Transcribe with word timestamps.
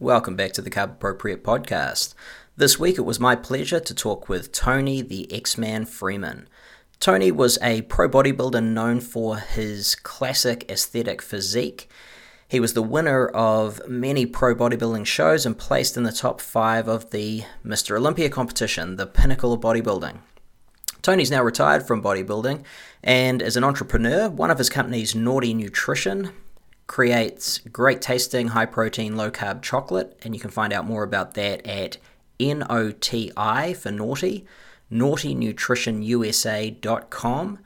Welcome 0.00 0.34
back 0.34 0.50
to 0.54 0.60
the 0.60 0.70
Carb 0.70 0.90
Appropriate 0.94 1.44
podcast. 1.44 2.14
This 2.56 2.80
week 2.80 2.98
it 2.98 3.02
was 3.02 3.20
my 3.20 3.36
pleasure 3.36 3.78
to 3.78 3.94
talk 3.94 4.28
with 4.28 4.50
Toney 4.50 5.02
the 5.02 5.32
X 5.32 5.56
Man 5.56 5.84
Freeman. 5.84 6.48
Toney 6.98 7.30
was 7.30 7.60
a 7.62 7.82
pro 7.82 8.08
bodybuilder 8.08 8.60
known 8.60 8.98
for 8.98 9.36
his 9.36 9.94
classic 9.94 10.68
aesthetic 10.68 11.22
physique. 11.22 11.88
He 12.48 12.58
was 12.58 12.74
the 12.74 12.82
winner 12.82 13.28
of 13.28 13.88
many 13.88 14.26
pro 14.26 14.56
bodybuilding 14.56 15.06
shows 15.06 15.46
and 15.46 15.56
placed 15.56 15.96
in 15.96 16.02
the 16.02 16.10
top 16.10 16.40
five 16.40 16.88
of 16.88 17.10
the 17.10 17.44
Mr. 17.64 17.96
Olympia 17.96 18.28
competition, 18.28 18.96
the 18.96 19.06
pinnacle 19.06 19.52
of 19.52 19.60
bodybuilding. 19.60 20.18
Toney's 21.02 21.30
now 21.30 21.44
retired 21.44 21.86
from 21.86 22.02
bodybuilding 22.02 22.64
and 23.04 23.40
is 23.40 23.56
an 23.56 23.62
entrepreneur. 23.62 24.28
One 24.28 24.50
of 24.50 24.58
his 24.58 24.70
companies, 24.70 25.14
NOTI 25.14 25.54
Nutrition, 25.54 26.32
creates 26.86 27.58
great 27.58 28.00
tasting, 28.02 28.48
high 28.48 28.66
protein, 28.66 29.16
low 29.16 29.30
carb 29.30 29.62
chocolate, 29.62 30.18
and 30.22 30.34
you 30.34 30.40
can 30.40 30.50
find 30.50 30.70
out 30.72 30.86
more 30.86 31.02
about 31.02 31.34
that 31.34 31.66
at 31.66 31.98
NOTI 32.38 33.74
for 33.74 33.90
naughty, 33.90 34.46
notinutritionusa.com. 34.92 37.58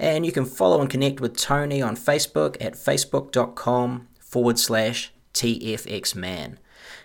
And 0.00 0.24
you 0.24 0.30
can 0.30 0.44
follow 0.44 0.80
and 0.80 0.88
connect 0.88 1.20
with 1.20 1.36
Toney 1.36 1.82
on 1.82 1.96
Facebook 1.96 2.56
at 2.60 2.74
facebook.com 2.74 4.06
forward 4.20 4.56
slash 4.58 5.12
TFXman. 5.34 6.56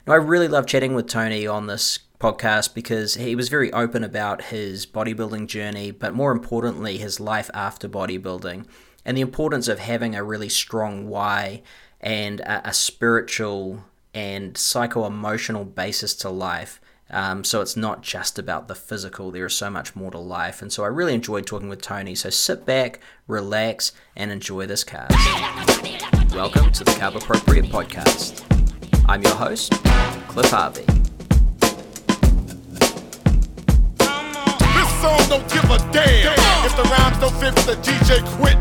Now, 0.05 0.13
I 0.13 0.17
really 0.17 0.47
love 0.47 0.67
chatting 0.67 0.93
with 0.93 1.07
Toney 1.07 1.47
on 1.47 1.67
this 1.67 1.99
podcast 2.19 2.73
because 2.73 3.15
he 3.15 3.35
was 3.35 3.49
very 3.49 3.71
open 3.73 4.03
about 4.03 4.43
his 4.43 4.85
bodybuilding 4.85 5.47
journey, 5.47 5.91
but 5.91 6.13
more 6.13 6.31
importantly, 6.31 6.97
his 6.97 7.19
life 7.19 7.49
after 7.53 7.89
bodybuilding 7.89 8.65
and 9.05 9.17
the 9.17 9.21
importance 9.21 9.67
of 9.67 9.79
having 9.79 10.15
a 10.15 10.23
really 10.23 10.49
strong 10.49 11.07
why 11.07 11.61
and 12.01 12.39
a, 12.41 12.69
a 12.69 12.73
spiritual 12.73 13.83
and 14.13 14.57
psycho 14.57 15.05
emotional 15.05 15.65
basis 15.65 16.13
to 16.15 16.29
life. 16.29 16.79
Um, 17.09 17.43
so 17.43 17.61
it's 17.61 17.77
not 17.77 18.01
just 18.01 18.39
about 18.39 18.67
the 18.67 18.75
physical, 18.75 19.29
there 19.29 19.45
is 19.45 19.53
so 19.53 19.69
much 19.69 19.95
more 19.95 20.09
to 20.11 20.17
life. 20.17 20.61
And 20.61 20.71
so 20.71 20.83
I 20.83 20.87
really 20.87 21.13
enjoyed 21.13 21.45
talking 21.45 21.69
with 21.69 21.81
Toney. 21.81 22.15
So 22.15 22.29
sit 22.29 22.65
back, 22.65 22.99
relax, 23.27 23.91
and 24.15 24.31
enjoy 24.31 24.65
this 24.65 24.83
cast. 24.83 25.13
Welcome 26.33 26.71
to 26.71 26.83
the 26.83 26.91
Carb 26.91 27.15
Appropriate 27.15 27.65
Podcast. 27.65 28.43
I'm 29.07 29.21
your 29.21 29.35
host, 29.35 29.71
Cliff 30.27 30.49
Harvey. 30.49 30.92
Song 35.03 35.19
don't 35.27 35.47
give 35.51 35.67
a 35.67 35.77
damn. 35.91 36.31
If 36.63 36.79
the 36.79 36.87
rhymes 36.87 37.19
don't 37.19 37.35
fit, 37.35 37.51
the 37.67 37.75
DJ 37.83 38.23
quit. 38.39 38.55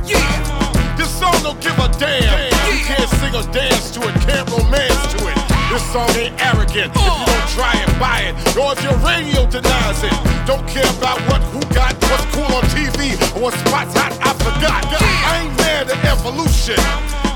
This 0.98 1.06
song 1.06 1.38
don't 1.46 1.60
give 1.62 1.78
a 1.78 1.86
damn. 2.02 2.50
You 2.66 2.82
can't 2.82 3.08
sing 3.22 3.30
or 3.38 3.46
dance 3.54 3.94
to 3.94 4.02
it, 4.02 4.14
can't 4.26 4.50
romance 4.50 5.02
to 5.14 5.18
it. 5.30 5.38
This 5.70 5.84
song 5.94 6.10
ain't 6.18 6.34
arrogant. 6.42 6.90
If 6.90 6.98
you 6.98 7.26
don't 7.30 7.48
try 7.54 7.74
it, 7.78 7.90
buy 8.02 8.18
it. 8.26 8.34
Or 8.58 8.74
if 8.74 8.82
your 8.82 8.98
radio 9.06 9.46
denies 9.46 10.02
it. 10.02 10.16
Don't 10.42 10.66
care 10.66 10.90
about 10.98 11.22
what, 11.30 11.42
who 11.54 11.62
got, 11.70 11.94
what's 12.10 12.26
cool 12.34 12.50
on 12.58 12.66
TV, 12.74 13.14
or 13.38 13.46
what 13.46 13.54
spot's 13.62 13.94
hot, 13.94 14.10
I 14.18 14.34
forgot. 14.42 14.82
I 15.30 15.46
ain't 15.46 15.54
mad 15.62 15.94
at 15.94 16.00
evolution, 16.10 16.82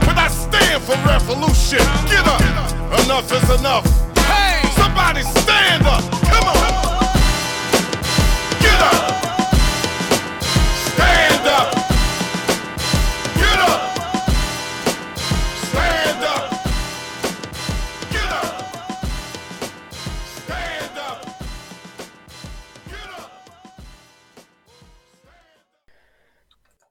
but 0.02 0.18
I 0.18 0.26
stand 0.26 0.82
for 0.82 0.98
revolution. 1.06 1.84
Get 2.10 2.26
up. 2.26 2.42
Enough 3.06 3.30
is 3.30 3.48
enough. 3.60 3.86
Hey! 4.26 4.66
Somebody 4.74 5.22
stand 5.22 5.86
up. 5.86 6.15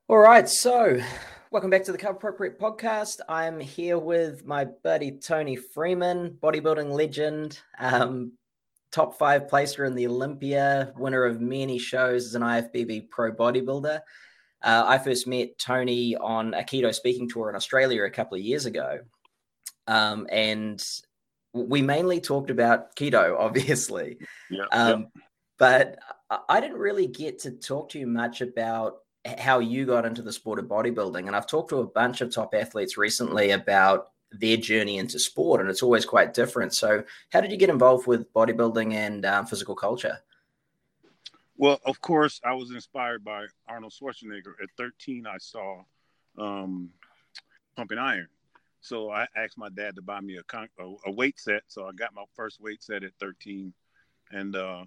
All 0.07 0.21
right, 0.21 0.47
so 0.47 1.01
welcome 1.49 1.71
back 1.71 1.83
to 1.85 1.91
the 1.91 1.97
Carb 1.97 2.11
Appropriate 2.11 2.59
Podcast. 2.59 3.21
I'm 3.27 3.59
here 3.59 3.97
with 3.97 4.45
my 4.45 4.65
buddy 4.65 5.11
Toney 5.11 5.55
Freeman, 5.55 6.37
bodybuilding 6.41 6.91
legend, 6.91 7.59
um, 7.79 8.33
top 8.95 9.17
five 9.17 9.49
placer 9.49 9.83
in 9.83 9.93
the 9.93 10.07
Olympia, 10.07 10.93
winner 10.95 11.25
of 11.25 11.41
many 11.41 11.77
shows 11.77 12.25
as 12.25 12.35
an 12.35 12.41
IFBB 12.41 13.09
pro 13.09 13.33
bodybuilder. 13.33 13.99
Uh, 14.63 14.83
I 14.87 14.97
first 14.97 15.27
met 15.27 15.59
Toney 15.59 16.15
on 16.15 16.53
a 16.53 16.63
keto 16.63 16.95
speaking 16.95 17.27
tour 17.27 17.49
in 17.49 17.55
Australia 17.57 18.03
a 18.05 18.09
couple 18.09 18.37
of 18.37 18.41
years 18.41 18.65
ago. 18.65 18.99
Um, 19.85 20.27
and 20.31 20.81
we 21.53 21.81
mainly 21.81 22.21
talked 22.21 22.49
about 22.49 22.95
keto, 22.95 23.35
obviously. 23.39 24.17
Yeah. 24.49 24.65
Um, 24.71 25.07
But 25.59 25.99
I- 26.29 26.39
I 26.49 26.59
didn't 26.61 26.77
really 26.77 27.07
get 27.07 27.39
to 27.39 27.51
talk 27.51 27.89
to 27.89 27.99
you 27.99 28.07
much 28.07 28.41
about 28.41 28.97
how 29.37 29.59
you 29.59 29.85
got 29.85 30.05
into 30.05 30.21
the 30.21 30.31
sport 30.33 30.59
of 30.59 30.65
bodybuilding. 30.65 31.27
And 31.27 31.35
I've 31.35 31.47
talked 31.47 31.69
to 31.69 31.79
a 31.79 31.87
bunch 31.87 32.21
of 32.21 32.29
top 32.33 32.53
athletes 32.53 32.97
recently 32.97 33.51
about 33.51 34.07
their 34.39 34.57
journey 34.57 34.97
into 34.97 35.19
sport, 35.19 35.61
and 35.61 35.69
it's 35.69 35.83
always 35.83 36.05
quite 36.05 36.33
different. 36.33 36.73
So, 36.73 37.03
how 37.31 37.41
did 37.41 37.51
you 37.51 37.57
get 37.57 37.69
involved 37.69 38.07
with 38.07 38.31
bodybuilding 38.33 38.93
and 38.93 39.25
um, 39.25 39.45
physical 39.45 39.75
culture? 39.75 40.19
Well, 41.57 41.79
of 41.85 42.01
course, 42.01 42.41
I 42.43 42.53
was 42.53 42.71
inspired 42.71 43.23
by 43.23 43.45
Arnold 43.67 43.93
Schwarzenegger. 43.93 44.53
At 44.61 44.69
13, 44.77 45.25
I 45.25 45.37
saw 45.37 45.83
um, 46.37 46.89
Pumping 47.77 47.97
Iron. 47.97 48.27
So 48.81 49.09
I 49.09 49.25
asked 49.35 49.57
my 49.57 49.69
dad 49.69 49.95
to 49.95 50.01
buy 50.01 50.19
me 50.19 50.37
a, 50.37 50.43
con- 50.43 50.69
a, 50.79 51.11
weight 51.11 51.39
set. 51.39 51.63
So 51.67 51.87
I 51.87 51.91
got 51.93 52.13
my 52.13 52.25
first 52.35 52.61
weight 52.61 52.83
set 52.83 53.03
at 53.03 53.13
13. 53.19 53.73
And 54.31 54.55
uh, 54.55 54.83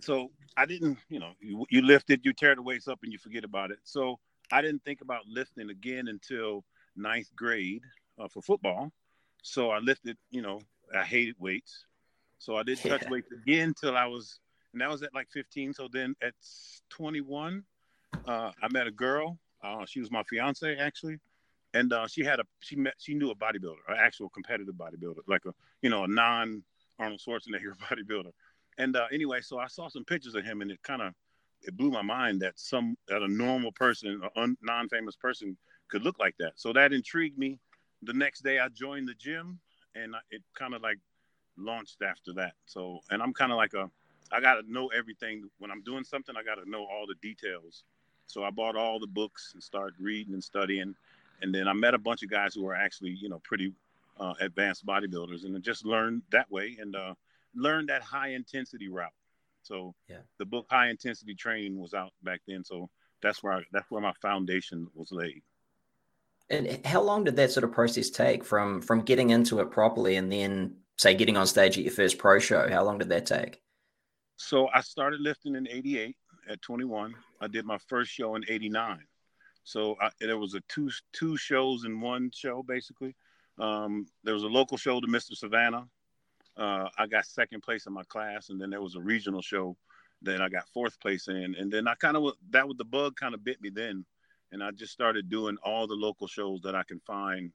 so 0.00 0.30
I 0.56 0.64
didn't, 0.64 0.96
you 1.10 1.18
know, 1.18 1.32
you, 1.40 1.66
you 1.68 1.82
lift 1.82 2.08
it, 2.10 2.20
you 2.22 2.32
tear 2.32 2.54
the 2.54 2.62
weights 2.62 2.88
up, 2.88 3.00
and 3.02 3.12
you 3.12 3.18
forget 3.18 3.44
about 3.44 3.70
it. 3.72 3.78
So 3.82 4.18
I 4.52 4.62
didn't 4.62 4.84
think 4.84 5.00
about 5.00 5.26
lifting 5.26 5.70
again 5.70 6.08
until 6.08 6.64
ninth 6.96 7.28
grade 7.36 7.82
uh, 8.18 8.28
for 8.28 8.42
football. 8.42 8.90
So 9.42 9.70
I 9.70 9.78
lifted, 9.78 10.16
you 10.30 10.42
know, 10.42 10.60
I 10.94 11.04
hated 11.04 11.36
weights. 11.38 11.86
So 12.38 12.56
I 12.56 12.62
didn't 12.62 12.84
touch 12.84 13.02
Yeah. 13.02 13.10
weights 13.10 13.30
again 13.32 13.74
till 13.78 13.96
I 13.96 14.06
was 14.06 14.40
and 14.72 14.80
that 14.80 14.90
was 14.90 15.02
at 15.02 15.14
like 15.14 15.28
15. 15.32 15.72
So 15.72 15.88
then 15.90 16.14
at 16.22 16.34
21, 16.90 17.64
uh, 18.26 18.50
I 18.62 18.68
met 18.72 18.86
a 18.86 18.90
girl. 18.90 19.38
Uh, 19.62 19.86
she 19.86 20.00
was 20.00 20.10
my 20.10 20.22
fiance 20.24 20.76
actually, 20.76 21.18
and 21.72 21.92
uh, 21.92 22.06
she 22.06 22.22
had 22.22 22.40
a 22.40 22.44
she 22.60 22.76
met 22.76 22.94
she 22.98 23.14
knew 23.14 23.30
a 23.30 23.36
bodybuilder, 23.36 23.80
an 23.88 23.96
actual 23.98 24.28
competitive 24.28 24.74
bodybuilder, 24.74 25.20
like 25.26 25.44
a 25.46 25.52
you 25.80 25.88
know 25.88 26.04
a 26.04 26.08
non 26.08 26.62
Arnold 26.98 27.20
Schwarzenegger 27.20 27.74
bodybuilder. 27.90 28.32
And 28.78 28.96
uh, 28.96 29.06
anyway, 29.12 29.40
so 29.40 29.58
I 29.58 29.68
saw 29.68 29.88
some 29.88 30.04
pictures 30.04 30.34
of 30.34 30.44
him, 30.44 30.60
and 30.60 30.70
it 30.70 30.82
kind 30.82 31.00
of 31.02 31.14
it 31.62 31.76
blew 31.76 31.90
my 31.90 32.02
mind 32.02 32.40
that 32.42 32.58
some 32.58 32.96
that 33.08 33.22
a 33.22 33.28
normal 33.28 33.72
person, 33.72 34.20
a 34.22 34.40
un, 34.40 34.56
non-famous 34.60 35.16
person, 35.16 35.56
could 35.88 36.02
look 36.02 36.18
like 36.18 36.34
that. 36.38 36.52
So 36.56 36.72
that 36.74 36.92
intrigued 36.92 37.38
me. 37.38 37.58
The 38.04 38.12
next 38.12 38.40
day, 38.42 38.58
I 38.58 38.68
joined 38.68 39.08
the 39.08 39.14
gym, 39.14 39.60
and 39.94 40.14
it 40.30 40.42
kind 40.54 40.74
of 40.74 40.82
like 40.82 40.98
launched 41.56 42.02
after 42.02 42.32
that. 42.34 42.54
So, 42.66 43.00
and 43.10 43.22
I'm 43.22 43.32
kind 43.32 43.52
of 43.52 43.56
like 43.56 43.74
a 43.74 43.90
I 44.32 44.40
got 44.40 44.54
to 44.54 44.72
know 44.72 44.88
everything. 44.88 45.48
When 45.58 45.70
I'm 45.70 45.82
doing 45.82 46.04
something, 46.04 46.34
I 46.36 46.42
got 46.42 46.56
to 46.56 46.68
know 46.68 46.84
all 46.84 47.06
the 47.06 47.14
details. 47.22 47.84
So 48.26 48.42
I 48.44 48.50
bought 48.50 48.76
all 48.76 48.98
the 48.98 49.06
books 49.06 49.52
and 49.54 49.62
started 49.62 49.94
reading 50.00 50.34
and 50.34 50.42
studying. 50.42 50.94
And 51.42 51.54
then 51.54 51.68
I 51.68 51.72
met 51.72 51.94
a 51.94 51.98
bunch 51.98 52.22
of 52.22 52.30
guys 52.30 52.54
who 52.54 52.64
were 52.64 52.74
actually, 52.74 53.10
you 53.10 53.28
know, 53.28 53.40
pretty 53.44 53.72
uh, 54.18 54.34
advanced 54.40 54.86
bodybuilders 54.86 55.44
and 55.44 55.56
I 55.56 55.60
just 55.60 55.84
learned 55.84 56.22
that 56.30 56.50
way 56.50 56.76
and 56.80 56.94
uh, 56.96 57.14
learned 57.54 57.88
that 57.88 58.02
high 58.02 58.28
intensity 58.28 58.88
route. 58.88 59.12
So 59.62 59.94
Yeah. 60.08 60.22
the 60.38 60.44
book 60.46 60.66
High 60.70 60.88
Intensity 60.88 61.34
Training 61.34 61.78
was 61.78 61.94
out 61.94 62.12
back 62.22 62.40
then. 62.46 62.64
So 62.64 62.88
that's 63.22 63.42
where 63.42 63.54
I, 63.54 63.62
that's 63.72 63.90
where 63.90 64.00
my 64.02 64.12
foundation 64.20 64.88
was 64.94 65.12
laid. 65.12 65.42
And 66.50 66.84
how 66.84 67.00
long 67.00 67.24
did 67.24 67.36
that 67.36 67.50
sort 67.50 67.64
of 67.64 67.72
process 67.72 68.10
take 68.10 68.44
from 68.44 68.82
from 68.82 69.02
getting 69.02 69.30
into 69.30 69.60
it 69.60 69.70
properly 69.70 70.16
and 70.16 70.30
then 70.30 70.76
say 70.98 71.14
getting 71.14 71.36
on 71.36 71.46
stage 71.46 71.78
at 71.78 71.84
your 71.84 71.92
first 71.92 72.18
pro 72.18 72.38
show? 72.38 72.68
How 72.68 72.84
long 72.84 72.98
did 72.98 73.08
that 73.08 73.26
take? 73.26 73.62
So 74.36 74.68
I 74.74 74.80
started 74.80 75.20
lifting 75.20 75.54
in 75.54 75.68
88 75.68 76.16
at 76.50 76.62
21. 76.62 77.14
I 77.40 77.46
did 77.46 77.64
my 77.64 77.78
first 77.88 78.10
show 78.10 78.34
in 78.34 78.44
89. 78.48 78.98
So 79.64 79.96
I, 80.00 80.10
there 80.20 80.38
was 80.38 80.54
a 80.54 80.60
two 80.68 80.90
two 81.12 81.36
shows 81.36 81.84
in 81.84 82.00
one 82.00 82.30
show 82.34 82.62
basically. 82.62 83.16
Um, 83.58 84.06
there 84.22 84.34
was 84.34 84.42
a 84.42 84.48
local 84.48 84.76
show 84.76 85.00
to 85.00 85.06
Mr. 85.06 85.34
Savannah. 85.34 85.86
Uh, 86.56 86.88
I 86.98 87.06
got 87.06 87.24
second 87.24 87.62
place 87.62 87.86
in 87.86 87.92
my 87.92 88.04
class, 88.04 88.50
and 88.50 88.60
then 88.60 88.70
there 88.70 88.82
was 88.82 88.94
a 88.94 89.00
regional 89.00 89.42
show 89.42 89.76
that 90.22 90.40
I 90.40 90.48
got 90.48 90.68
fourth 90.68 90.98
place 91.00 91.28
in. 91.28 91.54
And 91.58 91.72
then 91.72 91.88
I 91.88 91.94
kind 91.94 92.16
of 92.16 92.32
that 92.50 92.66
was 92.68 92.76
the 92.76 92.84
bug 92.84 93.16
kind 93.16 93.34
of 93.34 93.44
bit 93.44 93.60
me 93.60 93.70
then, 93.70 94.04
and 94.54 94.62
I 94.62 94.70
just 94.70 94.92
started 94.92 95.28
doing 95.28 95.56
all 95.64 95.88
the 95.88 95.94
local 95.94 96.28
shows 96.28 96.60
that 96.62 96.76
I 96.76 96.84
can 96.84 97.00
find. 97.00 97.50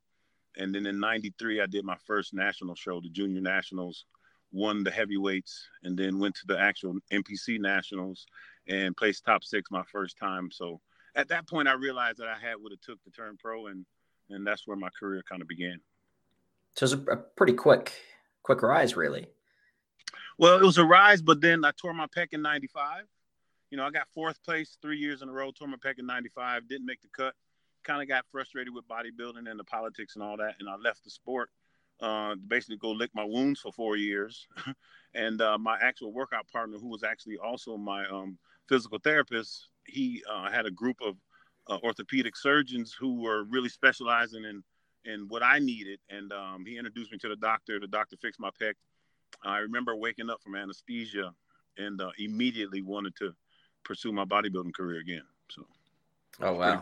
And 0.57 0.75
then 0.75 0.85
in 0.85 0.99
'93, 0.99 1.61
I 1.61 1.65
did 1.65 1.85
my 1.85 1.95
first 2.05 2.33
national 2.33 2.75
show, 2.75 2.99
the 2.99 3.09
Junior 3.09 3.39
Nationals, 3.39 4.05
won 4.51 4.83
the 4.83 4.91
heavyweights, 4.91 5.65
and 5.83 5.97
then 5.97 6.19
went 6.19 6.35
to 6.35 6.41
the 6.45 6.59
actual 6.59 6.95
NPC 7.11 7.57
Nationals 7.57 8.25
and 8.67 8.97
placed 8.97 9.23
top 9.23 9.45
six 9.45 9.71
my 9.71 9.83
first 9.89 10.17
time. 10.17 10.51
So 10.51 10.81
at 11.15 11.29
that 11.29 11.47
point, 11.47 11.69
I 11.69 11.73
realized 11.73 12.17
that 12.17 12.27
I 12.27 12.37
had 12.37 12.55
what 12.59 12.73
it 12.73 12.81
took 12.81 13.01
to 13.03 13.11
turn 13.11 13.37
pro, 13.37 13.67
and 13.67 13.85
and 14.29 14.45
that's 14.45 14.67
where 14.67 14.77
my 14.77 14.89
career 14.99 15.23
kind 15.27 15.41
of 15.41 15.47
began. 15.47 15.79
So 16.75 16.83
it 16.83 16.91
was 16.91 16.93
a, 16.93 17.11
a 17.13 17.17
pretty 17.17 17.53
quick 17.53 17.93
quick 18.43 18.61
rise, 18.61 18.97
really. 18.97 19.27
Well, 20.37 20.59
it 20.59 20.63
was 20.63 20.77
a 20.77 20.85
rise, 20.85 21.21
but 21.21 21.39
then 21.39 21.63
I 21.63 21.71
tore 21.79 21.93
my 21.93 22.07
pec 22.07 22.33
in 22.33 22.41
'95. 22.41 23.05
You 23.71 23.77
know, 23.77 23.85
I 23.85 23.91
got 23.91 24.07
fourth 24.13 24.43
place 24.43 24.77
three 24.81 24.97
years 24.97 25.21
in 25.21 25.29
a 25.29 25.31
row. 25.31 25.51
Tore 25.51 25.67
my 25.67 25.77
pec 25.77 25.99
in 25.99 26.05
'95. 26.05 26.67
Didn't 26.67 26.85
make 26.85 27.01
the 27.01 27.07
cut. 27.09 27.33
Kind 27.83 28.01
of 28.01 28.07
got 28.07 28.25
frustrated 28.31 28.73
with 28.73 28.87
bodybuilding 28.87 29.49
and 29.49 29.59
the 29.59 29.63
politics 29.63 30.15
and 30.15 30.23
all 30.23 30.37
that, 30.37 30.55
and 30.59 30.67
I 30.67 30.75
left 30.75 31.03
the 31.03 31.09
sport. 31.09 31.49
Uh, 32.01 32.35
basically, 32.47 32.77
go 32.77 32.91
lick 32.91 33.11
my 33.13 33.23
wounds 33.23 33.59
for 33.59 33.71
four 33.71 33.97
years. 33.97 34.47
and 35.13 35.41
uh, 35.41 35.57
my 35.57 35.77
actual 35.81 36.11
workout 36.13 36.47
partner, 36.51 36.77
who 36.77 36.87
was 36.87 37.03
actually 37.03 37.37
also 37.37 37.77
my 37.77 38.05
um, 38.07 38.37
physical 38.67 38.99
therapist, 38.99 39.67
he 39.85 40.23
uh, 40.29 40.49
had 40.49 40.65
a 40.65 40.71
group 40.71 40.97
of 41.05 41.15
uh, 41.67 41.77
orthopedic 41.83 42.35
surgeons 42.35 42.95
who 42.97 43.21
were 43.21 43.43
really 43.43 43.69
specializing 43.69 44.45
in 44.45 44.63
in 45.05 45.27
what 45.29 45.43
I 45.43 45.59
needed, 45.59 45.99
and 46.09 46.31
um, 46.33 46.65
he 46.65 46.77
introduced 46.77 47.11
me 47.11 47.17
to 47.19 47.29
the 47.29 47.35
doctor. 47.35 47.79
The 47.79 47.87
doctor 47.87 48.17
fixed 48.17 48.39
my 48.39 48.49
pec. 48.61 48.73
I 49.43 49.59
remember 49.59 49.95
waking 49.95 50.29
up 50.29 50.41
from 50.41 50.55
anesthesia 50.55 51.33
and 51.77 52.01
uh, 52.01 52.11
immediately 52.17 52.81
wanted 52.81 53.15
to 53.17 53.33
pursue 53.83 54.11
my 54.11 54.25
bodybuilding 54.25 54.73
career 54.73 54.99
again. 54.99 55.23
So, 55.49 55.65
oh 56.41 56.53
wow, 56.53 56.81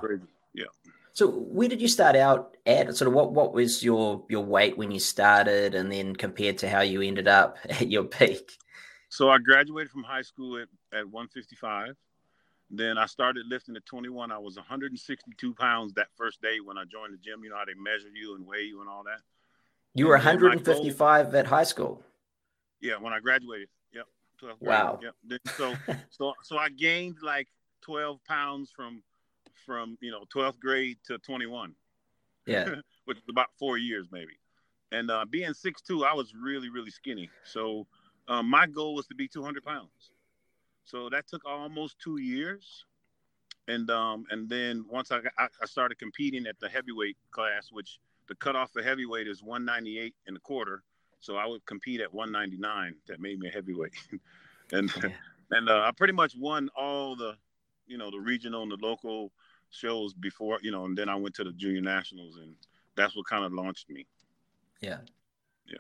yeah. 0.54 0.66
So 1.14 1.28
where 1.30 1.68
did 1.68 1.82
you 1.82 1.88
start 1.88 2.16
out 2.16 2.56
at? 2.66 2.96
Sort 2.96 3.08
of 3.08 3.14
what 3.14 3.32
what 3.32 3.54
was 3.54 3.84
your 3.84 4.24
your 4.30 4.46
weight 4.46 4.78
when 4.78 4.92
you 4.92 5.00
started, 5.00 5.74
and 5.74 5.92
then 5.92 6.16
compared 6.16 6.60
to 6.60 6.70
how 6.70 6.82
you 6.82 7.02
ended 7.02 7.28
up 7.28 7.58
at 7.70 7.90
your 7.90 8.04
peak? 8.04 8.52
So 9.10 9.30
I 9.30 9.38
graduated 9.38 9.90
from 9.90 10.04
high 10.04 10.22
school 10.22 10.58
at, 10.62 10.68
at 10.92 11.06
155. 11.06 11.96
Then 12.70 12.98
I 12.98 13.06
started 13.06 13.46
lifting 13.48 13.76
at 13.78 13.86
21. 13.86 14.32
I 14.32 14.38
was 14.38 14.58
162 14.58 15.54
pounds 15.54 15.94
that 15.94 16.08
first 16.16 16.42
day 16.42 16.58
when 16.64 16.78
I 16.78 16.84
joined 16.84 17.14
the 17.14 17.18
gym. 17.18 17.42
You 17.44 17.50
know 17.50 17.56
how 17.56 17.66
they 17.66 17.74
measure 17.74 18.10
you 18.14 18.36
and 18.36 18.46
weigh 18.46 18.64
you 18.64 18.82
and 18.82 18.90
all 18.90 19.04
that. 19.04 19.22
You 19.94 20.08
were 20.08 20.18
155 20.18 21.26
goal, 21.32 21.40
at 21.40 21.48
high 21.48 21.64
school. 21.64 22.04
Yeah, 22.82 22.96
when 23.00 23.14
I 23.14 23.20
graduated. 23.20 23.70
Wow. 24.60 25.00
Yep. 25.02 25.42
So 25.58 25.76
so 26.10 26.34
so 26.44 26.58
I 26.58 26.70
gained 26.70 27.18
like 27.24 27.48
12 27.82 28.24
pounds 28.26 28.72
from 28.76 29.04
from 29.66 29.98
you 30.02 30.12
know 30.12 30.24
12th 30.34 30.60
grade 30.60 30.98
to 31.08 31.18
21. 31.20 31.74
Yeah. 32.46 32.76
which 33.06 33.18
is 33.18 33.24
about 33.30 33.48
four 33.58 33.78
years 33.78 34.08
maybe. 34.12 34.34
And 34.92 35.12
uh, 35.12 35.26
being 35.30 35.52
6'2", 35.52 36.06
I 36.06 36.14
was 36.14 36.34
really 36.34 36.70
really 36.70 36.92
skinny. 36.92 37.30
So 37.44 37.88
um, 38.28 38.50
my 38.50 38.68
goal 38.68 38.96
was 38.96 39.08
to 39.08 39.16
be 39.16 39.28
200 39.28 39.64
pounds. 39.64 40.12
So 40.86 41.10
that 41.10 41.28
took 41.28 41.46
almost 41.46 41.98
two 42.00 42.20
years. 42.20 42.86
And 43.68 43.90
um, 43.92 44.26
and 44.32 44.50
then 44.50 44.86
once 44.90 45.12
I, 45.12 45.20
got, 45.22 45.34
I 45.38 45.66
started 45.66 46.00
competing 46.00 46.48
at 46.48 46.58
the 46.60 46.70
heavyweight 46.70 47.18
class, 47.32 47.68
which 47.70 48.00
the 48.28 48.36
cutoff 48.36 48.72
for 48.72 48.82
heavyweight 48.82 49.28
is 49.28 49.44
198 49.44 50.14
and 50.28 50.38
a 50.38 50.40
quarter. 50.40 50.84
So 51.20 51.36
I 51.36 51.46
would 51.46 51.66
compete 51.66 52.02
at 52.02 52.14
199. 52.14 52.96
That 53.08 53.20
made 53.20 53.40
me 53.40 53.50
a 53.50 53.52
heavyweight. 53.52 53.94
and 54.72 54.92
yeah. 55.04 55.10
and 55.52 55.70
uh, 55.70 55.82
I 55.82 55.92
pretty 55.92 56.14
much 56.14 56.36
won 56.38 56.70
all 56.76 57.16
the, 57.16 57.36
you 57.86 57.98
know, 57.98 58.12
the 58.12 58.20
regional 58.20 58.64
and 58.64 58.72
the 58.72 58.78
local 58.82 59.32
shows 59.70 60.14
before, 60.14 60.60
you 60.62 60.72
know, 60.72 60.86
and 60.86 60.98
then 60.98 61.10
I 61.10 61.16
went 61.16 61.36
to 61.36 61.44
the 61.44 61.52
junior 61.52 61.82
nationals, 61.82 62.38
and 62.38 62.54
that's 62.96 63.16
what 63.16 63.26
kind 63.28 63.44
of 63.44 63.54
launched 63.54 63.90
me. 63.90 64.06
Yeah. 64.82 65.00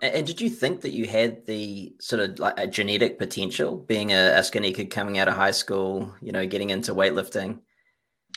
Yeah. 0.01 0.09
And 0.09 0.27
did 0.27 0.41
you 0.41 0.49
think 0.49 0.81
that 0.81 0.91
you 0.91 1.07
had 1.07 1.45
the 1.45 1.95
sort 2.01 2.21
of 2.21 2.39
like 2.39 2.55
a 2.57 2.67
genetic 2.67 3.17
potential, 3.17 3.77
being 3.77 4.11
a, 4.11 4.33
a, 4.37 4.43
skinny 4.43 4.73
kid 4.73 4.89
coming 4.89 5.17
out 5.17 5.29
of 5.29 5.35
high 5.35 5.51
school, 5.51 6.13
you 6.21 6.33
know, 6.33 6.45
getting 6.45 6.71
into 6.71 6.93
weightlifting? 6.93 7.59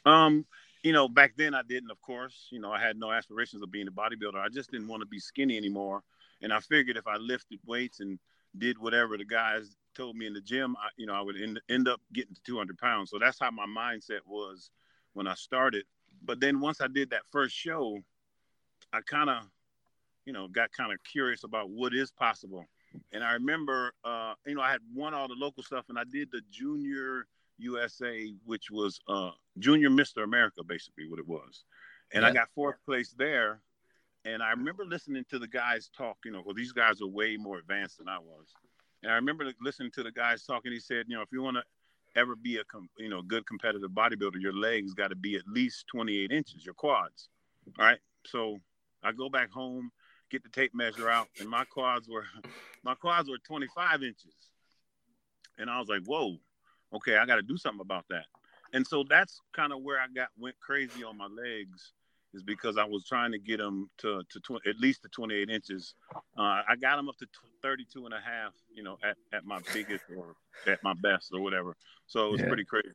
Um, 0.04 0.46
you 0.84 0.92
know, 0.92 1.08
back 1.08 1.32
then 1.36 1.54
I 1.54 1.62
didn't, 1.62 1.90
of 1.90 2.00
course. 2.00 2.46
You 2.50 2.60
know, 2.60 2.70
I 2.70 2.80
had 2.80 2.96
no 2.96 3.10
aspirations 3.10 3.62
of 3.62 3.72
being 3.72 3.88
a 3.88 3.90
bodybuilder. 3.90 4.36
I 4.36 4.48
just 4.48 4.70
didn't 4.70 4.86
want 4.86 5.00
to 5.00 5.06
be 5.06 5.18
skinny 5.18 5.56
anymore. 5.56 6.04
And 6.42 6.52
I 6.52 6.60
figured 6.60 6.96
if 6.96 7.06
I 7.06 7.16
lifted 7.16 7.60
weights 7.66 8.00
and 8.00 8.18
did 8.56 8.78
whatever 8.78 9.16
the 9.16 9.24
guys 9.24 9.76
told 9.94 10.16
me 10.16 10.26
in 10.26 10.34
the 10.34 10.40
gym, 10.40 10.76
I, 10.76 10.88
you 10.96 11.06
know, 11.06 11.14
I 11.14 11.20
would 11.20 11.40
end, 11.40 11.60
end 11.68 11.88
up 11.88 12.00
getting 12.12 12.34
to 12.34 12.42
200 12.42 12.78
pounds. 12.78 13.10
So 13.10 13.18
that's 13.18 13.38
how 13.38 13.50
my 13.50 13.66
mindset 13.66 14.20
was 14.26 14.70
when 15.12 15.26
I 15.26 15.34
started. 15.34 15.84
But 16.22 16.40
then 16.40 16.60
once 16.60 16.80
I 16.80 16.88
did 16.88 17.10
that 17.10 17.22
first 17.30 17.54
show, 17.54 17.98
I 18.92 19.00
kind 19.02 19.30
of 19.30 19.44
you 20.30 20.32
know, 20.32 20.48
got 20.48 20.70
kind 20.72 20.92
of 20.92 20.98
curious 21.02 21.44
about 21.44 21.70
what 21.70 21.94
is 21.94 22.10
possible. 22.10 22.64
And 23.12 23.24
I 23.24 23.32
remember, 23.32 23.92
uh, 24.04 24.34
you 24.46 24.54
know, 24.54 24.62
I 24.62 24.70
had 24.70 24.80
won 24.94 25.14
all 25.14 25.28
the 25.28 25.34
local 25.34 25.62
stuff, 25.62 25.86
and 25.88 25.98
I 25.98 26.04
did 26.04 26.28
the 26.30 26.40
Junior 26.50 27.26
USA, 27.58 28.32
which 28.44 28.70
was 28.70 29.00
uh, 29.08 29.30
Junior 29.58 29.90
Mister 29.90 30.22
America, 30.22 30.62
basically 30.64 31.08
what 31.08 31.18
it 31.18 31.26
was. 31.26 31.64
And 32.12 32.22
yeah. 32.22 32.28
I 32.28 32.32
got 32.32 32.48
fourth 32.54 32.76
place 32.84 33.14
there. 33.16 33.60
And 34.24 34.42
I 34.42 34.50
remember 34.50 34.84
listening 34.84 35.24
to 35.30 35.38
the 35.38 35.48
guys 35.48 35.90
talk. 35.96 36.18
You 36.24 36.32
know, 36.32 36.42
well, 36.44 36.54
these 36.54 36.72
guys 36.72 37.00
are 37.00 37.06
way 37.06 37.36
more 37.36 37.58
advanced 37.58 37.98
than 37.98 38.08
I 38.08 38.18
was. 38.18 38.46
And 39.02 39.10
I 39.10 39.14
remember 39.14 39.50
listening 39.60 39.90
to 39.92 40.02
the 40.02 40.12
guys 40.12 40.44
talking. 40.44 40.72
He 40.72 40.80
said, 40.80 41.06
you 41.08 41.16
know, 41.16 41.22
if 41.22 41.32
you 41.32 41.42
want 41.42 41.56
to 41.56 41.62
ever 42.20 42.36
be 42.36 42.56
a 42.56 42.62
you 42.98 43.08
know 43.08 43.22
good 43.22 43.46
competitive 43.46 43.90
bodybuilder, 43.90 44.40
your 44.40 44.52
legs 44.52 44.94
got 44.94 45.08
to 45.08 45.16
be 45.16 45.36
at 45.36 45.46
least 45.46 45.86
28 45.88 46.30
inches, 46.32 46.64
your 46.64 46.74
quads. 46.74 47.28
All 47.78 47.86
right. 47.86 47.98
So 48.26 48.58
I 49.02 49.12
go 49.12 49.28
back 49.28 49.50
home 49.50 49.90
get 50.30 50.42
the 50.42 50.48
tape 50.48 50.74
measure 50.74 51.10
out, 51.10 51.28
and 51.38 51.48
my 51.48 51.64
quads 51.64 52.08
were 52.08 52.24
my 52.84 52.94
quads 52.94 53.28
were 53.28 53.38
25 53.38 54.02
inches, 54.02 54.34
and 55.58 55.68
I 55.68 55.78
was 55.78 55.88
like, 55.88 56.02
whoa, 56.06 56.36
okay, 56.94 57.16
I 57.16 57.26
got 57.26 57.36
to 57.36 57.42
do 57.42 57.56
something 57.56 57.80
about 57.80 58.06
that. 58.08 58.24
And 58.72 58.86
so 58.86 59.04
that's 59.08 59.40
kind 59.52 59.72
of 59.72 59.82
where 59.82 59.98
I 59.98 60.06
got 60.14 60.28
went 60.38 60.58
crazy 60.60 61.02
on 61.02 61.18
my 61.18 61.26
legs, 61.26 61.92
is 62.34 62.42
because 62.42 62.78
I 62.78 62.84
was 62.84 63.04
trying 63.04 63.32
to 63.32 63.38
get 63.38 63.58
them 63.58 63.90
to 63.98 64.22
to 64.30 64.40
tw- 64.40 64.66
at 64.66 64.78
least 64.78 65.02
to 65.02 65.08
28 65.08 65.50
inches. 65.50 65.94
Uh, 66.38 66.62
I 66.68 66.76
got 66.80 66.96
them 66.96 67.08
up 67.08 67.16
to 67.18 67.26
t- 67.26 67.32
32 67.62 68.04
and 68.04 68.14
a 68.14 68.20
half, 68.20 68.52
you 68.72 68.82
know, 68.82 68.98
at, 69.02 69.16
at 69.32 69.44
my 69.44 69.60
biggest 69.72 70.04
or 70.16 70.34
at 70.66 70.82
my 70.82 70.94
best 70.94 71.30
or 71.32 71.40
whatever. 71.40 71.76
So 72.06 72.28
it 72.28 72.32
was 72.32 72.40
yeah. 72.40 72.48
pretty 72.48 72.64
crazy. 72.64 72.88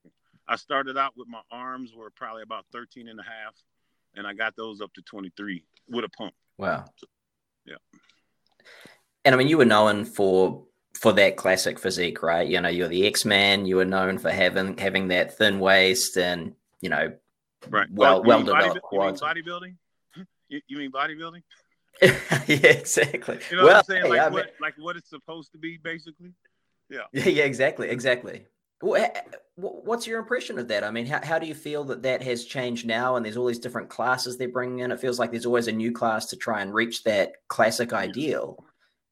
I 0.48 0.56
started 0.56 0.98
out 0.98 1.14
with 1.18 1.28
my 1.28 1.42
arms 1.52 1.94
were 1.96 2.12
probably 2.12 2.44
about 2.44 2.66
13 2.72 3.08
and 3.10 3.20
a 3.20 3.24
half, 3.24 3.56
and 4.16 4.28
I 4.28 4.34
got 4.34 4.56
those 4.56 4.80
up 4.80 4.94
to 4.94 5.02
23 5.02 5.64
with 5.90 6.06
a 6.06 6.10
pump. 6.10 6.34
Wow. 6.58 6.86
So, 6.98 7.08
yeah. 7.66 7.76
And 9.24 9.34
I 9.34 9.38
mean, 9.38 9.48
you 9.48 9.58
were 9.58 9.66
known 9.66 10.06
for 10.06 10.66
for 10.94 11.12
that 11.14 11.36
classic 11.36 11.78
physique, 11.78 12.24
right? 12.24 12.48
You 12.48 12.62
know, 12.62 12.70
you're 12.70 12.88
the 12.88 13.06
X 13.06 13.26
Man. 13.26 13.66
You 13.66 13.78
were 13.78 13.86
known 13.86 14.18
for 14.18 14.30
having 14.30 14.78
having 14.78 15.10
that 15.10 15.38
thin 15.38 15.60
waist 15.60 16.18
and 16.18 16.54
you 16.82 16.90
know, 16.90 17.14
right? 17.70 17.88
Well, 17.92 18.24
well 18.24 18.44
developed. 18.44 18.82
You 18.92 19.00
bodybuilding? 19.00 19.76
You, 20.50 20.62
you 20.68 20.78
mean 20.78 20.92
bodybuilding? 20.92 21.42
yeah, 22.02 22.68
exactly. 22.68 23.40
You 23.50 23.58
know 23.58 23.64
well, 23.64 23.74
what 23.74 23.78
I'm 23.78 23.84
saying? 23.84 24.04
Hey, 24.04 24.10
like 24.10 24.20
I 24.20 24.26
mean, 24.26 24.34
what 24.34 24.54
like 24.60 24.74
what 24.78 24.96
it's 24.96 25.10
supposed 25.10 25.52
to 25.54 25.58
be, 25.58 25.78
basically. 25.78 26.34
Yeah. 26.90 27.02
Yeah, 27.14 27.44
exactly, 27.44 27.90
exactly. 27.90 28.46
What's 28.82 30.06
your 30.06 30.20
impression 30.20 30.60
of 30.60 30.68
that? 30.68 30.84
I 30.84 30.92
mean, 30.92 31.06
how, 31.06 31.20
how 31.24 31.40
do 31.40 31.48
you 31.48 31.56
feel 31.56 31.86
that 31.86 32.04
that 32.04 32.22
has 32.22 32.46
changed 32.46 32.86
now? 32.86 33.16
And 33.16 33.26
there's 33.26 33.38
all 33.38 33.48
these 33.48 33.60
different 33.60 33.90
classes 33.90 34.38
they're 34.38 34.50
bringing 34.50 34.80
in. 34.80 34.92
It 34.92 35.00
feels 35.00 35.18
like 35.18 35.32
there's 35.32 35.46
always 35.46 35.68
a 35.68 35.72
new 35.72 35.92
class 35.92 36.28
to 36.28 36.36
try 36.36 36.62
and 36.62 36.74
reach 36.74 37.04
that 37.04 37.32
classic 37.48 37.94
ideal. 37.94 38.64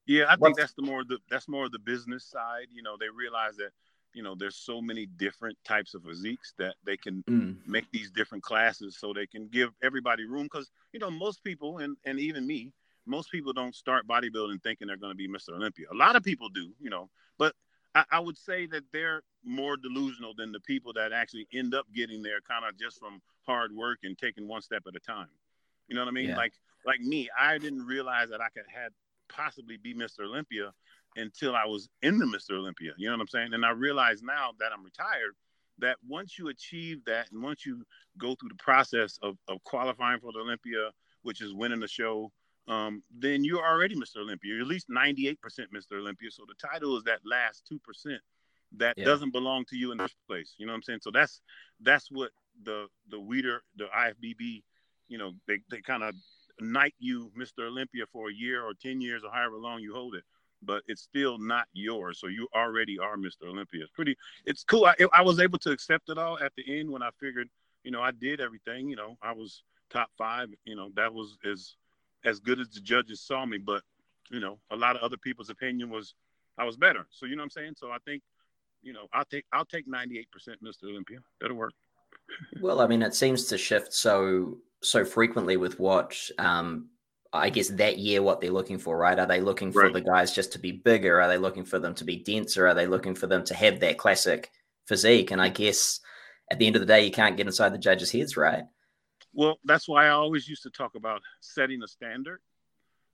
Yeah, 0.06 0.25
I 0.27 0.36
think 0.36 0.58
that's 0.58 0.74
the 0.74 0.82
more 0.82 1.03
the 1.06 1.18
that's 1.29 1.48
more 1.48 1.65
of 1.65 1.72
the 1.72 1.79
business 1.79 2.25
side. 2.25 2.68
You 2.72 2.84
know, 2.84 2.98
they 3.00 3.08
realize 3.10 3.56
that 3.56 3.72
you 4.13 4.24
know 4.24 4.36
there's 4.36 4.55
so 4.55 4.82
many 4.82 5.05
different 5.05 5.58
types 5.65 5.93
of 5.93 6.03
physiques 6.03 6.53
that 6.58 6.75
they 6.86 6.98
can 6.98 7.24
mm. 7.29 7.58
make 7.65 7.89
these 7.91 8.12
different 8.12 8.43
classes 8.43 8.98
so 9.00 9.13
they 9.13 9.27
can 9.27 9.48
give 9.48 9.70
everybody 9.84 10.25
room. 10.25 10.43
Because 10.43 10.70
you 10.91 11.00
know, 11.00 11.12
most 11.12 11.43
people 11.43 11.79
and 11.79 11.98
and 12.05 12.20
even 12.20 12.46
me, 12.46 12.72
most 13.05 13.32
people 13.32 13.53
don't 13.53 13.75
start 13.75 14.08
bodybuilding 14.08 14.62
thinking 14.63 14.88
they're 14.88 14.98
going 14.98 15.12
to 15.12 15.17
be 15.17 15.27
Mr. 15.27 15.50
Olympia. 15.50 15.88
A 15.91 15.96
lot 15.96 16.15
of 16.15 16.24
people 16.24 16.50
do, 16.50 16.72
you 16.79 16.89
know, 16.89 17.10
but 17.38 17.53
I, 17.96 18.03
I 18.12 18.20
would 18.20 18.38
say 18.38 18.65
that 18.67 18.84
they're 18.91 19.22
more 19.43 19.77
delusional 19.77 20.34
than 20.36 20.51
the 20.51 20.60
people 20.62 20.93
that 20.93 21.12
actually 21.12 21.48
end 21.53 21.74
up 21.74 21.86
getting 21.93 22.24
there 22.24 22.39
kind 22.41 22.65
of 22.67 22.77
just 22.77 23.00
from 23.00 23.22
hard 23.46 23.75
work 23.75 24.00
and 24.03 24.17
taking 24.17 24.48
one 24.48 24.62
step 24.62 24.84
at 24.88 24.96
a 24.96 25.00
time. 25.00 25.27
You 25.88 25.96
know 25.96 26.01
what 26.01 26.08
I 26.08 26.12
mean? 26.12 26.29
Yeah. 26.29 26.38
Like 26.38 26.53
like 26.86 27.00
me, 27.00 27.29
I 27.38 27.58
didn't 27.58 27.86
realize 27.86 28.29
that 28.29 28.41
I 28.41 28.50
could 28.50 28.63
had 28.67 28.91
possibly 29.29 29.77
be 29.77 29.93
Mr. 29.93 30.22
Olympia 30.22 30.72
until 31.15 31.55
I 31.55 31.65
was 31.65 31.89
in 32.01 32.17
the 32.17 32.25
Mr. 32.25 32.58
Olympia. 32.58 32.91
You 32.98 33.08
know 33.08 33.13
what 33.13 33.22
I'm 33.22 33.27
saying? 33.27 33.53
And 33.53 33.65
I 33.65 33.72
realize 33.72 34.22
now 34.22 34.51
that 34.60 34.72
I'm 34.74 34.84
retired 34.84 35.36
that 35.79 35.98
once 36.08 36.38
you 36.38 36.50
achieve 36.50 37.03
that 37.05 37.32
and 37.32 37.41
once 37.41 37.65
you 37.65 37.84
go 38.17 38.36
through 38.36 38.50
the 38.50 38.63
process 38.63 39.17
of, 39.22 39.38
of 39.48 39.63
qualifying 39.63 40.20
for 40.20 40.32
the 40.32 40.39
Olympia, 40.39 40.91
which 41.24 41.41
is 41.41 41.53
winning 41.53 41.79
the 41.79 41.88
show, 41.88 42.32
um, 42.67 43.03
then 43.12 43.43
you're 43.43 43.65
already 43.65 43.96
Mr. 43.96 44.17
Olympia. 44.17 44.53
You're 44.53 44.62
at 44.62 44.67
least 44.67 44.89
98% 44.89 45.38
Mr. 45.75 45.93
Olympia. 45.93 46.32
So 46.32 46.43
the 46.48 46.67
title 46.67 46.98
is 46.98 47.03
that 47.03 47.20
last 47.25 47.70
2% 47.72 48.17
that 48.77 48.98
yeah. 48.98 49.05
doesn't 49.05 49.32
belong 49.32 49.65
to 49.70 49.75
you 49.75 49.91
in 49.91 49.98
this 49.98 50.13
place. 50.27 50.55
You 50.58 50.65
know 50.65 50.72
what 50.72 50.77
I'm 50.77 50.84
saying? 50.84 51.00
So 51.01 51.12
that's 51.12 51.41
that's 51.82 52.10
what 52.10 52.32
the 52.63 52.88
the 53.10 53.17
Weider, 53.17 53.60
the 53.75 53.86
IFBB, 53.86 54.63
you 55.08 55.17
know, 55.17 55.34
they, 55.48 55.60
they 55.70 55.82
kind 55.82 56.03
of 56.03 56.15
knight 56.60 56.93
you 57.00 57.32
Mr. 57.38 57.67
Olympia 57.67 58.05
for 58.12 58.29
a 58.29 58.34
year 58.34 58.63
or 58.63 58.74
10 58.74 59.01
years 59.01 59.24
or 59.24 59.32
however 59.32 59.58
long 59.58 59.79
you 59.79 59.93
hold 59.93 60.15
it. 60.15 60.24
But 60.65 60.84
it's 60.88 61.01
still 61.01 61.38
not 61.38 61.65
yours. 61.74 62.20
So 62.20 62.27
you 62.27 62.48
already 62.55 63.00
are 63.00 63.17
Mr. 63.17 63.48
Olympia. 63.48 63.84
It's 63.84 63.91
pretty, 63.91 64.15
it's 64.46 64.63
cool. 64.63 64.86
I, 64.86 64.96
I 65.13 65.22
was 65.22 65.39
able 65.39 65.60
to 65.60 65.72
accept 65.72 66.10
it 66.10 66.17
all 66.17 66.39
at 66.39 66.53
the 66.55 66.79
end 66.79 66.89
when 66.89 67.03
I 67.03 67.10
figured, 67.20 67.50
you 67.84 67.91
know, 67.91 68.01
I 68.01 68.12
did 68.12 68.41
everything. 68.41 68.89
You 68.89 68.96
know, 68.96 69.17
I 69.22 69.34
was 69.34 69.63
top 69.89 70.10
five. 70.17 70.50
You 70.65 70.75
know, 70.75 70.89
that 70.96 71.13
was 71.13 71.38
as 71.50 71.75
as 72.25 72.39
good 72.39 72.60
as 72.60 72.70
the 72.70 72.79
judges 72.79 73.22
saw 73.22 73.46
me. 73.46 73.58
But 73.58 73.84
you 74.32 74.39
know, 74.39 74.60
a 74.72 74.75
lot 74.75 74.96
of 74.96 75.01
other 75.01 75.17
people's 75.17 75.50
opinion 75.50 75.89
was 75.89 76.15
I 76.58 76.65
was 76.65 76.77
better. 76.77 77.05
So 77.12 77.25
you 77.25 77.36
know 77.36 77.41
what 77.41 77.46
I'm 77.46 77.62
saying? 77.62 77.74
So 77.77 77.91
I 77.91 77.98
think, 78.05 78.24
you 78.82 78.93
know, 78.93 79.08
I'll 79.13 79.25
take 79.25 79.46
I'll 79.53 79.65
take 79.65 79.88
98% 79.88 80.25
Mr. 80.63 80.86
Olympia. 80.86 81.20
That'll 81.39 81.58
work. 81.58 81.74
Well, 82.62 82.82
I 82.82 82.88
mean, 82.88 83.01
it 83.01 83.15
seems 83.15 83.46
to 83.46 83.58
shift 83.58 83.93
so 83.93 84.58
so 84.82 85.05
frequently 85.05 85.58
with 85.58 85.79
what 85.79 86.17
um, 86.39 86.89
I 87.34 87.50
guess 87.50 87.70
that 87.70 87.98
year 87.98 88.22
what 88.22 88.42
they're 88.42 88.52
looking 88.52 88.78
for, 88.78 88.98
right? 88.98 89.18
Are 89.18 89.25
they 89.25 89.42
looking 89.42 89.72
for 89.72 89.84
right. 89.84 89.94
the 89.94 90.02
guys 90.02 90.34
just 90.34 90.52
to 90.54 90.60
be 90.60 90.72
bigger? 90.72 91.20
Are 91.20 91.28
they 91.28 91.38
looking 91.38 91.66
for 91.66 91.80
them 91.80 91.96
to 91.96 92.04
be 92.04 92.18
denser? 92.18 92.68
Are 92.68 92.75
they 92.75 92.86
looking 92.86 93.16
for 93.16 93.28
them 93.28 93.44
to 93.46 93.56
have 93.56 93.80
that 93.80 93.98
classic 93.98 94.52
physique? 94.86 95.32
And 95.32 95.42
I 95.42 95.50
guess 95.50 96.00
at 96.52 96.60
the 96.60 96.68
end 96.68 96.75
of 96.75 96.82
the 96.82 96.86
day, 96.86 97.04
you 97.04 97.12
can't 97.12 97.36
get 97.36 97.48
inside 97.48 97.74
the 97.74 97.80
judges' 97.80 98.12
heads, 98.12 98.38
right? 98.38 98.66
Well, 99.34 99.58
that's 99.66 99.88
why 99.88 100.06
I 100.06 100.10
always 100.10 100.48
used 100.48 100.63
to 100.63 100.70
talk 100.70 100.94
about 100.96 101.22
setting 101.42 101.82
a 101.82 101.88
standard. 101.88 102.40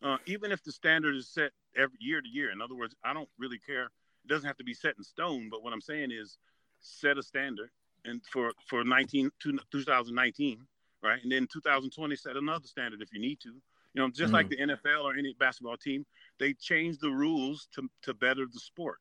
Uh, 0.03 0.17
even 0.25 0.51
if 0.51 0.63
the 0.63 0.71
standard 0.71 1.15
is 1.15 1.29
set 1.29 1.51
every 1.75 1.97
year 1.99 2.21
to 2.21 2.27
year. 2.27 2.51
In 2.51 2.61
other 2.61 2.75
words, 2.75 2.95
I 3.03 3.13
don't 3.13 3.29
really 3.37 3.59
care. 3.59 3.85
It 3.85 4.27
doesn't 4.27 4.47
have 4.47 4.57
to 4.57 4.63
be 4.63 4.73
set 4.73 4.95
in 4.97 5.03
stone. 5.03 5.49
But 5.49 5.63
what 5.63 5.73
I'm 5.73 5.81
saying 5.81 6.11
is, 6.11 6.37
set 6.81 7.17
a 7.17 7.23
standard, 7.23 7.69
and 8.05 8.21
for 8.31 8.53
for 8.67 8.83
19 8.83 9.31
2019, 9.41 10.59
right, 11.03 11.21
and 11.21 11.31
then 11.31 11.47
2020 11.51 12.15
set 12.15 12.37
another 12.37 12.67
standard 12.67 13.01
if 13.01 13.13
you 13.13 13.19
need 13.19 13.39
to. 13.41 13.55
You 13.93 14.01
know, 14.01 14.09
just 14.09 14.25
mm-hmm. 14.25 14.33
like 14.33 14.49
the 14.49 14.57
NFL 14.57 15.03
or 15.03 15.17
any 15.17 15.35
basketball 15.39 15.77
team, 15.77 16.05
they 16.39 16.53
change 16.53 16.99
the 16.99 17.09
rules 17.09 17.67
to 17.75 17.89
to 18.03 18.13
better 18.13 18.45
the 18.51 18.59
sport. 18.59 18.99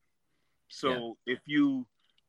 So 0.68 1.16
yeah. 1.26 1.35
if 1.35 1.40
you 1.47 1.87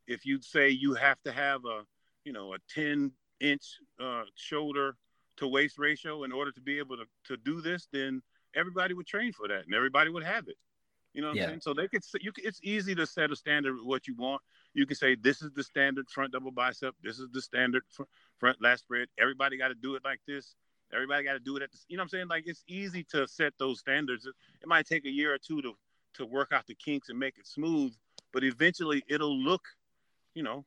if 0.07 0.25
you 0.25 0.41
say 0.41 0.69
you 0.69 0.93
have 0.95 1.21
to 1.23 1.31
have 1.31 1.61
a 1.65 1.83
you 2.25 2.33
know 2.33 2.53
a 2.53 2.57
10 2.73 3.11
inch 3.39 3.63
uh, 4.01 4.23
shoulder 4.35 4.95
to 5.37 5.47
waist 5.47 5.77
ratio 5.77 6.23
in 6.23 6.31
order 6.31 6.51
to 6.51 6.61
be 6.61 6.77
able 6.79 6.97
to, 6.97 7.05
to 7.25 7.37
do 7.37 7.61
this, 7.61 7.87
then 7.93 8.21
everybody 8.55 8.93
would 8.93 9.07
train 9.07 9.31
for 9.31 9.47
that 9.47 9.65
and 9.65 9.73
everybody 9.73 10.09
would 10.09 10.23
have 10.23 10.47
it. 10.47 10.57
You 11.13 11.21
know 11.21 11.29
what 11.29 11.37
yeah. 11.37 11.43
I'm 11.43 11.49
saying? 11.49 11.61
So 11.61 11.73
they 11.73 11.87
could 11.87 12.03
you 12.21 12.31
it's 12.37 12.59
easy 12.63 12.93
to 12.95 13.05
set 13.07 13.31
a 13.31 13.35
standard 13.35 13.75
with 13.75 13.85
what 13.85 14.07
you 14.07 14.15
want. 14.15 14.41
You 14.73 14.85
can 14.85 14.95
say 14.95 15.15
this 15.15 15.41
is 15.41 15.51
the 15.51 15.63
standard 15.63 16.09
front 16.09 16.33
double 16.33 16.51
bicep, 16.51 16.93
this 17.01 17.19
is 17.19 17.27
the 17.31 17.41
standard 17.41 17.83
front, 17.89 18.09
front 18.39 18.57
lat 18.61 18.79
spread. 18.79 19.07
Everybody 19.17 19.57
got 19.57 19.69
to 19.69 19.75
do 19.75 19.95
it 19.95 20.03
like 20.03 20.19
this. 20.27 20.55
Everybody 20.93 21.23
got 21.23 21.33
to 21.33 21.39
do 21.39 21.55
it 21.57 21.63
at 21.63 21.71
the 21.71 21.77
you 21.87 21.97
know 21.97 22.01
what 22.01 22.05
I'm 22.05 22.09
saying? 22.09 22.27
Like 22.29 22.43
it's 22.47 22.63
easy 22.67 23.03
to 23.11 23.27
set 23.27 23.53
those 23.59 23.79
standards. 23.79 24.25
It, 24.25 24.33
it 24.61 24.67
might 24.67 24.87
take 24.87 25.05
a 25.05 25.09
year 25.09 25.33
or 25.33 25.37
two 25.37 25.61
to 25.61 25.73
to 26.15 26.25
work 26.25 26.51
out 26.51 26.65
the 26.67 26.75
kinks 26.75 27.09
and 27.09 27.19
make 27.19 27.37
it 27.37 27.47
smooth, 27.47 27.93
but 28.33 28.43
eventually 28.43 29.03
it'll 29.07 29.37
look, 29.37 29.61
you 30.33 30.43
know, 30.43 30.65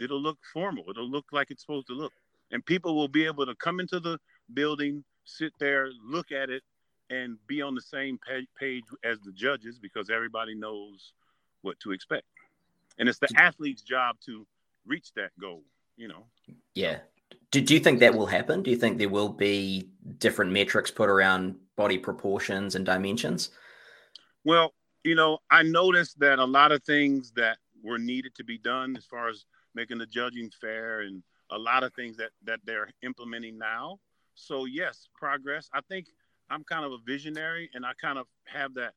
it'll 0.00 0.20
look 0.20 0.38
formal. 0.52 0.84
It'll 0.88 1.08
look 1.08 1.26
like 1.32 1.50
it's 1.50 1.62
supposed 1.62 1.88
to 1.88 1.94
look. 1.94 2.12
And 2.50 2.64
people 2.64 2.94
will 2.94 3.08
be 3.08 3.26
able 3.26 3.46
to 3.46 3.54
come 3.54 3.80
into 3.80 3.98
the 3.98 4.18
building, 4.54 5.04
sit 5.24 5.52
there, 5.58 5.90
look 6.04 6.32
at 6.32 6.50
it, 6.50 6.62
and 7.10 7.36
be 7.46 7.60
on 7.60 7.74
the 7.74 7.80
same 7.80 8.18
page 8.58 8.84
as 9.04 9.18
the 9.20 9.32
judges 9.32 9.78
because 9.78 10.10
everybody 10.10 10.54
knows 10.54 11.12
what 11.62 11.78
to 11.80 11.92
expect. 11.92 12.24
And 12.98 13.08
it's 13.08 13.18
the 13.18 13.28
athlete's 13.36 13.82
job 13.82 14.16
to 14.26 14.46
reach 14.86 15.12
that 15.14 15.30
goal, 15.40 15.62
you 15.96 16.08
know. 16.08 16.24
Yeah. 16.74 16.98
Do, 17.52 17.60
do 17.60 17.74
you 17.74 17.80
think 17.80 18.00
that 18.00 18.14
will 18.14 18.26
happen? 18.26 18.62
Do 18.62 18.70
you 18.70 18.76
think 18.76 18.98
there 18.98 19.10
will 19.10 19.28
be 19.28 19.88
different 20.18 20.52
metrics 20.52 20.90
put 20.90 21.08
around 21.08 21.54
body 21.76 21.98
proportions 21.98 22.74
and 22.74 22.84
dimensions? 22.84 23.50
Well, 24.42 24.74
you 25.04 25.14
know, 25.14 25.38
I 25.50 25.62
noticed 25.62 26.18
that 26.20 26.38
a 26.38 26.44
lot 26.44 26.72
of 26.72 26.82
things 26.82 27.30
that 27.36 27.58
were 27.82 27.98
needed 27.98 28.34
to 28.36 28.44
be 28.44 28.56
done 28.56 28.96
as 28.96 29.04
far 29.04 29.28
as 29.28 29.44
making 29.74 29.98
the 29.98 30.06
judging 30.06 30.50
fair 30.60 31.00
and 31.00 31.22
a 31.50 31.58
lot 31.58 31.84
of 31.84 31.92
things 31.94 32.16
that 32.16 32.30
that 32.44 32.60
they're 32.64 32.88
implementing 33.02 33.58
now. 33.58 33.98
So 34.34 34.64
yes, 34.64 35.08
progress. 35.14 35.68
I 35.74 35.80
think 35.82 36.06
I'm 36.48 36.64
kind 36.64 36.86
of 36.86 36.92
a 36.92 36.98
visionary 37.04 37.68
and 37.74 37.84
I 37.84 37.92
kind 38.00 38.18
of 38.18 38.26
have 38.46 38.72
that 38.74 38.94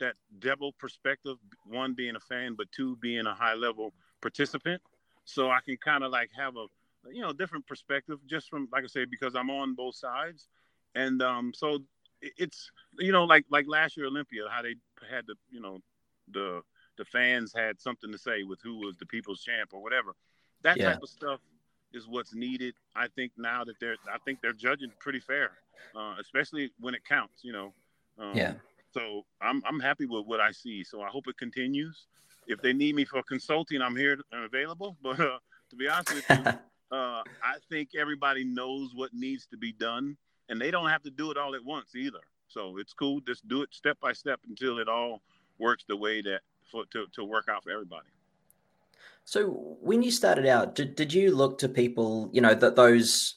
that 0.00 0.14
double 0.40 0.72
perspective, 0.72 1.36
one 1.64 1.94
being 1.94 2.16
a 2.16 2.20
fan, 2.20 2.54
but 2.56 2.66
two 2.72 2.96
being 2.96 3.26
a 3.26 3.34
high 3.34 3.54
level 3.54 3.92
participant. 4.20 4.82
So 5.24 5.50
I 5.50 5.60
can 5.64 5.76
kind 5.76 6.02
of 6.02 6.10
like 6.10 6.30
have 6.36 6.56
a 6.56 6.66
you 7.10 7.22
know 7.22 7.32
different 7.32 7.66
perspective 7.66 8.18
just 8.26 8.48
from 8.48 8.68
like 8.72 8.84
I 8.84 8.86
say 8.86 9.04
because 9.04 9.34
I'm 9.34 9.50
on 9.50 9.74
both 9.74 9.96
sides, 9.96 10.48
and 10.94 11.22
um, 11.22 11.52
so 11.54 11.78
it's 12.20 12.70
you 12.98 13.12
know 13.12 13.24
like 13.24 13.44
like 13.50 13.66
last 13.68 13.96
year 13.96 14.06
Olympia 14.06 14.42
how 14.50 14.62
they 14.62 14.76
had 15.10 15.26
the 15.26 15.34
you 15.50 15.60
know 15.60 15.78
the 16.32 16.62
the 16.98 17.04
fans 17.04 17.52
had 17.54 17.80
something 17.80 18.12
to 18.12 18.18
say 18.18 18.42
with 18.42 18.60
who 18.62 18.76
was 18.76 18.96
the 18.96 19.06
people's 19.06 19.42
champ 19.42 19.70
or 19.72 19.82
whatever. 19.82 20.14
That 20.62 20.76
yeah. 20.76 20.92
type 20.92 21.02
of 21.02 21.08
stuff 21.08 21.40
is 21.92 22.06
what's 22.06 22.34
needed. 22.34 22.74
I 22.94 23.08
think 23.08 23.32
now 23.36 23.64
that 23.64 23.78
they're, 23.80 23.96
I 24.12 24.18
think 24.24 24.40
they're 24.40 24.52
judging 24.52 24.92
pretty 25.00 25.20
fair, 25.20 25.52
uh, 25.96 26.14
especially 26.20 26.70
when 26.80 26.94
it 26.94 27.04
counts. 27.04 27.42
You 27.42 27.52
know. 27.52 27.74
Um, 28.18 28.32
yeah. 28.34 28.54
So 28.92 29.24
I'm 29.40 29.62
I'm 29.66 29.80
happy 29.80 30.06
with 30.06 30.26
what 30.26 30.40
I 30.40 30.52
see. 30.52 30.84
So 30.84 31.02
I 31.02 31.08
hope 31.08 31.26
it 31.28 31.36
continues. 31.38 32.06
If 32.46 32.60
they 32.60 32.72
need 32.72 32.94
me 32.94 33.04
for 33.04 33.22
consulting, 33.22 33.80
I'm 33.80 33.96
here 33.96 34.18
and 34.32 34.44
available. 34.44 34.96
But 35.02 35.20
uh, 35.20 35.38
to 35.70 35.76
be 35.76 35.88
honest 35.88 36.14
with 36.14 36.24
you, 36.28 36.52
uh, 36.92 37.22
I 37.42 37.56
think 37.70 37.90
everybody 37.98 38.44
knows 38.44 38.90
what 38.94 39.14
needs 39.14 39.46
to 39.46 39.56
be 39.56 39.72
done, 39.72 40.16
and 40.48 40.60
they 40.60 40.70
don't 40.70 40.90
have 40.90 41.02
to 41.04 41.10
do 41.10 41.30
it 41.30 41.38
all 41.38 41.54
at 41.54 41.64
once 41.64 41.94
either. 41.96 42.20
So 42.48 42.76
it's 42.76 42.92
cool. 42.92 43.20
Just 43.20 43.48
do 43.48 43.62
it 43.62 43.70
step 43.72 43.98
by 44.00 44.12
step 44.12 44.40
until 44.46 44.78
it 44.78 44.88
all 44.88 45.22
works 45.58 45.84
the 45.88 45.96
way 45.96 46.20
that 46.20 46.40
for 46.70 46.84
to, 46.92 47.06
to 47.14 47.24
work 47.24 47.48
out 47.48 47.64
for 47.64 47.70
everybody. 47.70 48.06
So 49.24 49.76
when 49.80 50.02
you 50.02 50.10
started 50.10 50.46
out, 50.46 50.74
did, 50.74 50.94
did 50.94 51.14
you 51.14 51.34
look 51.34 51.58
to 51.58 51.68
people, 51.68 52.28
you 52.32 52.40
know, 52.40 52.54
that 52.54 52.76
those 52.76 53.36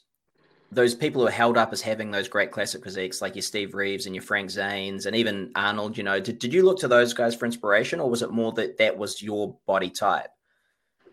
those 0.72 0.96
people 0.96 1.22
who 1.22 1.28
are 1.28 1.32
held 1.32 1.58
up 1.58 1.72
as 1.72 1.82
having 1.82 2.12
those 2.12 2.28
great 2.28 2.52
classic 2.52 2.84
physiques, 2.84 3.22
like 3.22 3.36
your 3.36 3.42
Steve 3.44 3.74
Reeves 3.74 4.08
and 4.08 4.16
your 4.16 4.24
Frank 4.24 4.50
Zanes 4.50 5.06
and 5.06 5.16
even 5.16 5.52
Arnold, 5.56 5.98
you 5.98 6.04
know, 6.04 6.20
did, 6.20 6.40
did 6.40 6.54
you 6.54 6.64
look 6.64 6.80
to 6.80 6.88
those 6.88 7.14
guys 7.14 7.36
for 7.36 7.46
inspiration 7.46 8.02
or 8.02 8.10
was 8.10 8.22
it 8.22 8.32
more 8.32 8.52
that 8.54 8.78
that 8.80 8.98
was 8.98 9.22
your 9.22 9.56
body 9.66 9.90
type? 9.90 10.32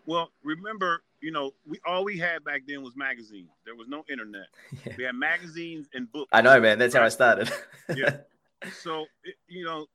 Well, 0.07 0.31
remember, 0.43 1.03
you 1.23 1.31
know, 1.31 1.53
we 1.65 1.79
all 1.87 2.05
we 2.05 2.19
had 2.19 2.45
back 2.45 2.63
then 2.67 2.83
was 2.83 2.95
magazines. 2.97 3.51
There 3.65 3.77
was 3.77 3.89
no 3.89 4.05
internet. 4.11 4.47
Yeah. 4.85 4.95
We 4.99 5.05
had 5.05 5.15
magazines 5.15 5.89
and 5.95 6.11
books. 6.11 6.31
I 6.33 6.41
know, 6.41 6.59
man. 6.61 6.79
That's 6.79 6.95
how 6.95 7.03
I 7.03 7.09
started. 7.09 7.51
yeah. 7.95 8.17
So, 8.81 9.07
you 9.49 9.65
know, 9.65 9.87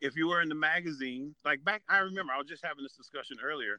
if 0.00 0.16
you 0.16 0.26
were 0.26 0.40
in 0.40 0.48
the 0.48 0.54
magazine, 0.54 1.34
like 1.44 1.62
back, 1.64 1.82
I 1.86 1.98
remember 1.98 2.32
I 2.32 2.38
was 2.38 2.46
just 2.46 2.64
having 2.64 2.82
this 2.82 2.96
discussion 2.96 3.36
earlier. 3.44 3.78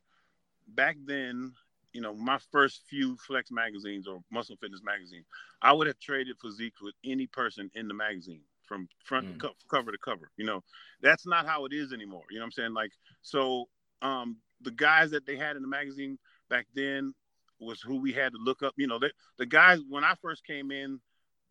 Back 0.68 0.98
then, 1.06 1.54
you 1.92 2.02
know, 2.02 2.14
my 2.14 2.38
first 2.52 2.84
few 2.88 3.18
Flex 3.18 3.50
magazines 3.50 4.08
or 4.08 4.20
Muscle 4.32 4.58
Fitness 4.62 4.82
magazine, 4.84 5.24
I 5.64 5.74
would 5.74 5.88
have 5.88 6.00
traded 6.00 6.36
physiques 6.40 6.84
with 6.84 6.94
any 7.04 7.26
person 7.26 7.72
in 7.74 7.88
the 7.88 7.96
magazine 7.96 8.42
from 8.68 8.88
front 9.04 9.26
mm. 9.26 9.40
co- 9.40 9.56
cover 9.72 9.92
to 9.92 9.98
cover. 9.98 10.30
You 10.38 10.46
know, 10.46 10.64
that's 11.02 11.26
not 11.26 11.48
how 11.48 11.66
it 11.66 11.74
is 11.74 11.92
anymore. 11.92 12.26
You 12.30 12.38
know 12.38 12.44
what 12.44 12.48
I'm 12.48 12.52
saying? 12.52 12.74
Like, 12.76 12.92
so 13.24 13.70
um, 14.04 14.38
the 14.62 14.72
guys 14.72 15.10
that 15.12 15.26
they 15.26 15.36
had 15.36 15.56
in 15.56 15.64
the 15.64 15.68
magazine 15.68 16.20
back 16.50 16.68
then 16.74 17.14
was 17.60 17.82
who 17.82 18.02
we 18.02 18.12
had 18.12 18.34
to 18.34 18.40
look 18.40 18.64
up. 18.64 18.74
You 18.78 18.88
know, 18.88 19.00
they, 19.00 19.12
the 19.38 19.46
guys 19.46 19.80
when 19.90 20.04
I 20.04 20.14
first 20.22 20.46
came 20.46 20.72
in, 20.72 21.00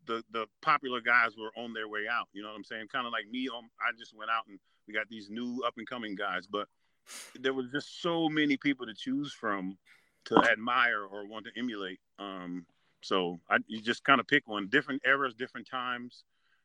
the 0.05 0.23
the 0.31 0.45
popular 0.61 1.01
guys 1.01 1.31
were 1.37 1.51
on 1.57 1.73
their 1.73 1.87
way 1.87 2.05
out. 2.09 2.27
You 2.33 2.43
know 2.43 2.49
what 2.49 2.55
I'm 2.55 2.63
saying? 2.63 2.87
Kind 2.91 3.07
of 3.07 3.13
like 3.13 3.27
me. 3.29 3.49
Um, 3.49 3.69
I 3.79 3.91
just 3.97 4.15
went 4.15 4.31
out 4.31 4.43
and 4.47 4.59
we 4.87 4.93
got 4.93 5.09
these 5.09 5.29
new 5.29 5.63
up 5.65 5.73
and 5.77 5.87
coming 5.87 6.15
guys, 6.15 6.47
but 6.47 6.67
there 7.39 7.53
was 7.53 7.67
just 7.71 8.01
so 8.01 8.29
many 8.29 8.57
people 8.57 8.85
to 8.85 8.93
choose 8.93 9.33
from 9.33 9.77
to 10.25 10.37
admire 10.51 11.03
or 11.03 11.27
want 11.27 11.45
to 11.45 11.51
emulate. 11.59 11.99
Um, 12.19 12.65
so 13.01 13.39
I 13.49 13.57
you 13.67 13.81
just 13.81 14.03
kind 14.03 14.19
of 14.19 14.27
pick 14.27 14.47
one. 14.47 14.67
Different 14.67 15.01
eras, 15.05 15.33
different 15.35 15.67
times. 15.69 16.23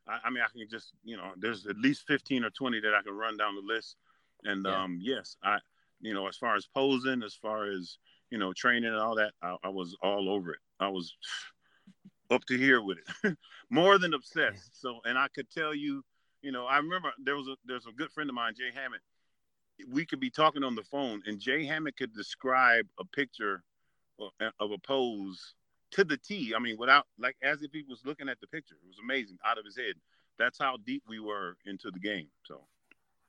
I, 0.09 0.19
I, 0.25 0.31
mean, 0.31 0.43
I 0.43 0.51
can 0.51 0.67
just 0.71 0.93
you 1.05 1.17
know, 1.17 1.33
there's 1.37 1.67
at 1.67 1.77
least 1.77 2.07
15 2.07 2.45
or 2.45 2.51
20 2.51 2.81
that 2.81 2.95
I 2.95 3.03
can 3.03 3.13
run 3.13 3.37
down 3.37 3.55
the 3.55 3.75
list. 3.75 3.97
And 4.45 4.65
yeah. 4.67 4.83
um, 4.83 4.99
yes, 5.01 5.37
I 5.43 5.59
you 6.01 6.15
know, 6.15 6.27
as 6.27 6.37
far 6.37 6.57
as 6.57 6.67
posing, 6.67 7.23
as 7.23 7.35
far 7.35 7.71
as 7.71 7.99
you 8.31 8.39
know, 8.39 8.53
training 8.53 8.91
and 8.91 8.97
all 8.97 9.17
that, 9.17 9.33
I, 9.43 9.57
I 9.65 9.69
was 9.69 9.97
all 10.03 10.31
over 10.31 10.53
it. 10.53 10.61
I 10.79 10.89
was 10.89 11.15
up 12.31 12.45
to 12.47 12.57
here 12.57 12.81
with 12.81 12.99
it, 12.99 13.37
more 13.71 13.99
than 13.99 14.15
obsessed. 14.15 14.81
So, 14.81 15.01
and 15.05 15.19
I 15.19 15.29
could 15.35 15.51
tell 15.51 15.75
you, 15.75 16.03
you 16.43 16.53
know, 16.53 16.67
I 16.67 16.79
remember 16.79 17.13
there 17.23 17.37
was 17.37 17.49
a 17.49 17.57
there's 17.65 17.87
a 17.87 17.93
good 17.93 18.11
friend 18.11 18.31
of 18.31 18.35
mine, 18.35 18.55
Jay 18.57 18.71
Hammett. 18.75 19.01
We 19.91 20.05
could 20.05 20.21
be 20.21 20.31
talking 20.31 20.63
on 20.63 20.75
the 20.75 20.83
phone, 20.83 21.23
and 21.27 21.41
Jay 21.41 21.65
Hammett 21.65 21.97
could 21.97 22.15
describe 22.15 22.87
a 22.99 23.05
picture 23.05 23.63
of 24.61 24.71
a 24.71 24.79
pose 24.79 25.55
to 25.93 26.05
the 26.05 26.17
T. 26.17 26.53
I 26.55 26.59
mean, 26.59 26.77
without 26.79 27.07
like 27.19 27.37
as 27.43 27.63
if 27.63 27.73
he 27.73 27.85
was 27.89 28.01
looking 28.05 28.29
at 28.29 28.41
the 28.41 28.47
picture. 28.47 28.77
It 28.83 28.87
was 28.87 28.99
amazing, 29.03 29.39
out 29.45 29.59
of 29.59 29.65
his 29.65 29.77
head. 29.77 29.95
That's 30.39 30.59
how 30.59 30.77
deep 30.87 31.03
we 31.09 31.21
were 31.21 31.57
into 31.67 31.91
the 31.91 31.99
game. 31.99 32.29
So, 32.45 32.63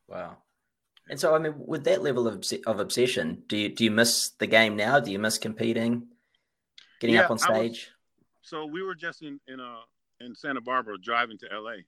wow. 0.08 0.38
And 1.10 1.20
so, 1.20 1.36
I 1.36 1.40
mean, 1.40 1.54
with 1.58 1.84
that 1.86 2.04
level 2.04 2.28
of, 2.28 2.44
of 2.66 2.80
obsession, 2.80 3.44
do 3.48 3.58
you 3.58 3.70
do 3.70 3.84
you 3.84 3.92
miss 3.92 4.30
the 4.38 4.48
game 4.48 4.76
now? 4.76 5.00
Do 5.00 5.12
you 5.12 5.20
miss 5.20 5.38
competing, 5.38 6.08
getting 7.00 7.16
yeah, 7.16 7.24
up 7.24 7.32
on 7.32 7.38
stage? 7.38 7.92
so 8.42 8.66
we 8.66 8.82
were 8.82 8.96
just 8.96 9.22
in 9.22 9.40
in 9.48 9.60
uh 9.60 9.82
in 10.20 10.36
Santa 10.36 10.62
Barbara 10.62 10.98
driving 11.02 11.38
to 11.40 11.52
L.A. 11.52 11.86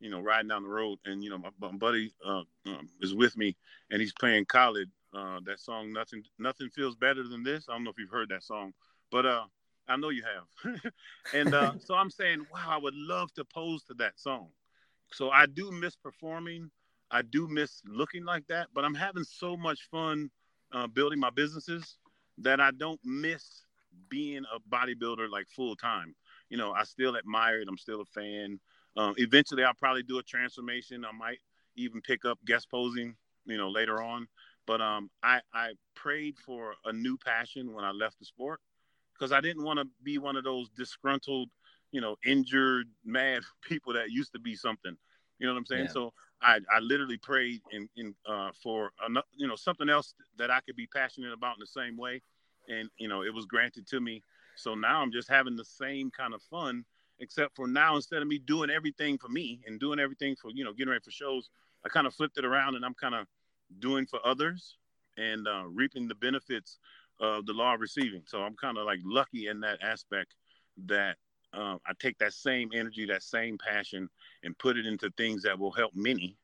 You 0.00 0.10
know, 0.10 0.20
riding 0.20 0.48
down 0.48 0.62
the 0.62 0.68
road, 0.68 0.98
and 1.04 1.22
you 1.22 1.30
know, 1.30 1.38
my, 1.38 1.50
my 1.60 1.72
buddy 1.72 2.14
uh, 2.24 2.42
um, 2.66 2.88
is 3.00 3.14
with 3.14 3.36
me, 3.36 3.56
and 3.90 4.00
he's 4.00 4.12
playing 4.12 4.46
Khalid. 4.46 4.90
Uh, 5.12 5.40
that 5.44 5.58
song, 5.58 5.92
nothing, 5.92 6.22
nothing 6.38 6.70
feels 6.70 6.94
better 6.94 7.26
than 7.26 7.42
this. 7.42 7.66
I 7.68 7.72
don't 7.72 7.84
know 7.84 7.90
if 7.90 7.98
you've 7.98 8.10
heard 8.10 8.28
that 8.28 8.44
song, 8.44 8.72
but 9.10 9.26
uh, 9.26 9.44
I 9.88 9.96
know 9.96 10.10
you 10.10 10.22
have. 10.22 10.82
and 11.34 11.52
uh, 11.52 11.72
so 11.84 11.94
I'm 11.94 12.10
saying, 12.10 12.46
wow, 12.52 12.66
I 12.68 12.78
would 12.78 12.94
love 12.94 13.32
to 13.34 13.44
pose 13.44 13.82
to 13.84 13.94
that 13.94 14.18
song. 14.18 14.48
so 15.12 15.30
I 15.30 15.46
do 15.46 15.72
miss 15.72 15.96
performing. 15.96 16.70
I 17.10 17.22
do 17.22 17.48
miss 17.48 17.82
looking 17.86 18.24
like 18.24 18.46
that, 18.48 18.68
but 18.74 18.84
I'm 18.84 18.94
having 18.94 19.24
so 19.24 19.56
much 19.56 19.88
fun 19.90 20.30
uh, 20.72 20.86
building 20.86 21.18
my 21.18 21.30
businesses 21.30 21.98
that 22.38 22.60
I 22.60 22.70
don't 22.70 23.00
miss 23.04 23.64
being 24.08 24.44
a 24.54 24.60
bodybuilder 24.74 25.28
like 25.30 25.48
full 25.48 25.76
time. 25.76 26.14
You 26.48 26.56
know, 26.56 26.72
I 26.72 26.84
still 26.84 27.16
admire 27.16 27.60
it. 27.60 27.68
I'm 27.68 27.78
still 27.78 28.00
a 28.00 28.04
fan. 28.04 28.60
Um, 28.96 29.14
eventually, 29.16 29.64
I'll 29.64 29.74
probably 29.74 30.02
do 30.02 30.18
a 30.18 30.22
transformation. 30.22 31.04
I 31.04 31.12
might 31.12 31.38
even 31.76 32.00
pick 32.00 32.24
up 32.24 32.38
guest 32.46 32.70
posing, 32.70 33.16
you 33.44 33.56
know, 33.56 33.68
later 33.68 34.02
on. 34.02 34.26
But 34.66 34.80
um, 34.80 35.10
I, 35.22 35.40
I 35.52 35.72
prayed 35.94 36.36
for 36.38 36.74
a 36.84 36.92
new 36.92 37.16
passion 37.16 37.72
when 37.72 37.84
I 37.84 37.90
left 37.90 38.18
the 38.18 38.24
sport 38.24 38.60
because 39.14 39.32
I 39.32 39.40
didn't 39.40 39.64
want 39.64 39.78
to 39.78 39.86
be 40.02 40.18
one 40.18 40.36
of 40.36 40.44
those 40.44 40.68
disgruntled, 40.70 41.48
you 41.92 42.00
know, 42.00 42.16
injured, 42.24 42.88
mad 43.04 43.42
people 43.62 43.92
that 43.94 44.10
used 44.10 44.32
to 44.32 44.38
be 44.38 44.54
something. 44.54 44.96
You 45.40 45.46
know 45.46 45.54
what 45.54 45.58
I'm 45.58 45.66
saying? 45.66 45.84
Yeah. 45.86 45.92
So 45.92 46.12
I, 46.42 46.60
I 46.72 46.78
literally 46.80 47.16
prayed 47.16 47.60
in, 47.72 47.88
in 47.96 48.14
uh, 48.26 48.50
for 48.62 48.90
you 49.36 49.48
know 49.48 49.56
something 49.56 49.88
else 49.88 50.14
that 50.38 50.50
I 50.50 50.60
could 50.60 50.76
be 50.76 50.86
passionate 50.86 51.32
about 51.32 51.56
in 51.56 51.60
the 51.60 51.66
same 51.66 51.96
way, 51.96 52.22
and 52.68 52.88
you 52.98 53.08
know 53.08 53.22
it 53.22 53.34
was 53.34 53.46
granted 53.46 53.86
to 53.88 54.00
me. 54.00 54.22
So 54.56 54.74
now 54.74 55.00
I'm 55.00 55.10
just 55.10 55.28
having 55.28 55.56
the 55.56 55.64
same 55.64 56.10
kind 56.10 56.34
of 56.34 56.42
fun, 56.42 56.84
except 57.18 57.56
for 57.56 57.66
now 57.66 57.96
instead 57.96 58.22
of 58.22 58.28
me 58.28 58.38
doing 58.38 58.70
everything 58.70 59.18
for 59.18 59.28
me 59.28 59.60
and 59.66 59.80
doing 59.80 59.98
everything 59.98 60.36
for 60.36 60.50
you 60.54 60.64
know 60.64 60.72
getting 60.72 60.90
ready 60.90 61.02
for 61.02 61.10
shows, 61.10 61.50
I 61.84 61.88
kind 61.88 62.06
of 62.06 62.14
flipped 62.14 62.38
it 62.38 62.44
around 62.44 62.76
and 62.76 62.84
I'm 62.84 62.94
kind 62.94 63.14
of 63.14 63.26
doing 63.78 64.06
for 64.06 64.20
others 64.24 64.76
and 65.16 65.46
uh, 65.48 65.64
reaping 65.66 66.08
the 66.08 66.14
benefits 66.14 66.78
of 67.20 67.46
the 67.46 67.52
law 67.52 67.74
of 67.74 67.80
receiving. 67.80 68.22
So 68.26 68.40
I'm 68.42 68.56
kind 68.56 68.78
of 68.78 68.86
like 68.86 69.00
lucky 69.04 69.48
in 69.48 69.60
that 69.60 69.78
aspect 69.82 70.34
that 70.86 71.16
uh, 71.52 71.76
I 71.86 71.92
take 71.98 72.18
that 72.18 72.32
same 72.32 72.70
energy, 72.72 73.06
that 73.06 73.22
same 73.22 73.58
passion, 73.58 74.08
and 74.42 74.56
put 74.58 74.76
it 74.76 74.86
into 74.86 75.10
things 75.16 75.42
that 75.42 75.58
will 75.58 75.72
help 75.72 75.92
many, 75.94 76.36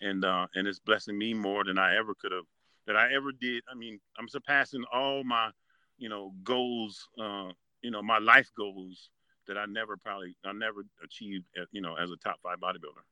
and 0.00 0.24
uh, 0.24 0.46
and 0.54 0.66
it's 0.66 0.80
blessing 0.80 1.16
me 1.16 1.34
more 1.34 1.64
than 1.64 1.78
I 1.78 1.96
ever 1.96 2.14
could 2.14 2.32
have, 2.32 2.44
that 2.86 2.96
I 2.96 3.14
ever 3.14 3.32
did. 3.32 3.62
I 3.70 3.74
mean, 3.74 4.00
I'm 4.18 4.28
surpassing 4.28 4.84
all 4.92 5.22
my, 5.24 5.50
you 5.98 6.08
know, 6.08 6.32
goals, 6.42 7.08
uh, 7.20 7.50
you 7.82 7.90
know, 7.90 8.02
my 8.02 8.18
life 8.18 8.50
goals 8.56 9.10
that 9.46 9.56
I 9.56 9.66
never 9.66 9.96
probably 9.96 10.36
I 10.44 10.52
never 10.52 10.84
achieved, 11.02 11.46
you 11.72 11.80
know, 11.80 11.94
as 11.94 12.10
a 12.10 12.16
top 12.16 12.38
five 12.42 12.58
bodybuilder. 12.58 13.02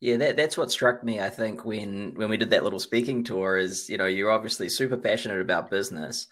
Yeah, 0.00 0.18
that, 0.18 0.36
that's 0.36 0.58
what 0.58 0.70
struck 0.70 1.02
me. 1.02 1.20
I 1.20 1.30
think 1.30 1.64
when 1.64 2.12
when 2.14 2.28
we 2.28 2.36
did 2.36 2.50
that 2.50 2.64
little 2.64 2.78
speaking 2.78 3.24
tour 3.24 3.56
is 3.56 3.88
you 3.88 3.96
know 3.96 4.06
you're 4.06 4.30
obviously 4.30 4.68
super 4.68 4.96
passionate 4.96 5.40
about 5.40 5.70
business, 5.70 6.28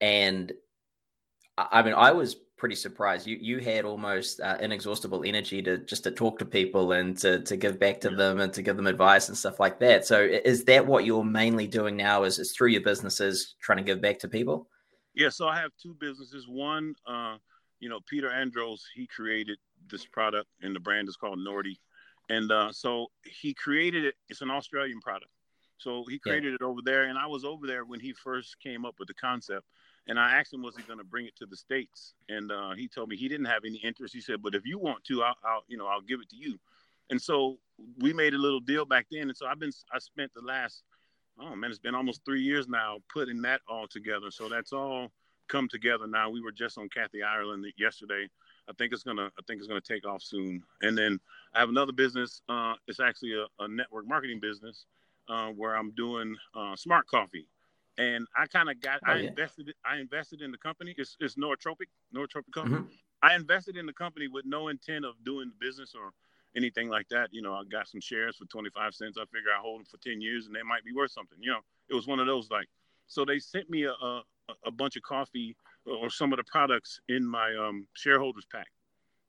and 0.00 0.52
I 1.56 1.82
mean 1.82 1.94
I 1.94 2.10
was 2.10 2.36
pretty 2.64 2.74
surprised. 2.74 3.26
You 3.26 3.36
you 3.38 3.58
had 3.58 3.84
almost 3.84 4.40
uh, 4.40 4.56
inexhaustible 4.58 5.22
energy 5.26 5.60
to 5.60 5.76
just 5.76 6.04
to 6.04 6.10
talk 6.10 6.38
to 6.38 6.46
people 6.46 6.92
and 6.92 7.14
to 7.18 7.40
to 7.40 7.56
give 7.56 7.78
back 7.78 8.00
to 8.00 8.10
yeah. 8.10 8.16
them 8.16 8.40
and 8.40 8.52
to 8.54 8.62
give 8.62 8.76
them 8.76 8.86
advice 8.86 9.28
and 9.28 9.36
stuff 9.36 9.60
like 9.60 9.78
that. 9.80 10.06
So 10.06 10.22
is 10.22 10.64
that 10.64 10.86
what 10.86 11.04
you're 11.04 11.24
mainly 11.24 11.66
doing 11.66 11.94
now? 11.94 12.22
Is 12.22 12.38
is 12.38 12.52
through 12.52 12.68
your 12.68 12.80
businesses 12.80 13.54
trying 13.60 13.76
to 13.76 13.84
give 13.84 14.00
back 14.00 14.18
to 14.20 14.28
people? 14.28 14.70
Yeah. 15.14 15.28
So 15.28 15.46
I 15.46 15.56
have 15.60 15.72
two 15.82 15.94
businesses. 16.00 16.48
One, 16.48 16.94
uh, 17.06 17.36
you 17.80 17.90
know, 17.90 18.00
Peter 18.08 18.30
Andros, 18.30 18.82
he 18.94 19.06
created 19.06 19.58
this 19.90 20.06
product, 20.06 20.48
and 20.62 20.74
the 20.74 20.80
brand 20.80 21.06
is 21.10 21.16
called 21.16 21.38
NOTI 21.38 21.78
and 22.30 22.50
uh, 22.50 22.72
so 22.72 23.08
he 23.24 23.52
created 23.52 24.06
it. 24.06 24.14
It's 24.30 24.40
an 24.40 24.50
Australian 24.50 25.00
product. 25.00 25.30
So 25.76 26.04
he 26.08 26.18
created 26.18 26.50
yeah. 26.50 26.54
it 26.60 26.62
over 26.62 26.80
there, 26.82 27.04
and 27.04 27.18
I 27.18 27.26
was 27.26 27.44
over 27.44 27.66
there 27.66 27.84
when 27.84 28.00
he 28.00 28.14
first 28.14 28.58
came 28.60 28.86
up 28.86 28.94
with 28.98 29.08
the 29.08 29.14
concept. 29.14 29.66
And 30.06 30.18
I 30.18 30.36
asked 30.38 30.52
him, 30.52 30.62
was 30.62 30.76
he 30.76 30.82
going 30.82 30.98
to 30.98 31.04
bring 31.04 31.26
it 31.26 31.36
to 31.36 31.46
the 31.46 31.56
states? 31.56 32.14
And 32.28 32.52
uh, 32.52 32.72
he 32.72 32.88
told 32.88 33.08
me 33.08 33.16
he 33.16 33.28
didn't 33.28 33.46
have 33.46 33.62
any 33.64 33.78
interest. 33.78 34.14
He 34.14 34.20
said, 34.20 34.42
but 34.42 34.54
if 34.54 34.66
you 34.66 34.78
want 34.78 35.04
to, 35.04 35.22
I'll, 35.22 35.36
I'll, 35.44 35.64
you 35.66 35.78
know, 35.78 35.86
I'll 35.86 36.02
give 36.02 36.20
it 36.20 36.28
to 36.30 36.36
you. 36.36 36.58
And 37.10 37.20
so 37.20 37.58
we 38.00 38.12
made 38.12 38.34
a 38.34 38.38
little 38.38 38.60
deal 38.60 38.84
back 38.84 39.06
then. 39.10 39.28
And 39.28 39.36
so 39.36 39.46
I've 39.46 39.58
been, 39.58 39.72
I 39.92 39.98
spent 39.98 40.32
the 40.34 40.42
last, 40.42 40.82
oh 41.40 41.56
man, 41.56 41.70
it's 41.70 41.78
been 41.78 41.94
almost 41.94 42.24
three 42.24 42.42
years 42.42 42.68
now 42.68 42.98
putting 43.12 43.40
that 43.42 43.62
all 43.68 43.86
together. 43.86 44.30
So 44.30 44.48
that's 44.48 44.72
all 44.72 45.10
come 45.48 45.68
together 45.68 46.06
now. 46.06 46.30
We 46.30 46.42
were 46.42 46.52
just 46.52 46.76
on 46.78 46.88
Kathy 46.88 47.22
Ireland 47.22 47.66
yesterday 47.78 48.28
I 48.68 48.72
think 48.72 48.92
it's 48.92 49.02
gonna 49.02 49.26
I 49.26 49.42
think 49.46 49.58
it's 49.58 49.68
gonna 49.68 49.80
take 49.80 50.06
off 50.06 50.22
soon. 50.22 50.62
And 50.82 50.96
then 50.96 51.20
I 51.54 51.60
have 51.60 51.68
another 51.68 51.92
business. 51.92 52.40
Uh, 52.48 52.74
it's 52.88 53.00
actually 53.00 53.34
a, 53.34 53.46
a 53.62 53.68
network 53.68 54.06
marketing 54.06 54.40
business 54.40 54.86
uh, 55.28 55.48
where 55.48 55.76
I'm 55.76 55.90
doing 55.92 56.36
uh, 56.54 56.76
smart 56.76 57.06
coffee. 57.06 57.46
And 57.96 58.26
I 58.36 58.46
kind 58.46 58.68
of 58.68 58.80
got 58.80 59.00
oh, 59.06 59.12
I 59.12 59.16
yeah. 59.16 59.28
invested 59.28 59.72
I 59.84 59.98
invested 59.98 60.42
in 60.42 60.50
the 60.50 60.58
company. 60.58 60.94
It's 60.96 61.16
it's 61.20 61.36
Nootropic 61.36 61.88
Nootropic 62.14 62.52
company. 62.52 62.78
Mm-hmm. 62.78 62.94
I 63.22 63.34
invested 63.34 63.76
in 63.76 63.86
the 63.86 63.92
company 63.92 64.28
with 64.28 64.44
no 64.44 64.68
intent 64.68 65.04
of 65.04 65.14
doing 65.24 65.52
business 65.60 65.94
or 65.94 66.10
anything 66.56 66.88
like 66.88 67.08
that. 67.08 67.28
You 67.32 67.42
know, 67.42 67.54
I 67.54 67.62
got 67.64 67.88
some 67.88 68.00
shares 68.00 68.36
for 68.36 68.44
25 68.46 68.94
cents. 68.94 69.16
I 69.18 69.24
figure 69.26 69.50
I 69.56 69.60
hold 69.60 69.80
them 69.80 69.86
for 69.86 69.96
10 69.98 70.20
years 70.20 70.46
and 70.46 70.54
they 70.54 70.62
might 70.62 70.84
be 70.84 70.92
worth 70.92 71.12
something. 71.12 71.38
You 71.40 71.52
know, 71.52 71.60
it 71.88 71.94
was 71.94 72.06
one 72.06 72.20
of 72.20 72.26
those 72.26 72.50
like, 72.50 72.68
so 73.06 73.24
they 73.24 73.38
sent 73.38 73.70
me 73.70 73.84
a, 73.84 73.92
a, 73.92 74.22
a 74.66 74.70
bunch 74.70 74.96
of 74.96 75.02
coffee 75.02 75.56
or 75.86 76.10
some 76.10 76.32
of 76.32 76.36
the 76.36 76.44
products 76.44 77.00
in 77.08 77.26
my 77.26 77.54
um, 77.54 77.86
shareholders 77.94 78.46
pack. 78.50 78.68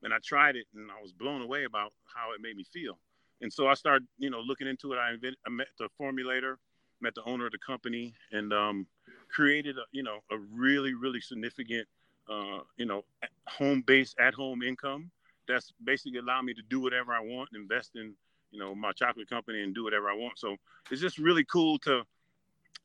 And 0.04 0.14
I 0.14 0.18
tried 0.24 0.56
it 0.56 0.66
and 0.76 0.90
I 0.92 1.02
was 1.02 1.12
blown 1.12 1.42
away 1.42 1.64
about 1.64 1.94
how 2.14 2.34
it 2.34 2.42
made 2.42 2.56
me 2.56 2.64
feel. 2.64 3.00
And 3.42 3.52
so 3.52 3.68
I 3.68 3.74
started, 3.74 4.08
you 4.18 4.30
know, 4.30 4.40
looking 4.40 4.68
into 4.68 4.94
it. 4.94 4.98
I, 4.98 5.14
invented, 5.14 5.40
I 5.46 5.50
met 5.50 5.68
the 5.80 5.90
formulator, 6.00 6.56
met 7.02 7.16
the 7.16 7.24
owner 7.24 7.46
of 7.46 7.52
the 7.52 7.58
company, 7.58 8.14
and 8.32 8.54
um, 8.54 8.88
created, 9.30 9.78
a, 9.78 9.84
you 9.92 10.04
know, 10.04 10.20
a 10.32 10.38
really, 10.38 10.94
really 10.94 11.22
significant, 11.22 11.88
uh, 12.30 12.60
you 12.78 12.86
know, 12.86 13.04
home-based, 13.48 14.16
at-home 14.20 14.62
income. 14.62 15.12
That's 15.48 15.72
basically 15.84 16.20
allowed 16.20 16.44
me 16.44 16.54
to 16.54 16.62
do 16.70 16.80
whatever 16.80 17.14
I 17.14 17.20
want, 17.20 17.50
invest 17.54 17.92
in, 17.96 18.14
you 18.52 18.60
know, 18.60 18.74
my 18.74 18.92
chocolate 18.92 19.30
company, 19.30 19.62
and 19.62 19.76
do 19.76 19.84
whatever 19.84 20.10
I 20.10 20.16
want. 20.16 20.40
So 20.40 20.56
it's 20.90 21.02
just 21.02 21.18
really 21.18 21.46
cool 21.46 21.78
to 21.80 22.04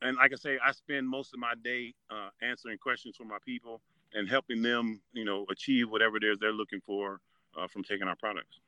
and 0.03 0.17
like 0.17 0.33
I 0.33 0.37
say, 0.37 0.59
I 0.65 0.73
spend 0.73 1.09
most 1.09 1.35
of 1.35 1.41
my 1.41 1.53
day 1.63 1.95
uh, 2.11 2.31
answering 2.43 2.79
questions 2.79 3.17
for 3.17 3.25
my 3.25 3.39
people 3.45 3.81
and 4.15 4.29
helping 4.29 4.63
them, 4.63 5.01
you 5.13 5.25
know, 5.25 5.47
achieve 5.51 5.91
whatever 5.91 6.17
it 6.17 6.25
is 6.25 6.39
they're 6.41 6.53
looking 6.53 6.81
for 6.87 7.21
uh, 7.59 7.67
from 7.69 7.85
taking 7.85 8.09
our 8.09 8.17
products. 8.17 8.61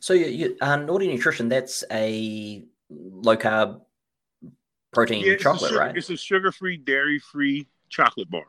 So, 0.00 0.14
you, 0.14 0.26
you 0.26 0.56
uh, 0.60 0.76
NOTI 0.76 1.08
Nutrition, 1.08 1.48
that's 1.48 1.84
a 1.90 2.64
low 2.90 3.36
carb 3.36 3.80
protein 4.96 5.24
yeah, 5.24 5.36
chocolate, 5.36 5.70
sugar, 5.70 5.80
right? 5.80 5.96
It's 5.96 6.10
a 6.10 6.16
sugar 6.16 6.52
free, 6.52 6.76
dairy 6.76 7.18
free 7.18 7.66
chocolate 7.88 8.30
bar. 8.30 8.46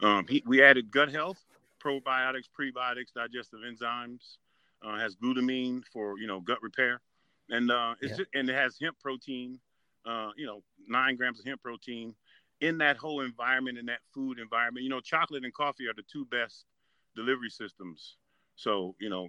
Um, 0.00 0.26
he, 0.28 0.42
we 0.46 0.62
added 0.62 0.90
gut 0.90 1.10
health, 1.10 1.44
probiotics, 1.84 2.46
prebiotics, 2.58 3.12
digestive 3.14 3.60
enzymes. 3.60 4.36
Uh, 4.84 4.98
has 4.98 5.14
glutamine 5.14 5.82
for 5.92 6.18
you 6.18 6.26
know 6.26 6.40
gut 6.40 6.60
repair, 6.60 7.00
and 7.50 7.70
uh, 7.70 7.94
it's 8.00 8.10
yeah. 8.10 8.16
just, 8.16 8.30
and 8.34 8.50
it 8.50 8.54
has 8.54 8.76
hemp 8.80 8.98
protein 8.98 9.60
uh, 10.06 10.30
you 10.36 10.46
know, 10.46 10.62
nine 10.88 11.16
grams 11.16 11.38
of 11.38 11.46
hemp 11.46 11.62
protein 11.62 12.14
in 12.60 12.78
that 12.78 12.96
whole 12.96 13.20
environment, 13.20 13.78
in 13.78 13.86
that 13.86 14.00
food 14.14 14.38
environment. 14.38 14.84
You 14.84 14.90
know, 14.90 15.00
chocolate 15.00 15.44
and 15.44 15.54
coffee 15.54 15.86
are 15.86 15.94
the 15.94 16.04
two 16.10 16.24
best 16.26 16.64
delivery 17.16 17.50
systems. 17.50 18.16
So, 18.56 18.94
you 19.00 19.10
know, 19.10 19.28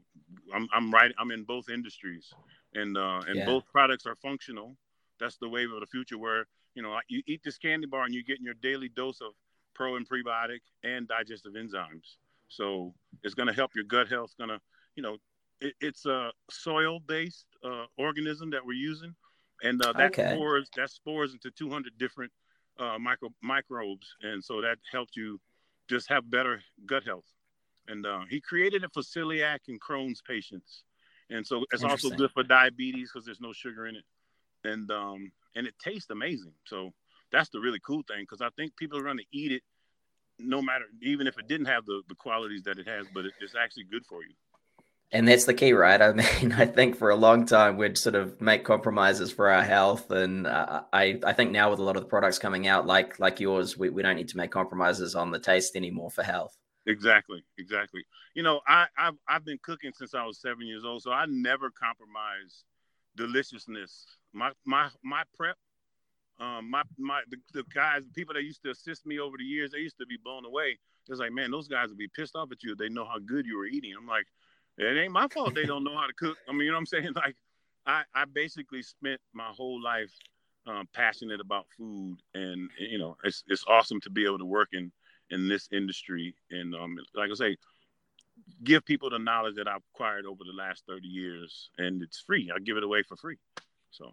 I'm, 0.53 0.67
I'm 0.73 0.91
right. 0.91 1.11
I'm 1.17 1.31
in 1.31 1.43
both 1.43 1.69
industries 1.69 2.33
and, 2.73 2.97
uh, 2.97 3.21
and 3.27 3.37
yeah. 3.37 3.45
both 3.45 3.63
products 3.71 4.05
are 4.05 4.15
functional. 4.15 4.75
That's 5.19 5.37
the 5.37 5.49
wave 5.49 5.71
of 5.71 5.79
the 5.79 5.87
future 5.87 6.17
where, 6.17 6.45
you 6.75 6.81
know, 6.81 6.97
you 7.07 7.21
eat 7.27 7.41
this 7.43 7.57
candy 7.57 7.87
bar 7.87 8.03
and 8.03 8.13
you're 8.13 8.23
getting 8.23 8.45
your 8.45 8.55
daily 8.55 8.89
dose 8.89 9.21
of 9.21 9.33
pro 9.73 9.95
and 9.95 10.07
prebiotic 10.07 10.59
and 10.83 11.07
digestive 11.07 11.53
enzymes. 11.53 12.17
So 12.49 12.93
it's 13.23 13.33
going 13.33 13.47
to 13.47 13.53
help 13.53 13.71
your 13.75 13.85
gut 13.85 14.09
health. 14.09 14.31
Going 14.37 14.49
to, 14.49 14.59
you 14.95 15.03
know, 15.03 15.17
it, 15.61 15.73
it's 15.81 16.05
a 16.05 16.31
soil 16.49 16.99
based 16.99 17.45
uh, 17.63 17.85
organism 17.97 18.49
that 18.51 18.65
we're 18.65 18.73
using 18.73 19.15
and 19.63 19.83
uh, 19.83 19.93
that 19.93 20.11
okay. 20.11 20.35
spores 20.35 20.69
that 20.75 20.89
spores 20.89 21.33
into 21.33 21.49
200 21.51 21.97
different 21.97 22.31
uh, 22.79 22.97
micro 22.99 23.29
microbes, 23.41 24.07
and 24.21 24.43
so 24.43 24.61
that 24.61 24.77
helps 24.91 25.15
you 25.15 25.39
just 25.89 26.09
have 26.09 26.29
better 26.29 26.61
gut 26.85 27.03
health. 27.03 27.25
And 27.87 28.05
uh, 28.05 28.21
he 28.29 28.39
created 28.39 28.83
it 28.83 28.91
for 28.93 29.01
celiac 29.01 29.59
and 29.67 29.81
Crohn's 29.81 30.21
patients, 30.21 30.83
and 31.29 31.45
so 31.45 31.65
it's 31.71 31.83
also 31.83 32.09
good 32.09 32.31
for 32.31 32.43
diabetes 32.43 33.11
because 33.11 33.25
there's 33.25 33.41
no 33.41 33.53
sugar 33.53 33.87
in 33.87 33.95
it, 33.95 34.03
and 34.63 34.89
um, 34.91 35.31
and 35.55 35.67
it 35.67 35.75
tastes 35.83 36.09
amazing. 36.09 36.53
So 36.65 36.91
that's 37.31 37.49
the 37.49 37.59
really 37.59 37.79
cool 37.85 38.03
thing 38.07 38.21
because 38.21 38.41
I 38.41 38.49
think 38.55 38.75
people 38.75 38.99
are 38.99 39.03
going 39.03 39.17
to 39.17 39.25
eat 39.31 39.51
it 39.51 39.63
no 40.39 40.61
matter 40.61 40.85
even 41.01 41.27
if 41.27 41.37
it 41.37 41.47
didn't 41.47 41.67
have 41.67 41.85
the, 41.85 42.01
the 42.09 42.15
qualities 42.15 42.63
that 42.63 42.79
it 42.79 42.87
has, 42.87 43.05
but 43.13 43.25
it, 43.25 43.33
it's 43.39 43.55
actually 43.55 43.83
good 43.83 44.05
for 44.05 44.23
you 44.23 44.33
and 45.13 45.27
that's 45.27 45.45
the 45.45 45.53
key, 45.53 45.73
right? 45.73 46.01
I 46.01 46.11
mean, 46.41 46.51
I 46.51 46.65
think 46.65 46.97
for 46.97 47.11
a 47.11 47.15
long 47.15 47.45
time 47.45 47.77
we'd 47.77 47.97
sort 47.97 48.15
of 48.15 48.41
make 48.41 48.65
compromises 48.65 49.31
for 49.31 49.49
our 49.49 49.63
health, 49.63 50.11
and 50.11 50.47
uh, 50.47 50.81
I 50.91 51.19
I 51.23 51.33
think 51.33 51.51
now 51.51 51.69
with 51.69 51.79
a 51.79 51.83
lot 51.83 51.95
of 51.95 52.01
the 52.01 52.09
products 52.09 52.39
coming 52.39 52.67
out, 52.67 52.85
like 52.85 53.19
like 53.19 53.39
yours, 53.39 53.77
we, 53.77 53.89
we 53.89 54.01
don't 54.01 54.15
need 54.15 54.29
to 54.29 54.37
make 54.37 54.51
compromises 54.51 55.15
on 55.15 55.31
the 55.31 55.39
taste 55.39 55.75
anymore 55.75 56.11
for 56.11 56.23
health. 56.23 56.57
Exactly, 56.85 57.41
exactly. 57.57 58.03
You 58.33 58.43
know, 58.43 58.59
I 58.67 58.87
I've, 58.97 59.13
I've 59.27 59.45
been 59.45 59.59
cooking 59.63 59.93
since 59.95 60.15
I 60.15 60.25
was 60.25 60.41
seven 60.41 60.65
years 60.65 60.83
old, 60.83 61.03
so 61.03 61.11
I 61.11 61.25
never 61.27 61.69
compromise 61.69 62.65
deliciousness. 63.15 64.05
My 64.33 64.51
my 64.65 64.89
my 65.03 65.23
prep, 65.37 65.57
um, 66.39 66.69
my 66.69 66.83
my 66.97 67.21
the, 67.29 67.37
the 67.53 67.63
guys, 67.73 68.03
the 68.05 68.11
people 68.11 68.33
that 68.33 68.43
used 68.43 68.63
to 68.63 68.71
assist 68.71 69.05
me 69.05 69.19
over 69.19 69.37
the 69.37 69.43
years, 69.43 69.71
they 69.71 69.79
used 69.79 69.97
to 69.99 70.05
be 70.05 70.17
blown 70.23 70.45
away. 70.45 70.77
It's 71.09 71.19
like, 71.19 71.33
man, 71.33 71.51
those 71.51 71.67
guys 71.67 71.89
would 71.89 71.97
be 71.97 72.07
pissed 72.07 72.35
off 72.35 72.51
at 72.51 72.63
you 72.63 72.73
if 72.73 72.77
they 72.77 72.89
know 72.89 73.05
how 73.05 73.19
good 73.19 73.45
you 73.45 73.57
were 73.57 73.65
eating. 73.65 73.93
I'm 73.97 74.07
like, 74.07 74.25
It 74.77 74.97
ain't 74.97 75.11
my 75.11 75.27
fault 75.27 75.53
they 75.53 75.65
don't 75.65 75.83
know 75.83 75.95
how 75.95 76.07
to 76.07 76.13
cook. 76.13 76.37
I 76.47 76.51
mean, 76.53 76.61
you 76.61 76.67
know 76.67 76.75
what 76.75 76.81
I'm 76.81 76.85
saying? 76.87 77.13
Like, 77.15 77.35
I 77.85 78.03
I 78.15 78.25
basically 78.25 78.81
spent 78.81 79.19
my 79.33 79.49
whole 79.55 79.81
life 79.81 80.11
um, 80.67 80.87
passionate 80.93 81.41
about 81.41 81.65
food, 81.77 82.17
and 82.33 82.69
you 82.79 82.97
know, 82.97 83.17
it's 83.23 83.43
it's 83.47 83.65
awesome 83.67 83.99
to 84.01 84.09
be 84.09 84.25
able 84.25 84.39
to 84.39 84.45
work 84.45 84.69
in 84.73 84.91
in 85.29 85.47
this 85.47 85.67
industry, 85.71 86.35
and 86.51 86.73
um, 86.75 86.97
like 87.15 87.29
I 87.31 87.33
say, 87.33 87.57
give 88.63 88.85
people 88.85 89.09
the 89.09 89.19
knowledge 89.19 89.55
that 89.55 89.67
I've 89.67 89.81
acquired 89.93 90.25
over 90.25 90.43
the 90.43 90.55
last 90.55 90.83
30 90.87 91.07
years, 91.07 91.69
and 91.77 92.01
it's 92.01 92.19
free. 92.19 92.51
I 92.53 92.59
give 92.59 92.77
it 92.77 92.83
away 92.83 93.03
for 93.03 93.15
free. 93.15 93.37
So. 93.91 94.11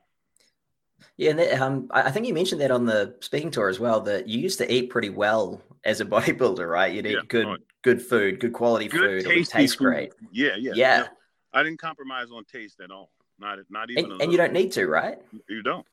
Yeah, 1.17 1.31
and 1.31 1.39
that, 1.39 1.61
um, 1.61 1.89
I 1.91 2.11
think 2.11 2.27
you 2.27 2.35
mentioned 2.35 2.61
that 2.61 2.71
on 2.71 2.85
the 2.85 3.15
speaking 3.21 3.51
tour 3.51 3.69
as 3.69 3.81
well. 3.81 4.01
That 4.03 4.29
you 4.29 4.39
used 4.39 4.59
to 4.59 4.71
eat 4.71 4.91
pretty 4.91 5.09
well 5.09 5.63
as 5.85 6.01
a 6.01 6.05
bodybuilder, 6.07 6.69
right? 6.69 6.93
You'd 6.93 7.07
eat 7.07 7.13
yeah, 7.13 7.21
good, 7.29 7.47
right. 7.47 7.61
good 7.83 8.03
food, 8.03 8.41
good 8.41 8.53
quality 8.53 8.89
good, 8.89 9.25
food. 9.25 9.33
It 9.33 9.49
taste 9.49 9.79
great. 9.79 10.13
Yeah, 10.31 10.57
yeah, 10.59 10.73
yeah. 10.75 11.07
I 11.53 11.63
didn't 11.63 11.81
compromise 11.81 12.29
on 12.33 12.45
taste 12.45 12.81
at 12.81 12.91
all. 12.91 13.11
Not, 13.39 13.59
not 13.71 13.91
even. 13.91 14.13
And, 14.13 14.23
and 14.23 14.33
you 14.33 14.39
don't 14.39 14.53
need 14.53 14.73
to, 14.73 14.87
right? 14.87 15.19
You 15.49 15.63
don't. 15.63 15.87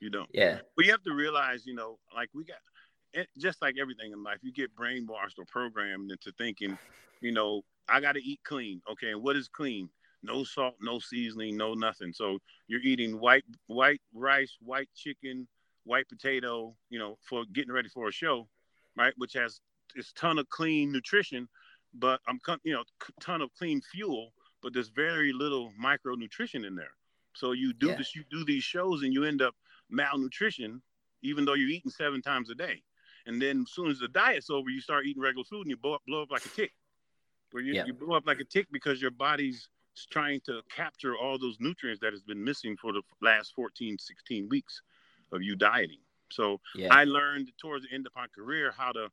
You 0.00 0.10
don't. 0.10 0.28
Yeah. 0.32 0.58
But 0.76 0.86
you 0.86 0.90
have 0.92 1.02
to 1.04 1.12
realize, 1.12 1.66
you 1.66 1.74
know, 1.74 1.98
like 2.14 2.30
we 2.34 2.44
got, 2.44 2.56
it, 3.14 3.28
just 3.38 3.62
like 3.62 3.76
everything 3.80 4.12
in 4.12 4.22
life, 4.22 4.38
you 4.42 4.52
get 4.52 4.74
brainwashed 4.76 5.38
or 5.38 5.44
programmed 5.46 6.10
into 6.10 6.32
thinking, 6.36 6.76
you 7.20 7.32
know, 7.32 7.62
I 7.88 8.00
got 8.00 8.12
to 8.12 8.22
eat 8.22 8.40
clean. 8.44 8.82
Okay, 8.90 9.12
and 9.12 9.22
what 9.22 9.36
is 9.36 9.48
clean? 9.48 9.88
No 10.22 10.42
salt, 10.42 10.74
no 10.80 10.98
seasoning, 10.98 11.56
no 11.56 11.74
nothing. 11.74 12.12
So 12.12 12.38
you're 12.66 12.80
eating 12.82 13.20
white 13.20 13.44
white 13.66 14.00
rice, 14.12 14.56
white 14.60 14.88
chicken, 14.94 15.46
white 15.84 16.08
potato, 16.08 16.74
you 16.90 16.98
know, 16.98 17.18
for 17.22 17.44
getting 17.52 17.72
ready 17.72 17.88
for 17.88 18.08
a 18.08 18.12
show, 18.12 18.48
right? 18.96 19.12
Which 19.16 19.34
has 19.34 19.60
this 19.94 20.12
ton 20.12 20.38
of 20.38 20.48
clean 20.48 20.90
nutrition, 20.92 21.48
but 21.94 22.20
I'm 22.26 22.40
you 22.64 22.72
know, 22.72 22.84
ton 23.20 23.42
of 23.42 23.50
clean 23.56 23.80
fuel, 23.80 24.32
but 24.62 24.72
there's 24.72 24.88
very 24.88 25.32
little 25.32 25.70
micronutrition 25.82 26.66
in 26.66 26.74
there. 26.74 26.92
So 27.34 27.52
you 27.52 27.72
do 27.72 27.88
yeah. 27.88 27.96
this, 27.96 28.14
you 28.14 28.24
do 28.30 28.44
these 28.44 28.64
shows, 28.64 29.02
and 29.02 29.12
you 29.12 29.24
end 29.24 29.42
up 29.42 29.54
malnutrition, 29.90 30.80
even 31.22 31.44
though 31.44 31.54
you're 31.54 31.68
eating 31.68 31.90
seven 31.90 32.22
times 32.22 32.50
a 32.50 32.54
day. 32.54 32.82
And 33.26 33.40
then 33.40 33.62
as 33.62 33.72
soon 33.72 33.90
as 33.90 33.98
the 33.98 34.08
diet's 34.08 34.50
over, 34.50 34.68
you 34.70 34.80
start 34.80 35.06
eating 35.06 35.22
regular 35.22 35.44
food 35.44 35.62
and 35.62 35.70
you 35.70 35.76
blow 35.76 35.94
up, 35.94 36.02
blow 36.06 36.22
up 36.22 36.30
like 36.30 36.44
a 36.44 36.50
tick. 36.50 36.72
Where 37.50 37.62
you, 37.62 37.74
yeah. 37.74 37.84
you 37.86 37.94
blow 37.94 38.16
up 38.16 38.26
like 38.26 38.40
a 38.40 38.44
tick 38.44 38.66
because 38.72 39.00
your 39.00 39.12
body's 39.12 39.68
trying 40.10 40.40
to 40.46 40.60
capture 40.74 41.16
all 41.16 41.38
those 41.38 41.56
nutrients 41.60 42.00
that 42.00 42.12
has 42.12 42.22
been 42.22 42.42
missing 42.42 42.76
for 42.76 42.92
the 42.92 43.02
last 43.22 43.52
14, 43.54 43.96
16 43.98 44.48
weeks 44.48 44.82
of 45.32 45.42
you 45.42 45.54
dieting. 45.56 46.00
So 46.30 46.60
yeah. 46.74 46.88
I 46.90 47.04
learned 47.04 47.52
towards 47.60 47.84
the 47.84 47.94
end 47.94 48.06
of 48.06 48.12
my 48.16 48.26
career 48.34 48.72
how 48.76 48.92
to 48.92 49.08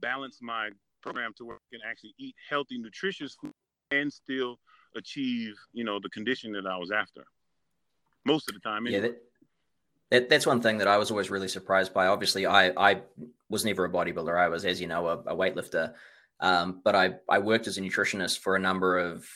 balance 0.00 0.38
my 0.40 0.70
program 1.02 1.32
to 1.38 1.44
where 1.44 1.56
I 1.56 1.76
can 1.76 1.80
actually 1.88 2.14
eat 2.18 2.36
healthy, 2.48 2.78
nutritious 2.78 3.36
food 3.40 3.52
and 3.90 4.12
still 4.12 4.58
achieve, 4.96 5.54
you 5.72 5.84
know, 5.84 5.98
the 6.00 6.10
condition 6.10 6.52
that 6.52 6.66
I 6.66 6.76
was 6.76 6.90
after. 6.90 7.24
Most 8.24 8.48
of 8.48 8.54
the 8.54 8.60
time. 8.60 8.86
Anyway. 8.86 9.02
Yeah, 9.02 9.08
that, 9.08 9.22
that, 10.10 10.28
that's 10.28 10.46
one 10.46 10.60
thing 10.60 10.78
that 10.78 10.88
I 10.88 10.98
was 10.98 11.10
always 11.10 11.30
really 11.30 11.48
surprised 11.48 11.94
by. 11.94 12.06
Obviously, 12.06 12.46
I, 12.46 12.70
I 12.76 13.02
was 13.48 13.64
never 13.64 13.84
a 13.84 13.90
bodybuilder. 13.90 14.36
I 14.36 14.48
was, 14.48 14.64
as 14.64 14.80
you 14.80 14.86
know, 14.86 15.06
a, 15.06 15.18
a 15.18 15.36
weightlifter. 15.36 15.94
Um, 16.40 16.80
but 16.84 16.94
I, 16.96 17.14
I 17.28 17.38
worked 17.38 17.66
as 17.66 17.78
a 17.78 17.80
nutritionist 17.80 18.38
for 18.38 18.56
a 18.56 18.60
number 18.60 18.98
of 18.98 19.26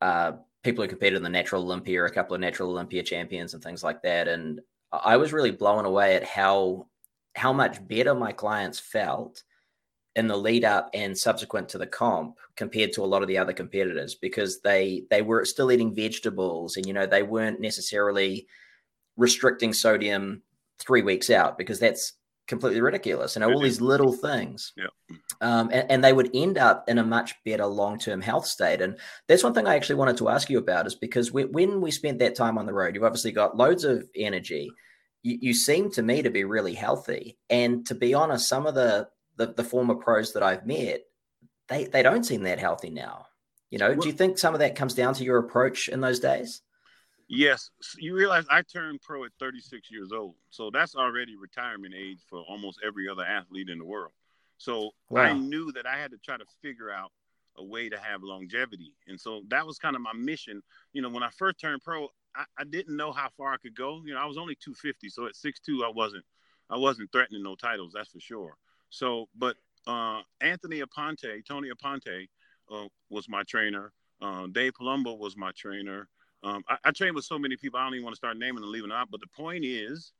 uh, 0.00 0.32
people 0.62 0.82
who 0.82 0.88
competed 0.88 1.16
in 1.16 1.22
the 1.22 1.28
Natural 1.28 1.62
Olympia, 1.62 2.04
a 2.04 2.10
couple 2.10 2.34
of 2.34 2.40
Natural 2.40 2.70
Olympia 2.70 3.02
champions 3.02 3.54
and 3.54 3.62
things 3.62 3.82
like 3.82 4.02
that. 4.02 4.28
And 4.28 4.60
I 4.92 5.16
was 5.16 5.32
really 5.32 5.50
blown 5.50 5.84
away 5.84 6.16
at 6.16 6.24
how 6.24 6.88
how 7.34 7.52
much 7.52 7.86
better 7.88 8.14
my 8.14 8.30
clients 8.30 8.78
felt 8.78 9.42
in 10.14 10.26
the 10.26 10.36
lead 10.36 10.64
up 10.64 10.90
and 10.92 11.16
subsequent 11.16 11.70
to 11.70 11.78
the 11.78 11.86
comp 11.86 12.36
compared 12.56 12.92
to 12.92 13.02
a 13.02 13.06
lot 13.06 13.22
of 13.22 13.28
the 13.28 13.38
other 13.38 13.54
competitors 13.54 14.14
because 14.14 14.60
they 14.60 15.04
they 15.08 15.22
were 15.22 15.44
still 15.46 15.72
eating 15.72 15.94
vegetables 15.94 16.76
and 16.76 16.84
you 16.84 16.92
know 16.92 17.06
they 17.06 17.22
weren't 17.22 17.60
necessarily 17.60 18.46
restricting 19.16 19.72
sodium 19.72 20.42
three 20.78 21.02
weeks 21.02 21.30
out 21.30 21.58
because 21.58 21.78
that's 21.78 22.14
completely 22.48 22.80
ridiculous. 22.80 23.36
And 23.36 23.44
all 23.44 23.60
these 23.60 23.80
little 23.80 24.12
things. 24.12 24.72
Yeah. 24.76 24.86
Um, 25.40 25.70
and, 25.72 25.90
and, 25.90 26.04
they 26.04 26.12
would 26.12 26.30
end 26.34 26.58
up 26.58 26.88
in 26.88 26.98
a 26.98 27.04
much 27.04 27.34
better 27.44 27.66
long 27.66 27.98
term 27.98 28.20
health 28.20 28.46
state. 28.46 28.80
And 28.80 28.98
that's 29.26 29.42
one 29.42 29.54
thing 29.54 29.66
I 29.66 29.74
actually 29.74 29.96
wanted 29.96 30.18
to 30.18 30.28
ask 30.28 30.50
you 30.50 30.58
about 30.58 30.86
is 30.86 30.94
because 30.94 31.32
we, 31.32 31.44
when 31.44 31.80
we 31.80 31.90
spent 31.90 32.18
that 32.18 32.36
time 32.36 32.58
on 32.58 32.66
the 32.66 32.74
road, 32.74 32.94
you've 32.94 33.04
obviously 33.04 33.32
got 33.32 33.56
loads 33.56 33.84
of 33.84 34.04
energy. 34.14 34.70
You, 35.22 35.38
you 35.40 35.54
seem 35.54 35.90
to 35.92 36.02
me 36.02 36.22
to 36.22 36.30
be 36.30 36.44
really 36.44 36.74
healthy. 36.74 37.38
And 37.48 37.86
to 37.86 37.94
be 37.94 38.14
honest, 38.14 38.48
some 38.48 38.66
of 38.66 38.74
the, 38.74 39.08
the, 39.36 39.46
the 39.46 39.64
former 39.64 39.94
pros 39.94 40.32
that 40.34 40.42
I've 40.42 40.66
met, 40.66 41.00
they, 41.68 41.84
they 41.84 42.02
don't 42.02 42.24
seem 42.24 42.42
that 42.42 42.58
healthy 42.58 42.90
now. 42.90 43.26
You 43.70 43.78
know, 43.78 43.90
well, 43.90 44.00
do 44.00 44.08
you 44.08 44.14
think 44.14 44.38
some 44.38 44.52
of 44.52 44.60
that 44.60 44.76
comes 44.76 44.94
down 44.94 45.14
to 45.14 45.24
your 45.24 45.38
approach 45.38 45.88
in 45.88 46.00
those 46.00 46.20
days? 46.20 46.60
Yes, 47.28 47.70
you 47.98 48.14
realize 48.14 48.44
I 48.50 48.62
turned 48.62 49.00
pro 49.00 49.24
at 49.24 49.30
36 49.38 49.90
years 49.90 50.12
old, 50.12 50.34
so 50.50 50.70
that's 50.70 50.94
already 50.94 51.36
retirement 51.36 51.94
age 51.96 52.20
for 52.28 52.40
almost 52.48 52.80
every 52.84 53.08
other 53.08 53.24
athlete 53.24 53.68
in 53.68 53.78
the 53.78 53.84
world. 53.84 54.12
So 54.58 54.90
wow. 55.08 55.22
I 55.22 55.32
knew 55.32 55.72
that 55.72 55.86
I 55.86 55.96
had 55.96 56.10
to 56.10 56.18
try 56.18 56.36
to 56.36 56.44
figure 56.60 56.90
out 56.90 57.10
a 57.56 57.64
way 57.64 57.88
to 57.88 57.98
have 57.98 58.22
longevity, 58.22 58.92
and 59.08 59.20
so 59.20 59.42
that 59.48 59.66
was 59.66 59.78
kind 59.78 59.96
of 59.96 60.02
my 60.02 60.12
mission. 60.12 60.62
You 60.92 61.02
know, 61.02 61.08
when 61.08 61.22
I 61.22 61.30
first 61.30 61.58
turned 61.58 61.82
pro, 61.82 62.08
I, 62.34 62.44
I 62.58 62.64
didn't 62.64 62.96
know 62.96 63.12
how 63.12 63.28
far 63.36 63.52
I 63.52 63.56
could 63.56 63.74
go. 63.74 64.02
You 64.04 64.14
know, 64.14 64.20
I 64.20 64.26
was 64.26 64.38
only 64.38 64.54
250, 64.54 65.08
so 65.08 65.26
at 65.26 65.34
6'2", 65.34 65.84
I 65.84 65.90
wasn't, 65.90 66.24
I 66.70 66.76
wasn't 66.76 67.10
threatening 67.12 67.42
no 67.42 67.54
titles, 67.54 67.92
that's 67.94 68.10
for 68.10 68.20
sure. 68.20 68.56
So, 68.90 69.28
but 69.36 69.56
uh, 69.86 70.20
Anthony 70.40 70.82
Aponte, 70.82 71.44
Tony 71.46 71.70
Aponte, 71.70 72.28
uh, 72.70 72.88
was 73.10 73.28
my 73.28 73.42
trainer. 73.44 73.92
Uh, 74.20 74.46
Dave 74.46 74.72
Palumbo 74.74 75.18
was 75.18 75.36
my 75.36 75.50
trainer. 75.56 76.08
Um, 76.42 76.64
I, 76.68 76.76
I 76.84 76.90
train 76.90 77.14
with 77.14 77.24
so 77.24 77.38
many 77.38 77.56
people, 77.56 77.78
I 77.78 77.84
don't 77.84 77.94
even 77.94 78.04
want 78.04 78.14
to 78.14 78.18
start 78.18 78.36
naming 78.36 78.62
and 78.62 78.72
leaving 78.72 78.92
out. 78.92 79.10
But 79.10 79.20
the 79.20 79.28
point 79.28 79.64
is, 79.64 80.12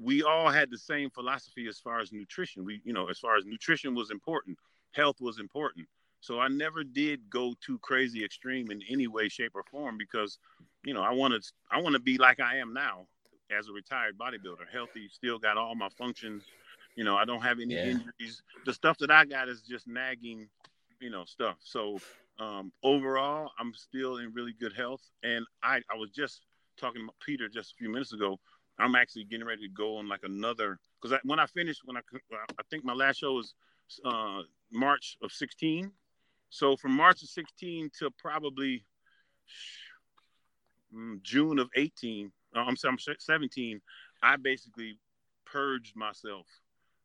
we 0.00 0.22
all 0.22 0.50
had 0.50 0.70
the 0.70 0.78
same 0.78 1.10
philosophy 1.10 1.66
as 1.68 1.78
far 1.78 2.00
as 2.00 2.12
nutrition. 2.12 2.64
We, 2.64 2.80
you 2.84 2.92
know, 2.92 3.08
as 3.08 3.18
far 3.18 3.36
as 3.36 3.44
nutrition 3.44 3.94
was 3.94 4.10
important, 4.10 4.58
health 4.92 5.20
was 5.20 5.38
important. 5.38 5.86
So 6.20 6.40
I 6.40 6.48
never 6.48 6.84
did 6.84 7.28
go 7.28 7.54
too 7.60 7.78
crazy 7.80 8.24
extreme 8.24 8.70
in 8.70 8.82
any 8.88 9.08
way, 9.08 9.28
shape, 9.28 9.52
or 9.54 9.62
form 9.62 9.98
because, 9.98 10.38
you 10.82 10.94
know, 10.94 11.02
I 11.02 11.10
want 11.10 11.34
to, 11.34 11.52
I 11.70 11.82
want 11.82 11.94
to 11.94 12.00
be 12.00 12.16
like 12.16 12.40
I 12.40 12.56
am 12.56 12.72
now 12.72 13.06
as 13.50 13.68
a 13.68 13.72
retired 13.72 14.16
bodybuilder, 14.16 14.66
healthy, 14.72 15.08
still 15.08 15.38
got 15.38 15.58
all 15.58 15.74
my 15.74 15.90
functions. 15.90 16.44
You 16.96 17.04
know, 17.04 17.16
I 17.16 17.24
don't 17.24 17.42
have 17.42 17.60
any 17.60 17.74
yeah. 17.74 17.86
injuries. 17.86 18.42
The 18.64 18.72
stuff 18.72 18.96
that 18.98 19.10
I 19.10 19.26
got 19.26 19.48
is 19.48 19.60
just 19.60 19.86
nagging, 19.86 20.48
you 21.00 21.10
know, 21.10 21.24
stuff. 21.26 21.56
So 21.60 21.98
um, 22.38 22.72
overall, 22.82 23.50
I'm 23.58 23.72
still 23.74 24.18
in 24.18 24.32
really 24.32 24.54
good 24.58 24.72
health. 24.72 25.02
And 25.22 25.44
I, 25.62 25.80
I 25.90 25.96
was 25.96 26.10
just 26.10 26.42
talking 26.78 27.02
about 27.02 27.14
Peter 27.24 27.48
just 27.48 27.72
a 27.72 27.74
few 27.76 27.90
minutes 27.90 28.12
ago. 28.12 28.38
I'm 28.78 28.96
actually 28.96 29.24
getting 29.24 29.46
ready 29.46 29.62
to 29.62 29.72
go 29.72 29.98
on 29.98 30.08
like 30.08 30.24
another 30.24 30.78
because 31.00 31.16
when 31.24 31.38
I 31.38 31.46
finished, 31.46 31.82
when 31.84 31.96
I 31.96 32.00
I 32.32 32.62
think 32.70 32.84
my 32.84 32.92
last 32.92 33.18
show 33.18 33.34
was 33.34 33.54
uh, 34.04 34.40
March 34.72 35.16
of 35.22 35.30
16. 35.30 35.92
So 36.50 36.76
from 36.76 36.92
March 36.92 37.22
of 37.22 37.28
16 37.28 37.90
to 37.98 38.10
probably 38.18 38.84
mm, 40.94 41.22
June 41.22 41.58
of 41.58 41.68
18, 41.76 42.32
uh, 42.54 42.60
I'm, 42.60 42.76
I'm 42.84 42.98
17, 43.18 43.80
I 44.22 44.36
basically 44.36 44.98
purged 45.44 45.96
myself. 45.96 46.46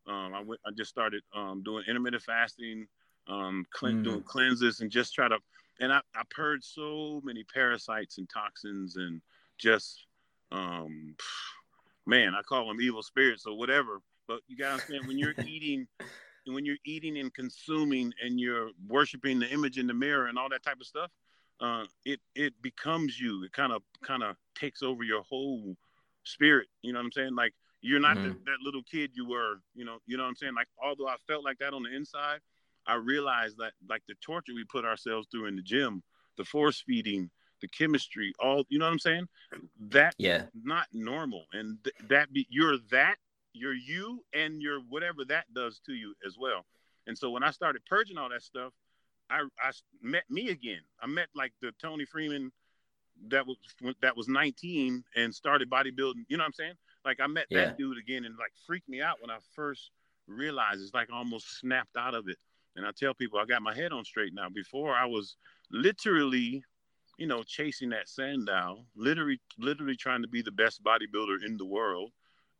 Um, 0.07 0.33
I 0.33 0.41
went, 0.41 0.61
I 0.65 0.71
just 0.75 0.89
started 0.89 1.21
um, 1.35 1.61
doing 1.63 1.83
intermittent 1.87 2.23
fasting, 2.23 2.87
um, 3.29 3.65
mm. 3.81 4.03
doing 4.03 4.23
cleanses 4.23 4.81
and 4.81 4.91
just 4.91 5.13
try 5.13 5.27
to. 5.27 5.37
And 5.79 5.93
I, 5.93 6.01
I 6.13 6.23
purged 6.29 6.65
so 6.65 7.21
many 7.23 7.43
parasites 7.43 8.17
and 8.17 8.29
toxins 8.29 8.97
and 8.97 9.21
just, 9.57 10.05
um, 10.51 11.15
man, 12.05 12.33
I 12.35 12.41
call 12.41 12.67
them 12.67 12.81
evil 12.81 13.01
spirits 13.01 13.45
or 13.45 13.57
whatever. 13.57 14.01
But 14.27 14.41
you 14.47 14.57
gotta 14.57 14.73
understand 14.73 15.07
when 15.07 15.17
you're 15.17 15.35
eating, 15.47 15.87
when 16.45 16.65
you're 16.65 16.77
eating 16.85 17.17
and 17.17 17.33
consuming 17.33 18.11
and 18.23 18.39
you're 18.39 18.71
worshiping 18.87 19.39
the 19.39 19.47
image 19.47 19.77
in 19.77 19.87
the 19.87 19.93
mirror 19.93 20.27
and 20.27 20.37
all 20.37 20.49
that 20.49 20.63
type 20.63 20.77
of 20.81 20.87
stuff, 20.87 21.11
uh, 21.61 21.83
it 22.05 22.19
it 22.35 22.53
becomes 22.61 23.19
you. 23.19 23.43
It 23.43 23.51
kind 23.53 23.71
of 23.71 23.81
kind 24.03 24.23
of 24.23 24.35
takes 24.55 24.81
over 24.83 25.03
your 25.03 25.23
whole 25.23 25.75
spirit. 26.23 26.67
You 26.81 26.93
know 26.93 26.99
what 26.99 27.05
I'm 27.05 27.11
saying? 27.11 27.35
Like 27.35 27.53
you're 27.81 27.99
not 27.99 28.17
mm-hmm. 28.17 28.29
the, 28.29 28.33
that 28.45 28.57
little 28.63 28.83
kid 28.83 29.11
you 29.13 29.27
were. 29.27 29.55
You 29.75 29.85
know, 29.85 29.97
you 30.05 30.17
know 30.17 30.23
what 30.23 30.29
I'm 30.29 30.35
saying? 30.35 30.55
Like 30.55 30.67
although 30.83 31.07
I 31.07 31.15
felt 31.27 31.43
like 31.43 31.57
that 31.59 31.73
on 31.73 31.83
the 31.83 31.95
inside, 31.95 32.39
I 32.89 32.95
realized 32.95 33.57
that 33.59 33.73
like 33.87 34.01
the 34.07 34.15
torture 34.21 34.53
we 34.55 34.65
put 34.65 34.83
ourselves 34.83 35.27
through 35.31 35.45
in 35.45 35.55
the 35.55 35.61
gym, 35.61 36.01
the 36.37 36.43
force 36.43 36.83
feeding, 36.85 37.29
the 37.61 37.67
chemistry, 37.67 38.33
all 38.39 38.63
you 38.69 38.79
know 38.79 38.85
what 38.85 38.91
I'm 38.91 38.99
saying? 38.99 39.27
That 39.89 40.15
yeah, 40.17 40.45
not 40.63 40.87
normal, 40.91 41.45
and 41.53 41.77
th- 41.83 41.95
that 42.09 42.33
be 42.33 42.47
you're 42.49 42.77
that 42.91 43.17
you're 43.53 43.73
you 43.73 44.23
and 44.33 44.61
you're 44.61 44.79
whatever 44.79 45.23
that 45.25 45.45
does 45.53 45.79
to 45.85 45.93
you 45.93 46.15
as 46.25 46.37
well. 46.37 46.65
And 47.07 47.17
so 47.17 47.29
when 47.29 47.43
I 47.43 47.51
started 47.51 47.85
purging 47.85 48.17
all 48.17 48.29
that 48.29 48.41
stuff, 48.41 48.73
I 49.29 49.41
I 49.61 49.71
met 50.01 50.23
me 50.29 50.49
again. 50.49 50.81
I 51.01 51.07
met 51.07 51.27
like 51.35 51.53
the 51.61 51.71
Toney 51.81 52.05
Freeman 52.05 52.51
that 53.27 53.45
was 53.45 53.57
that 54.01 54.15
was 54.15 54.27
19 54.27 55.03
and 55.15 55.35
started 55.35 55.69
bodybuilding. 55.69 56.25
You 56.27 56.37
know 56.37 56.43
what 56.43 56.47
I'm 56.47 56.53
saying? 56.53 56.73
Like 57.05 57.19
I 57.19 57.27
met 57.27 57.45
yeah. 57.49 57.65
that 57.65 57.77
dude 57.77 57.97
again 57.97 58.25
and 58.25 58.35
like 58.37 58.51
freaked 58.65 58.89
me 58.89 59.01
out 59.01 59.17
when 59.21 59.29
I 59.29 59.37
first 59.55 59.91
realized 60.27 60.81
it's 60.81 60.93
like 60.93 61.09
I 61.11 61.17
almost 61.17 61.59
snapped 61.59 61.97
out 61.97 62.15
of 62.15 62.27
it. 62.27 62.37
And 62.75 62.85
I 62.85 62.91
tell 62.97 63.13
people 63.13 63.39
I 63.39 63.45
got 63.45 63.61
my 63.61 63.75
head 63.75 63.91
on 63.91 64.05
straight 64.05 64.33
now. 64.33 64.47
Before 64.49 64.95
I 64.95 65.05
was 65.05 65.35
literally 65.71 66.63
you 67.19 67.27
know, 67.27 67.43
chasing 67.43 67.89
that 67.89 68.07
Sandow, 68.07 68.85
literally, 68.95 69.39
literally 69.59 69.95
trying 69.95 70.21
to 70.21 70.27
be 70.27 70.41
the 70.41 70.53
best 70.53 70.81
bodybuilder 70.81 71.45
in 71.45 71.57
the 71.57 71.65
world, 71.65 72.11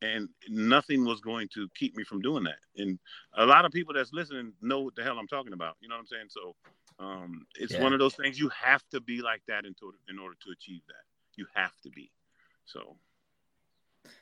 and 0.02 0.28
nothing 0.50 1.06
was 1.06 1.22
going 1.22 1.48
to 1.54 1.70
keep 1.76 1.96
me 1.96 2.04
from 2.04 2.22
doing 2.22 2.44
that. 2.44 2.60
And 2.76 3.00
a 3.38 3.46
lot 3.46 3.64
of 3.64 3.72
people 3.72 3.94
that's 3.94 4.12
listening 4.12 4.52
know 4.62 4.82
what 4.82 4.96
the 4.96 5.04
hell 5.04 5.18
I'm 5.18 5.28
talking 5.28 5.54
about. 5.54 5.78
You 5.80 5.88
know 5.88 5.96
what 5.96 6.02
I'm 6.02 6.08
saying? 6.08 6.28
So 6.28 6.56
um, 7.00 7.46
it's 7.56 7.74
yeah. 7.74 7.82
one 7.82 7.94
of 7.94 8.00
those 8.00 8.16
things 8.16 8.38
you 8.38 8.50
have 8.50 8.84
to 8.92 9.00
be 9.00 9.22
like 9.22 9.42
that 9.48 9.66
in, 9.66 9.74
to, 9.76 9.94
in 10.10 10.20
order 10.20 10.36
to 10.46 10.52
achieve 10.52 10.82
that. 10.88 11.06
You 11.38 11.46
have 11.56 11.80
to 11.84 11.90
be. 11.90 12.12
So, 12.66 12.98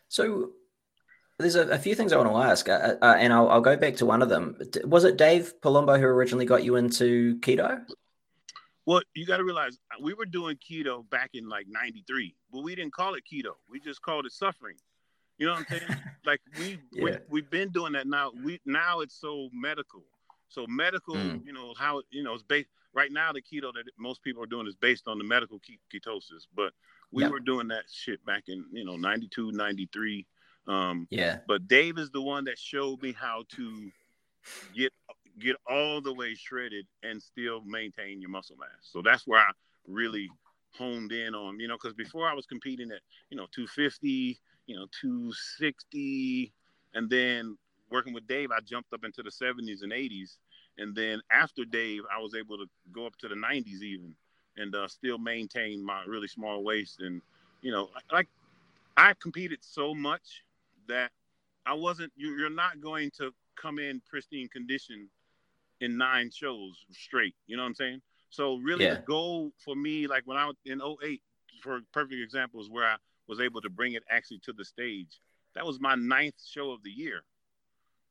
so 0.08 0.52
there's 1.39 1.56
a, 1.56 1.67
a 1.69 1.78
few 1.78 1.93
things 1.93 2.12
I 2.12 2.17
want 2.17 2.30
to 2.30 2.38
ask, 2.38 2.67
uh, 2.67 2.95
uh, 3.02 3.15
and 3.17 3.32
I'll, 3.32 3.47
I'll, 3.50 3.62
go 3.62 3.78
back 3.78 3.95
to 3.97 4.06
one 4.06 4.21
of 4.21 4.30
them. 4.30 4.58
Was 4.86 5.04
it 5.04 5.17
Dave 5.17 5.54
Palumbo 5.62 6.00
who 6.00 6.06
originally 6.06 6.45
got 6.45 6.63
you 6.63 6.76
into 6.76 7.39
keto? 7.39 7.82
Well, 8.86 9.02
you 9.13 9.26
got 9.26 9.38
to 9.38 9.43
realize 9.43 9.78
uh, 9.91 10.02
we 10.02 10.13
were 10.13 10.26
doing 10.26 10.58
keto 10.58 11.08
back 11.10 11.32
in 11.34 11.47
like 11.47 11.67
'93, 11.69 12.34
but 12.52 12.63
we 12.63 12.73
didn't 12.73 12.93
call 12.93 13.13
it 13.13 13.23
keto. 13.32 13.52
We 13.69 13.80
just 13.80 14.02
called 14.02 14.26
it 14.26 14.32
suffering. 14.32 14.78
You 15.38 15.47
know 15.47 15.54
what 15.54 15.65
I'm 15.69 15.80
saying? 15.80 16.00
like 16.26 16.41
we, 16.58 16.80
yeah. 16.91 17.17
we 17.30 17.41
have 17.41 17.52
been 17.52 17.69
doing 17.69 17.93
that 17.93 18.08
now. 18.08 18.32
We 18.43 18.60
now 18.65 19.02
it's 19.02 19.19
so 19.19 19.50
medical. 19.54 20.04
So 20.50 20.65
medical, 20.67 21.15
mm. 21.15 21.45
you 21.45 21.54
know 21.54 21.73
how 21.78 22.02
you 22.10 22.23
know 22.23 22.34
it's 22.34 22.43
based 22.43 22.69
right 22.93 23.12
now. 23.12 23.32
The 23.32 23.41
keto 23.41 23.73
that 23.73 23.84
most 24.00 24.23
people 24.23 24.41
are 24.41 24.47
doing 24.47 24.65
is 24.65 24.76
based 24.76 25.08
on 25.08 25.19
the 25.19 25.23
medical 25.23 25.60
ketosis, 25.93 26.47
but 26.56 26.73
we 27.12 27.23
yeah. 27.23 27.30
were 27.30 27.39
doing 27.39 27.67
that 27.67 27.84
shit 27.91 28.26
back 28.26 28.45
in 28.47 28.65
you 28.71 28.86
know 28.86 28.95
92, 28.95 29.52
93. 29.52 30.26
Um, 30.67 31.08
yeah. 31.10 31.39
But 31.47 31.67
Dave 31.67 31.97
is 31.97 32.10
the 32.12 32.21
one 32.21 32.45
that 32.45 32.60
showed 32.60 33.01
me 33.01 33.13
how 33.13 33.43
to 33.56 33.91
get 34.75 34.91
get 35.39 35.56
all 35.69 36.01
the 36.01 36.13
way 36.13 36.34
shredded 36.34 36.86
and 37.03 37.21
still 37.21 37.62
maintain 37.62 38.19
your 38.21 38.30
muscle 38.30 38.58
mass. 38.60 38.69
So 38.82 39.01
that's 39.01 39.27
where 39.27 39.39
I 39.39 39.51
really 39.88 40.30
honed 40.71 41.12
in 41.12 41.36
on, 41.36 41.60
you 41.60 41.67
know, 41.67 41.75
because 41.75 41.93
before 41.93 42.27
I 42.27 42.34
was 42.34 42.45
competing 42.45 42.91
at, 42.91 43.01
you 43.30 43.38
know, 43.38 43.45
250, 43.53 44.39
you 44.65 44.75
know, 44.75 44.88
260, 44.99 46.51
and 46.93 47.10
then 47.10 47.58
working 47.91 48.13
with 48.13 48.27
Dave, 48.27 48.51
I 48.51 48.60
jumped 48.62 48.93
up 48.93 49.03
into 49.03 49.21
the 49.21 49.30
70s 49.30 49.84
and 49.84 49.91
80s. 49.91 50.38
And 50.80 50.95
then 50.95 51.21
after 51.32 51.65
Dave, 51.65 52.03
I 52.15 52.19
was 52.21 52.36
able 52.36 52.58
to 52.58 52.65
go 52.91 53.06
up 53.06 53.15
to 53.17 53.27
the 53.27 53.36
90s 53.36 53.82
even 53.82 54.15
and 54.58 54.75
uh, 54.75 54.88
still 54.88 55.17
maintain 55.17 55.84
my 55.86 56.03
really 56.08 56.27
small 56.27 56.63
waist. 56.63 56.99
And, 56.99 57.21
you 57.62 57.71
know, 57.71 57.89
like 58.12 58.27
I 58.95 59.13
competed 59.19 59.60
so 59.62 59.93
much 59.93 60.43
that 60.88 61.12
I 61.65 61.73
wasn't, 61.73 62.12
you're 62.15 62.50
not 62.50 62.82
going 62.82 63.12
to 63.17 63.32
come 63.62 63.80
in 63.80 64.02
pristine 64.10 64.47
condition 64.50 65.10
in 65.82 65.97
nine 65.97 66.32
shows 66.34 66.86
straight. 66.91 67.36
You 67.47 67.58
know 67.58 67.63
what 67.63 67.69
I'm 67.69 67.76
saying? 67.76 68.02
So 68.30 68.58
really 68.58 68.86
yeah. 68.86 68.95
the 68.95 69.02
goal 69.02 69.52
for 69.63 69.76
me, 69.76 70.08
like 70.08 70.23
when 70.26 70.38
I 70.38 70.45
was 70.45 70.56
in 70.65 70.82
08, 70.82 71.21
for 71.62 71.80
perfect 71.93 72.21
example, 72.21 72.62
is 72.62 72.69
where 72.69 72.86
I 72.86 72.95
was 73.28 73.39
able 73.39 73.62
to 73.62 73.69
bring 73.69 73.93
it 73.93 74.04
actually 74.10 74.39
to 74.39 74.54
the 74.54 74.65
stage. 74.65 75.19
That 75.56 75.65
was 75.65 75.80
my 75.80 75.95
ninth 75.95 76.36
show 76.45 76.71
of 76.71 76.84
the 76.84 76.89
year. 76.89 77.21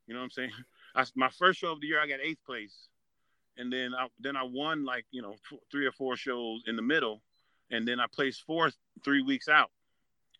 You 0.06 0.14
know 0.14 0.20
what 0.20 0.24
I'm 0.24 0.30
saying? 0.30 0.50
I, 0.94 1.04
my 1.14 1.28
first 1.30 1.60
show 1.60 1.72
of 1.72 1.80
the 1.80 1.86
year, 1.86 2.00
I 2.00 2.06
got 2.06 2.20
eighth 2.22 2.44
place, 2.44 2.88
and 3.56 3.72
then 3.72 3.94
I 3.94 4.08
then 4.18 4.36
I 4.36 4.42
won 4.44 4.84
like 4.84 5.04
you 5.10 5.20
know 5.22 5.34
three 5.70 5.86
or 5.86 5.92
four 5.92 6.16
shows 6.16 6.62
in 6.66 6.76
the 6.76 6.82
middle, 6.82 7.22
and 7.70 7.86
then 7.86 8.00
I 8.00 8.06
placed 8.10 8.44
fourth 8.46 8.76
three 9.04 9.22
weeks 9.22 9.48
out. 9.48 9.70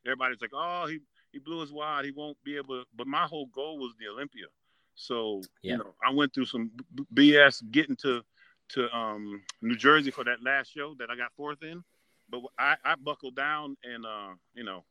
Everybody's 0.07 0.41
like, 0.41 0.53
"Oh, 0.55 0.87
he 0.87 1.01
he 1.37 1.41
blew 1.41 1.61
his 1.61 1.71
wad. 1.71 2.07
He 2.07 2.13
won't 2.13 2.43
be 2.45 2.57
able." 2.57 2.81
to. 2.81 2.87
But 2.97 3.07
my 3.07 3.27
whole 3.27 3.47
goal 3.47 3.79
was 3.79 3.93
the 4.01 4.09
Olympia. 4.09 4.47
So 4.95 5.43
yeah. 5.63 5.73
you 5.73 5.79
know, 5.79 5.95
I 6.07 6.13
went 6.13 6.33
through 6.33 6.47
some 6.47 6.71
BS 7.15 7.71
getting 7.71 7.97
to 7.97 8.23
to 8.71 8.97
um, 8.97 9.43
New 9.61 9.77
Jersey 9.77 10.11
for 10.11 10.25
that 10.25 10.43
last 10.43 10.73
show 10.73 10.95
that 10.99 11.11
I 11.11 11.17
got 11.17 11.33
fourth 11.37 11.63
in, 11.63 11.85
but 12.31 12.41
I, 12.59 12.77
I 12.85 12.95
buckled 12.97 13.37
down 13.37 13.77
and 13.85 14.07
uh, 14.07 14.35
you 14.55 14.65
know, 14.65 14.85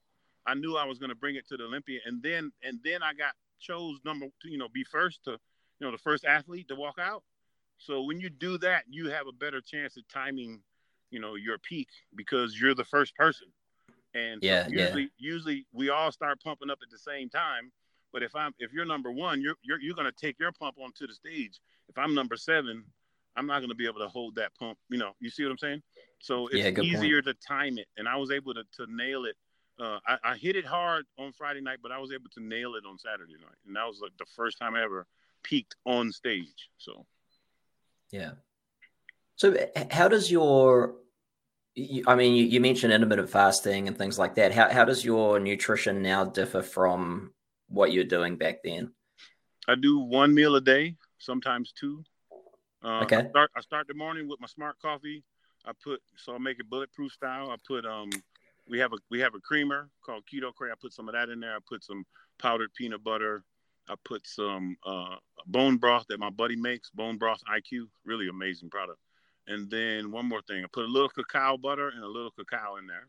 I 0.45 0.53
knew 0.53 0.77
I 0.77 0.85
was 0.85 0.99
going 0.99 1.09
to 1.09 1.15
bring 1.15 1.35
it 1.35 1.47
to 1.49 1.57
the 1.57 1.63
Olympia, 1.63 1.99
and 2.05 2.21
then 2.21 2.51
and 2.63 2.79
then 2.83 3.01
I 3.01 3.13
got 3.13 3.33
chose 3.59 3.97
number 4.05 4.27
two, 4.41 4.49
you 4.49 4.57
know, 4.57 4.69
be 4.69 4.83
first 4.83 5.23
to, 5.23 5.31
you 5.31 5.87
know, 5.87 5.91
the 5.91 5.97
first 5.97 6.25
athlete 6.25 6.67
to 6.67 6.75
walk 6.75 6.99
out. 6.99 7.23
So 7.77 8.03
when 8.03 8.19
you 8.19 8.29
do 8.29 8.57
that, 8.59 8.83
you 8.87 9.09
have 9.09 9.27
a 9.27 9.33
better 9.33 9.59
chance 9.59 9.97
of 9.97 10.07
timing, 10.07 10.61
you 11.09 11.19
know, 11.19 11.35
your 11.35 11.57
peak 11.57 11.89
because 12.15 12.59
you're 12.59 12.75
the 12.75 12.85
first 12.85 13.15
person. 13.15 13.47
And 14.15 14.41
yeah, 14.41 14.63
so 14.63 14.71
usually, 14.71 15.01
yeah. 15.01 15.07
usually 15.17 15.65
we 15.73 15.89
all 15.89 16.11
start 16.11 16.41
pumping 16.41 16.69
up 16.69 16.79
at 16.81 16.89
the 16.89 16.97
same 16.97 17.29
time. 17.29 17.71
But 18.13 18.23
if 18.23 18.33
I'm 18.33 18.53
if 18.59 18.71
you're 18.71 18.85
number 18.85 19.11
one, 19.11 19.41
you're 19.41 19.55
you're 19.61 19.79
you're 19.79 19.95
gonna 19.95 20.11
take 20.11 20.39
your 20.39 20.53
pump 20.53 20.77
onto 20.81 21.05
the 21.05 21.13
stage. 21.13 21.59
If 21.89 21.97
I'm 21.97 22.15
number 22.15 22.37
seven, 22.37 22.85
I'm 23.35 23.45
not 23.45 23.59
gonna 23.59 23.75
be 23.75 23.85
able 23.85 23.99
to 23.99 24.07
hold 24.07 24.35
that 24.35 24.55
pump. 24.57 24.77
You 24.89 24.97
know, 24.97 25.11
you 25.19 25.29
see 25.29 25.43
what 25.43 25.51
I'm 25.51 25.57
saying? 25.57 25.83
So 26.19 26.47
it's 26.47 26.55
yeah, 26.55 26.81
easier 26.81 27.21
point. 27.21 27.37
to 27.41 27.47
time 27.47 27.77
it, 27.77 27.87
and 27.97 28.07
I 28.07 28.15
was 28.15 28.31
able 28.31 28.53
to 28.53 28.63
to 28.77 28.87
nail 28.89 29.25
it. 29.25 29.35
Uh, 29.77 29.99
I, 30.07 30.17
I 30.23 30.37
hit 30.37 30.55
it 30.55 30.65
hard 30.65 31.03
on 31.19 31.33
Friday 31.33 31.59
night, 31.59 31.79
but 31.83 31.91
I 31.91 31.99
was 31.99 32.13
able 32.13 32.29
to 32.35 32.41
nail 32.41 32.75
it 32.75 32.85
on 32.89 32.97
Saturday 32.97 33.33
night, 33.33 33.57
and 33.67 33.75
that 33.75 33.85
was 33.85 33.99
like 34.01 34.13
the 34.17 34.25
first 34.33 34.57
time 34.57 34.75
I 34.75 34.83
ever 34.83 35.05
peaked 35.43 35.75
on 35.85 36.13
stage. 36.13 36.69
So, 36.77 37.05
yeah. 38.11 38.31
So 39.35 39.57
how 39.91 40.07
does 40.07 40.31
your 40.31 40.95
I 42.07 42.15
mean, 42.15 42.35
you, 42.35 42.45
you, 42.45 42.61
mentioned 42.61 42.93
intermittent 42.93 43.29
fasting 43.29 43.89
and 43.89 43.97
things 43.97 44.17
like 44.17 44.35
that. 44.35 44.53
How, 44.53 44.71
how 44.71 44.85
does 44.85 45.03
your 45.03 45.39
nutrition 45.41 46.01
now 46.01 46.23
differ 46.23 46.61
from 46.61 47.33
what 47.67 47.91
you're 47.91 48.05
doing 48.05 48.37
back 48.37 48.63
then? 48.63 48.93
I 49.67 49.75
do 49.75 49.99
one 49.99 50.33
meal 50.33 50.55
a 50.55 50.61
day, 50.61 50.95
sometimes 51.17 51.73
two. 51.77 52.03
Uh, 52.81 53.01
okay. 53.01 53.17
I 53.17 53.29
start, 53.29 53.51
I 53.57 53.61
start 53.61 53.87
the 53.87 53.93
morning 53.93 54.29
with 54.29 54.39
my 54.39 54.47
smart 54.47 54.75
coffee. 54.81 55.23
I 55.65 55.71
put 55.83 56.01
so 56.15 56.35
I 56.35 56.37
make 56.37 56.59
it 56.59 56.69
bulletproof 56.69 57.11
style. 57.11 57.49
I 57.49 57.55
put 57.67 57.85
um 57.85 58.09
we 58.69 58.79
have 58.79 58.93
a 58.93 58.97
we 59.09 59.19
have 59.19 59.35
a 59.35 59.39
creamer 59.39 59.89
called 60.05 60.23
Keto 60.31 60.53
Cray. 60.53 60.71
I 60.71 60.75
put 60.79 60.93
some 60.93 61.09
of 61.09 61.13
that 61.13 61.29
in 61.29 61.39
there. 61.39 61.55
I 61.55 61.59
put 61.67 61.83
some 61.83 62.05
powdered 62.39 62.73
peanut 62.75 63.03
butter. 63.03 63.43
I 63.89 63.95
put 64.03 64.25
some 64.25 64.77
uh, 64.85 65.15
bone 65.45 65.77
broth 65.77 66.05
that 66.09 66.19
my 66.19 66.31
buddy 66.31 66.55
makes, 66.55 66.89
Bone 66.89 67.17
Broth 67.17 67.41
IQ, 67.47 67.87
really 68.03 68.27
amazing 68.29 68.69
product. 68.71 68.97
And 69.47 69.69
then 69.69 70.11
one 70.11 70.27
more 70.27 70.41
thing, 70.41 70.63
I 70.63 70.67
put 70.71 70.85
a 70.85 70.87
little 70.87 71.09
cacao 71.09 71.57
butter 71.57 71.89
and 71.89 72.03
a 72.03 72.07
little 72.07 72.31
cacao 72.31 72.77
in 72.77 72.87
there. 72.87 73.07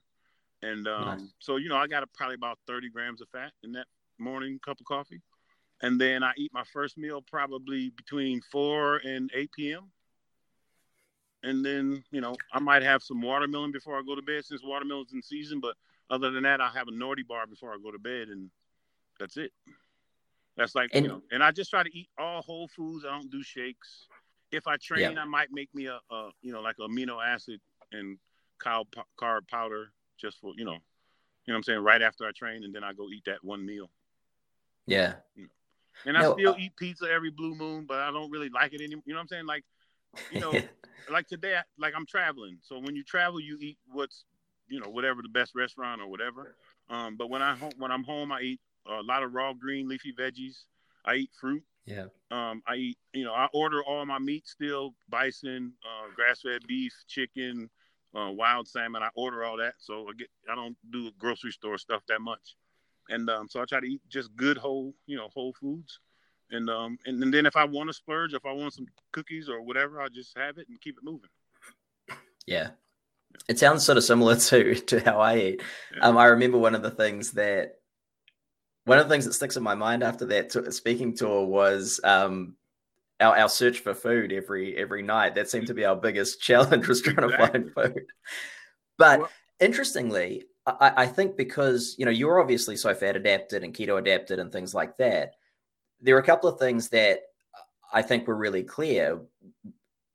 And 0.63 0.87
um, 0.87 1.05
nice. 1.05 1.21
so 1.39 1.57
you 1.57 1.69
know, 1.69 1.77
I 1.77 1.87
got 1.87 2.03
a, 2.03 2.07
probably 2.15 2.35
about 2.35 2.59
30 2.67 2.91
grams 2.91 3.21
of 3.21 3.29
fat 3.31 3.53
in 3.63 3.73
that 3.73 3.87
morning 4.19 4.59
cup 4.65 4.81
of 4.81 4.87
coffee. 4.87 5.21
And 5.83 6.01
then 6.01 6.23
I 6.23 6.33
eat 6.37 6.53
my 6.55 6.65
first 6.73 6.97
meal 6.97 7.23
probably 7.23 7.91
between 7.91 8.41
4 8.51 9.03
and 9.05 9.31
8 9.35 9.51
p.m. 9.53 9.91
And 11.43 11.65
then, 11.65 12.03
you 12.11 12.21
know, 12.21 12.35
I 12.53 12.59
might 12.61 12.83
have 12.83 13.03
some 13.03 13.21
watermelon 13.21 13.73
before 13.73 13.99
I 13.99 14.03
go 14.07 14.15
to 14.15 14.23
bed 14.23 14.45
since 14.45 14.63
watermelon's 14.65 15.13
in 15.13 15.23
season. 15.23 15.61
But 15.61 15.75
other 16.11 16.31
than 16.31 16.45
that, 16.45 16.61
I 16.61 16.71
have 16.71 16.89
a 16.89 16.93
NOTI 16.93 17.25
bar 17.25 17.47
before 17.47 17.73
I 17.73 17.77
go 17.83 17.91
to 17.91 17.99
bed. 17.99 18.29
And 18.29 18.51
that's 19.21 19.37
it. 19.37 19.53
That's 20.57 20.75
like, 20.75 20.91
and, 20.95 21.05
you 21.05 21.11
know, 21.11 21.23
and 21.31 21.43
I 21.43 21.51
just 21.51 21.71
try 21.71 21.83
to 21.83 21.97
eat 21.97 22.09
all 22.19 22.41
whole 22.41 22.69
foods. 22.69 23.05
I 23.05 23.11
don't 23.11 23.31
do 23.31 23.43
shakes. 23.43 24.09
If 24.53 24.67
I 24.67 24.77
train, 24.77 25.13
yeah. 25.13 25.21
I 25.21 25.25
might 25.25 25.49
make 25.53 25.75
me 25.75 25.87
a, 25.87 25.99
a, 26.11 26.31
you 26.43 26.53
know, 26.53 26.61
like 26.61 26.77
amino 26.77 27.25
acid 27.25 27.61
and 27.93 28.19
cow 28.63 28.85
carb 29.21 29.49
powder 29.49 29.93
just 30.21 30.41
for, 30.41 30.53
you 30.57 30.65
know, 30.65 30.73
you 30.73 31.53
know 31.53 31.55
what 31.55 31.57
I'm 31.57 31.63
saying, 31.65 31.81
right 31.81 32.03
after 32.03 32.27
I 32.27 32.33
train. 32.33 32.65
And 32.65 32.75
then 32.75 32.85
I 32.85 32.93
go 32.93 33.09
eat 33.11 33.25
that 33.27 33.43
one 33.43 33.65
meal. 33.65 33.91
Yeah. 34.87 35.15
And 36.05 36.17
I 36.17 36.23
still 36.33 36.53
uh, 36.53 36.57
eat 36.59 36.77
pizza 36.77 37.07
every 37.11 37.31
blue 37.31 37.55
moon, 37.55 37.87
but 37.87 37.99
I 37.99 38.11
don't 38.11 38.31
really 38.31 38.51
like 38.51 38.73
it 38.73 38.81
anymore. 38.81 39.03
You 39.07 39.15
know 39.15 39.19
what 39.19 39.23
I'm 39.23 39.29
saying? 39.29 39.47
Like, 39.47 39.65
you 40.31 40.41
know, 40.41 40.53
like 41.11 41.27
today, 41.27 41.59
like 41.79 41.95
I'm 41.97 42.07
traveling. 42.07 42.59
So 42.63 42.79
when 42.79 42.95
you 42.95 43.03
travel, 43.03 43.41
you 43.41 43.59
eat 43.61 43.79
what's, 43.93 44.25
you 44.69 44.81
know, 44.81 44.89
whatever 44.89 45.23
the 45.23 45.29
best 45.29 45.55
restaurant 45.55 46.01
or 46.01 46.09
whatever. 46.09 46.57
Um, 46.91 47.17
but 47.17 47.31
when 47.31 47.43
I 47.43 47.57
when 47.79 47.91
I'm 47.91 48.05
home, 48.05 48.31
I 48.31 48.41
eat 48.41 48.61
a 48.87 49.03
lot 49.03 49.23
of 49.23 49.33
raw 49.35 49.53
green 49.53 49.89
leafy 49.89 50.13
veggies. 50.13 50.65
I 51.05 51.15
eat 51.15 51.31
fruit. 51.41 51.63
Yeah. 51.87 52.07
Um, 52.31 52.63
I 52.67 52.75
eat, 52.75 52.99
you 53.13 53.25
know, 53.25 53.33
I 53.33 53.49
order 53.53 53.83
all 53.85 54.05
my 54.05 54.19
meat 54.19 54.47
still, 54.47 54.95
bison, 55.09 55.73
uh, 55.85 56.13
grass-fed 56.15 56.67
beef, 56.67 56.93
chicken, 57.07 57.71
uh, 58.15 58.31
wild 58.33 58.67
salmon. 58.67 59.03
I 59.03 59.11
order 59.15 59.45
all 59.45 59.57
that, 59.59 59.75
so 59.79 60.09
I 60.09 60.13
get 60.19 60.29
I 60.51 60.55
don't 60.55 60.77
do 60.91 61.11
grocery 61.19 61.53
store 61.53 61.79
stuff 61.79 62.03
that 62.09 62.21
much 62.21 62.57
and 63.09 63.29
um, 63.31 63.49
so 63.49 63.61
I 63.61 63.65
try 63.65 63.81
to 63.81 63.87
eat 63.87 64.01
just 64.09 64.35
good 64.37 64.57
whole, 64.57 64.95
you 65.07 65.17
know, 65.17 65.29
whole 65.33 65.53
foods. 65.53 66.01
And 66.51 66.71
um, 66.71 66.99
and, 67.07 67.23
and 67.23 67.33
then 67.33 67.47
if 67.47 67.57
I 67.57 67.65
want 67.65 67.89
to 67.89 67.95
splurge, 67.95 68.35
if 68.35 68.47
I 68.47 68.53
want 68.53 68.75
some 68.75 68.87
cookies 69.13 69.49
or 69.49 69.63
whatever, 69.63 70.01
I 70.01 70.09
just 70.09 70.37
have 70.37 70.59
it 70.59 70.69
and 70.69 70.81
keep 70.81 70.97
it 70.97 71.05
moving. 71.05 71.31
Yeah, 72.47 72.71
it 73.49 73.59
sounds 73.59 73.85
sort 73.85 73.99
of 73.99 74.05
similar 74.05 74.37
to 74.37 74.75
to 74.75 75.01
how 75.01 75.21
I 75.21 75.39
eat. 75.39 75.63
Yeah. 75.97 76.03
Um, 76.03 76.17
I 76.17 76.27
remember 76.27 76.59
one 76.59 76.75
of 76.75 76.83
the 76.83 76.91
things 76.91 77.33
that 77.33 77.81
one 78.87 78.99
of 78.99 79.05
the 79.07 79.13
things 79.13 79.25
that 79.25 79.35
sticks 79.35 79.57
in 79.57 79.63
my 79.63 79.75
mind 79.75 80.03
after 80.03 80.25
that 80.27 80.53
speaking 80.73 81.15
tour 81.15 81.45
was 81.45 82.01
um, 82.05 82.55
our, 83.21 83.37
our 83.37 83.49
search 83.49 83.81
for 83.81 83.95
food 83.95 84.33
every 84.33 84.77
every 84.77 85.03
night. 85.03 85.35
That 85.35 85.51
seemed 85.51 85.67
to 85.67 85.75
be 85.75 85.85
our 85.85 85.97
biggest 85.97 86.41
challenge 86.43 86.87
was 86.87 87.03
trying 87.03 87.19
exactly. 87.19 87.61
to 87.61 87.73
find 87.73 87.75
food. 87.75 88.07
But 88.97 89.21
well, 89.21 89.31
interestingly, 89.61 90.45
I, 90.67 90.93
I 90.99 91.07
think 91.07 91.37
because 91.37 91.97
you 91.99 92.05
know 92.05 92.13
you're 92.13 92.41
obviously 92.41 92.77
so 92.77 92.95
fat 92.95 93.17
adapted 93.17 93.65
and 93.65 93.75
keto 93.75 93.99
adapted 93.99 94.39
and 94.39 94.53
things 94.53 94.73
like 94.73 94.97
that. 94.99 95.33
There 96.01 96.15
are 96.17 96.21
a 96.21 96.25
couple 96.25 96.49
of 96.49 96.59
things 96.59 96.89
that 96.91 97.23
I 97.93 98.03
think 98.03 98.29
were 98.29 98.37
really 98.37 98.63
clear. 98.63 99.21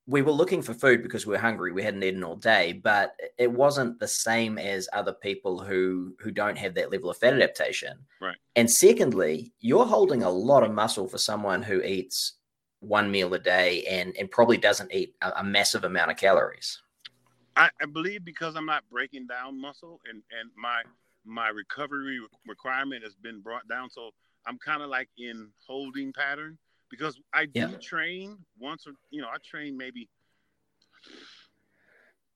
We 0.08 0.22
were 0.22 0.32
looking 0.32 0.62
for 0.62 0.74
food 0.74 1.04
because 1.04 1.26
we 1.26 1.32
were 1.32 1.40
hungry. 1.40 1.72
We 1.72 1.84
hadn't 1.84 2.04
eaten 2.04 2.24
all 2.24 2.36
day, 2.36 2.74
but 2.74 3.16
it 3.38 3.52
wasn't 3.52 4.00
the 4.00 4.08
same 4.08 4.58
as 4.58 4.90
other 4.94 5.14
people 5.14 5.60
who 5.60 6.16
who 6.20 6.32
don't 6.32 6.58
have 6.58 6.74
that 6.76 6.92
level 6.92 7.10
of 7.10 7.18
fat 7.18 7.34
adaptation. 7.34 7.98
Right. 8.20 8.38
And 8.56 8.70
secondly, 8.70 9.54
you're 9.60 9.86
holding 9.86 10.24
a 10.24 10.30
lot 10.30 10.64
of 10.64 10.74
muscle 10.74 11.08
for 11.08 11.18
someone 11.18 11.62
who 11.62 11.82
eats 11.82 12.38
one 12.80 13.12
meal 13.12 13.34
a 13.36 13.40
day 13.40 13.84
and 13.84 14.16
and 14.18 14.30
probably 14.32 14.58
doesn't 14.58 14.92
eat 14.92 15.16
a, 15.22 15.32
a 15.38 15.44
massive 15.44 15.84
amount 15.84 16.12
of 16.12 16.18
calories. 16.18 16.82
I, 17.56 17.70
I, 17.82 17.86
believe 17.86 18.24
because 18.24 18.56
I'm 18.56 18.66
not 18.66 18.84
breaking 18.90 19.28
down 19.28 19.60
muscle 19.60 20.00
and 20.10 20.24
and 20.40 20.50
my 20.58 20.82
my 21.26 21.50
recovery 21.50 22.20
requirement 22.48 23.04
has 23.04 23.14
been 23.14 23.42
brought 23.42 23.68
down, 23.68 23.90
so 23.92 24.10
I'm 24.48 24.58
kind 24.58 24.82
of 24.82 24.90
like 24.90 25.10
in 25.18 25.50
holding 25.68 26.12
pattern 26.12 26.58
because 26.92 27.20
I 27.34 27.46
do 27.46 27.62
yeah. 27.62 27.78
train 27.82 28.38
once 28.60 28.86
or 28.86 28.92
you 29.10 29.22
know 29.22 29.28
I 29.28 29.38
train 29.44 29.78
maybe 29.78 30.10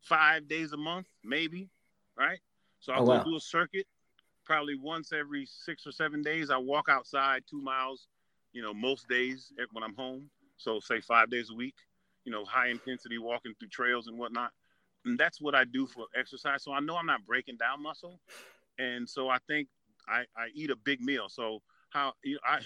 five 0.02 0.48
days 0.48 0.72
a 0.72 0.78
month, 0.78 1.08
maybe, 1.24 1.70
right? 2.18 2.40
So 2.80 2.94
oh, 2.94 2.96
I'll 2.96 3.04
oh, 3.04 3.06
go 3.06 3.12
wow. 3.14 3.24
do 3.24 3.36
a 3.36 3.40
circuit 3.40 3.86
probably 4.46 4.76
once 4.80 5.12
every 5.12 5.46
six 5.46 5.86
or 5.86 5.92
seven 5.92 6.22
days. 6.22 6.50
I 6.50 6.58
walk 6.58 6.88
outside 6.90 7.44
two 7.50 7.62
miles, 7.62 8.08
you 8.54 8.62
know, 8.62 8.74
most 8.74 9.08
days 9.10 9.52
when 9.72 9.84
I'm 9.84 9.96
home. 9.96 10.30
So 10.58 10.80
say 10.80 11.02
five 11.02 11.30
days 11.30 11.50
a 11.52 11.56
week, 11.56 11.76
you 12.24 12.32
know, 12.32 12.46
high 12.46 12.70
intensity 12.70 13.18
walking 13.18 13.54
through 13.60 13.70
trails 13.70 14.08
and 14.08 14.18
whatnot. 14.18 14.52
And 15.04 15.18
that's 15.20 15.42
what 15.42 15.54
I 15.54 15.66
do 15.66 15.86
for 15.86 16.06
exercise. 16.18 16.64
So 16.64 16.72
I 16.72 16.80
know 16.80 16.96
I'm 16.96 17.06
not 17.06 17.26
breaking 17.26 17.58
down 17.58 17.84
muscle. 17.84 18.20
And 18.80 19.08
so 19.08 19.30
I 19.30 19.38
think 19.48 19.68
I, 20.08 20.22
I 20.38 20.48
eat 20.54 20.70
a 20.70 20.76
big 20.76 21.02
meal. 21.02 21.28
So 21.28 21.62
how 21.90 22.14
you 22.24 22.36
know, 22.36 22.40
I 22.46 22.60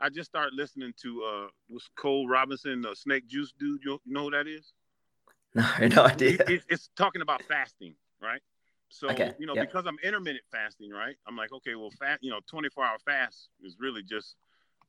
I 0.00 0.08
just 0.08 0.28
started 0.28 0.54
listening 0.54 0.92
to 1.02 1.22
uh 1.22 1.46
was 1.68 1.88
Cole 1.96 2.28
Robinson, 2.28 2.82
the 2.82 2.94
Snake 2.94 3.26
Juice 3.28 3.52
dude. 3.58 3.80
You 3.84 4.00
know 4.06 4.24
who 4.24 4.30
that 4.32 4.46
is? 4.46 4.72
No, 5.54 5.64
no 5.86 6.04
idea. 6.04 6.36
It, 6.46 6.64
it's 6.68 6.90
talking 6.98 7.22
about 7.22 7.42
fasting, 7.44 7.94
right? 8.20 8.42
So 8.90 9.08
okay. 9.08 9.32
you 9.38 9.46
know, 9.46 9.54
yep. 9.54 9.66
because 9.66 9.86
I'm 9.86 9.96
intermittent 10.02 10.44
fasting, 10.52 10.90
right? 10.90 11.16
I'm 11.26 11.34
like, 11.34 11.50
okay, 11.50 11.76
well, 11.76 11.90
fat, 11.98 12.18
you 12.20 12.30
know, 12.30 12.40
24 12.46 12.84
hour 12.84 12.98
fast 13.04 13.48
is 13.62 13.76
really 13.80 14.02
just 14.02 14.36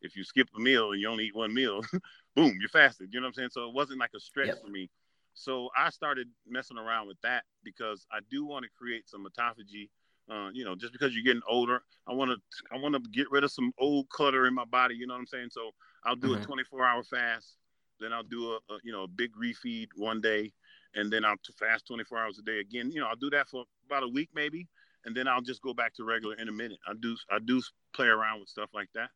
if 0.01 0.15
you 0.15 0.25
skip 0.25 0.49
a 0.55 0.59
meal 0.59 0.91
and 0.91 1.01
you 1.01 1.07
only 1.07 1.25
eat 1.27 1.35
one 1.35 1.53
meal, 1.53 1.81
boom, 2.35 2.57
you're 2.59 2.69
fasted. 2.69 3.09
You 3.11 3.19
know 3.19 3.25
what 3.25 3.29
I'm 3.29 3.33
saying? 3.33 3.49
So 3.51 3.67
it 3.69 3.73
wasn't 3.73 3.99
like 3.99 4.11
a 4.15 4.19
stretch 4.19 4.47
yep. 4.47 4.61
for 4.61 4.67
me. 4.67 4.89
So 5.33 5.69
I 5.75 5.89
started 5.89 6.27
messing 6.47 6.77
around 6.77 7.07
with 7.07 7.17
that 7.21 7.43
because 7.63 8.05
I 8.11 8.19
do 8.29 8.45
want 8.45 8.63
to 8.63 8.69
create 8.77 9.07
some 9.07 9.25
autophagy 9.25 9.89
uh, 10.29 10.49
you 10.53 10.65
know, 10.65 10.75
just 10.75 10.93
because 10.93 11.13
you're 11.13 11.23
getting 11.23 11.41
older, 11.47 11.81
I 12.07 12.13
want 12.13 12.31
to 12.31 12.37
I 12.71 12.77
want 12.77 12.95
to 12.95 13.11
get 13.11 13.31
rid 13.31 13.43
of 13.43 13.51
some 13.51 13.71
old 13.77 14.09
clutter 14.09 14.45
in 14.45 14.53
my 14.53 14.65
body. 14.65 14.95
You 14.95 15.07
know 15.07 15.13
what 15.13 15.21
I'm 15.21 15.27
saying? 15.27 15.49
So 15.51 15.71
I'll 16.03 16.15
do 16.15 16.29
mm-hmm. 16.29 16.41
a 16.41 16.45
24 16.45 16.85
hour 16.85 17.03
fast, 17.03 17.57
then 17.99 18.13
I'll 18.13 18.23
do 18.23 18.51
a, 18.51 18.73
a, 18.73 18.77
you 18.83 18.91
know 18.91 19.03
a 19.03 19.07
big 19.07 19.31
refeed 19.35 19.87
one 19.95 20.21
day, 20.21 20.51
and 20.95 21.11
then 21.11 21.23
I'll 21.23 21.35
fast 21.57 21.87
24 21.87 22.17
hours 22.17 22.39
a 22.39 22.41
day 22.41 22.59
again. 22.59 22.91
You 22.91 23.01
know, 23.01 23.07
I'll 23.07 23.15
do 23.15 23.29
that 23.31 23.47
for 23.49 23.63
about 23.85 24.03
a 24.03 24.07
week 24.07 24.29
maybe, 24.33 24.67
and 25.05 25.15
then 25.15 25.27
I'll 25.27 25.41
just 25.41 25.61
go 25.61 25.73
back 25.73 25.93
to 25.95 26.03
regular 26.03 26.35
in 26.35 26.49
a 26.49 26.53
minute. 26.53 26.79
I 26.87 26.93
do 26.99 27.15
I 27.31 27.39
do 27.39 27.61
play 27.93 28.07
around 28.07 28.39
with 28.41 28.49
stuff 28.49 28.69
like 28.73 28.89
that. 28.95 29.09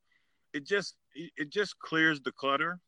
It 0.54 0.65
just 0.65 0.95
it 1.13 1.50
just 1.50 1.78
clears 1.80 2.21
the 2.21 2.32
clutter. 2.32 2.80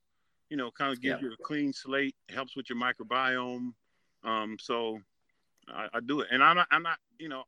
You 0.50 0.58
know, 0.58 0.72
kind 0.72 0.94
of 0.94 1.02
gives 1.02 1.22
yeah. 1.22 1.30
you 1.30 1.34
a 1.34 1.44
clean 1.44 1.74
slate. 1.74 2.16
Helps 2.30 2.56
with 2.56 2.70
your 2.70 2.78
microbiome. 2.78 3.72
Um, 4.24 4.58
so 4.60 5.00
I, 5.68 5.88
I 5.94 6.00
do 6.00 6.22
it, 6.22 6.28
and 6.32 6.44
I'm 6.44 6.56
not, 6.56 6.68
I'm 6.72 6.84
not, 6.84 6.98
you 7.18 7.30
know, 7.30 7.44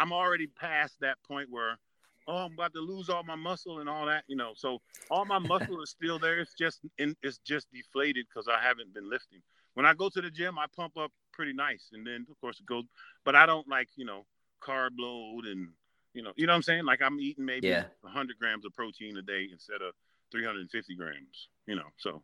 I'm 0.00 0.12
already 0.14 0.46
past 0.46 0.94
that 1.02 1.18
point 1.28 1.48
where, 1.50 1.78
oh, 2.26 2.46
I'm 2.46 2.54
about 2.54 2.72
to 2.72 2.80
lose 2.80 3.10
all 3.10 3.22
my 3.22 3.34
muscle 3.34 3.80
and 3.80 3.88
all 3.88 4.06
that, 4.06 4.24
you 4.28 4.36
know. 4.36 4.52
So 4.56 4.78
all 5.10 5.26
my 5.26 5.38
muscle 5.38 5.82
is 5.82 5.90
still 5.90 6.18
there. 6.18 6.38
It's 6.38 6.54
just 6.58 6.80
in, 6.96 7.14
it's 7.22 7.36
just 7.46 7.66
deflated 7.70 8.24
because 8.26 8.48
I 8.48 8.66
haven't 8.66 8.94
been 8.94 9.10
lifting. 9.10 9.40
When 9.74 9.84
I 9.84 9.92
go 9.92 10.08
to 10.08 10.22
the 10.22 10.30
gym, 10.30 10.58
I 10.58 10.64
pump 10.74 10.96
up 10.96 11.12
pretty 11.34 11.52
nice, 11.52 11.90
and 11.92 12.06
then 12.06 12.26
of 12.30 12.40
course 12.40 12.58
it 12.60 12.66
goes. 12.66 12.84
But 13.26 13.36
I 13.36 13.44
don't 13.44 13.68
like 13.68 13.88
you 13.96 14.06
know 14.06 14.24
carb 14.62 14.90
load 14.98 15.44
and 15.44 15.68
you 16.14 16.22
know 16.22 16.32
you 16.34 16.46
know 16.46 16.54
what 16.54 16.56
I'm 16.56 16.62
saying. 16.62 16.84
Like 16.86 17.02
I'm 17.02 17.20
eating 17.20 17.44
maybe 17.44 17.68
yeah. 17.68 17.84
100 18.00 18.38
grams 18.38 18.64
of 18.64 18.72
protein 18.72 19.18
a 19.18 19.22
day 19.22 19.48
instead 19.52 19.82
of 19.82 19.92
350 20.32 20.96
grams. 20.96 21.48
You 21.66 21.76
know, 21.76 21.88
so 21.98 22.22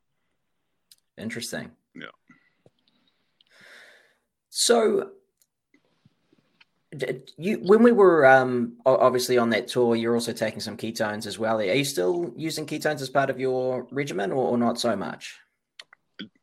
interesting. 1.19 1.73
Yeah. 1.95 2.07
So 4.49 5.11
you 7.37 7.59
when 7.59 7.83
we 7.83 7.93
were 7.93 8.27
um, 8.27 8.75
obviously 8.85 9.39
on 9.39 9.51
that 9.51 9.69
tour, 9.69 9.97
you're 9.97 10.15
also 10.15 10.33
taking 10.33 10.61
some 10.61 10.77
ketones 10.77 11.27
as 11.27 11.39
well. 11.39 11.59
Are 11.59 11.65
you 11.65 11.85
still 11.85 12.33
using 12.37 12.67
ketones 12.67 13.01
as 13.01 13.09
part 13.09 13.31
of 13.31 13.41
your 13.41 13.87
regimen, 13.91 14.33
or, 14.33 14.49
or 14.49 14.59
not 14.59 14.79
so 14.79 14.97
much? 14.97 15.39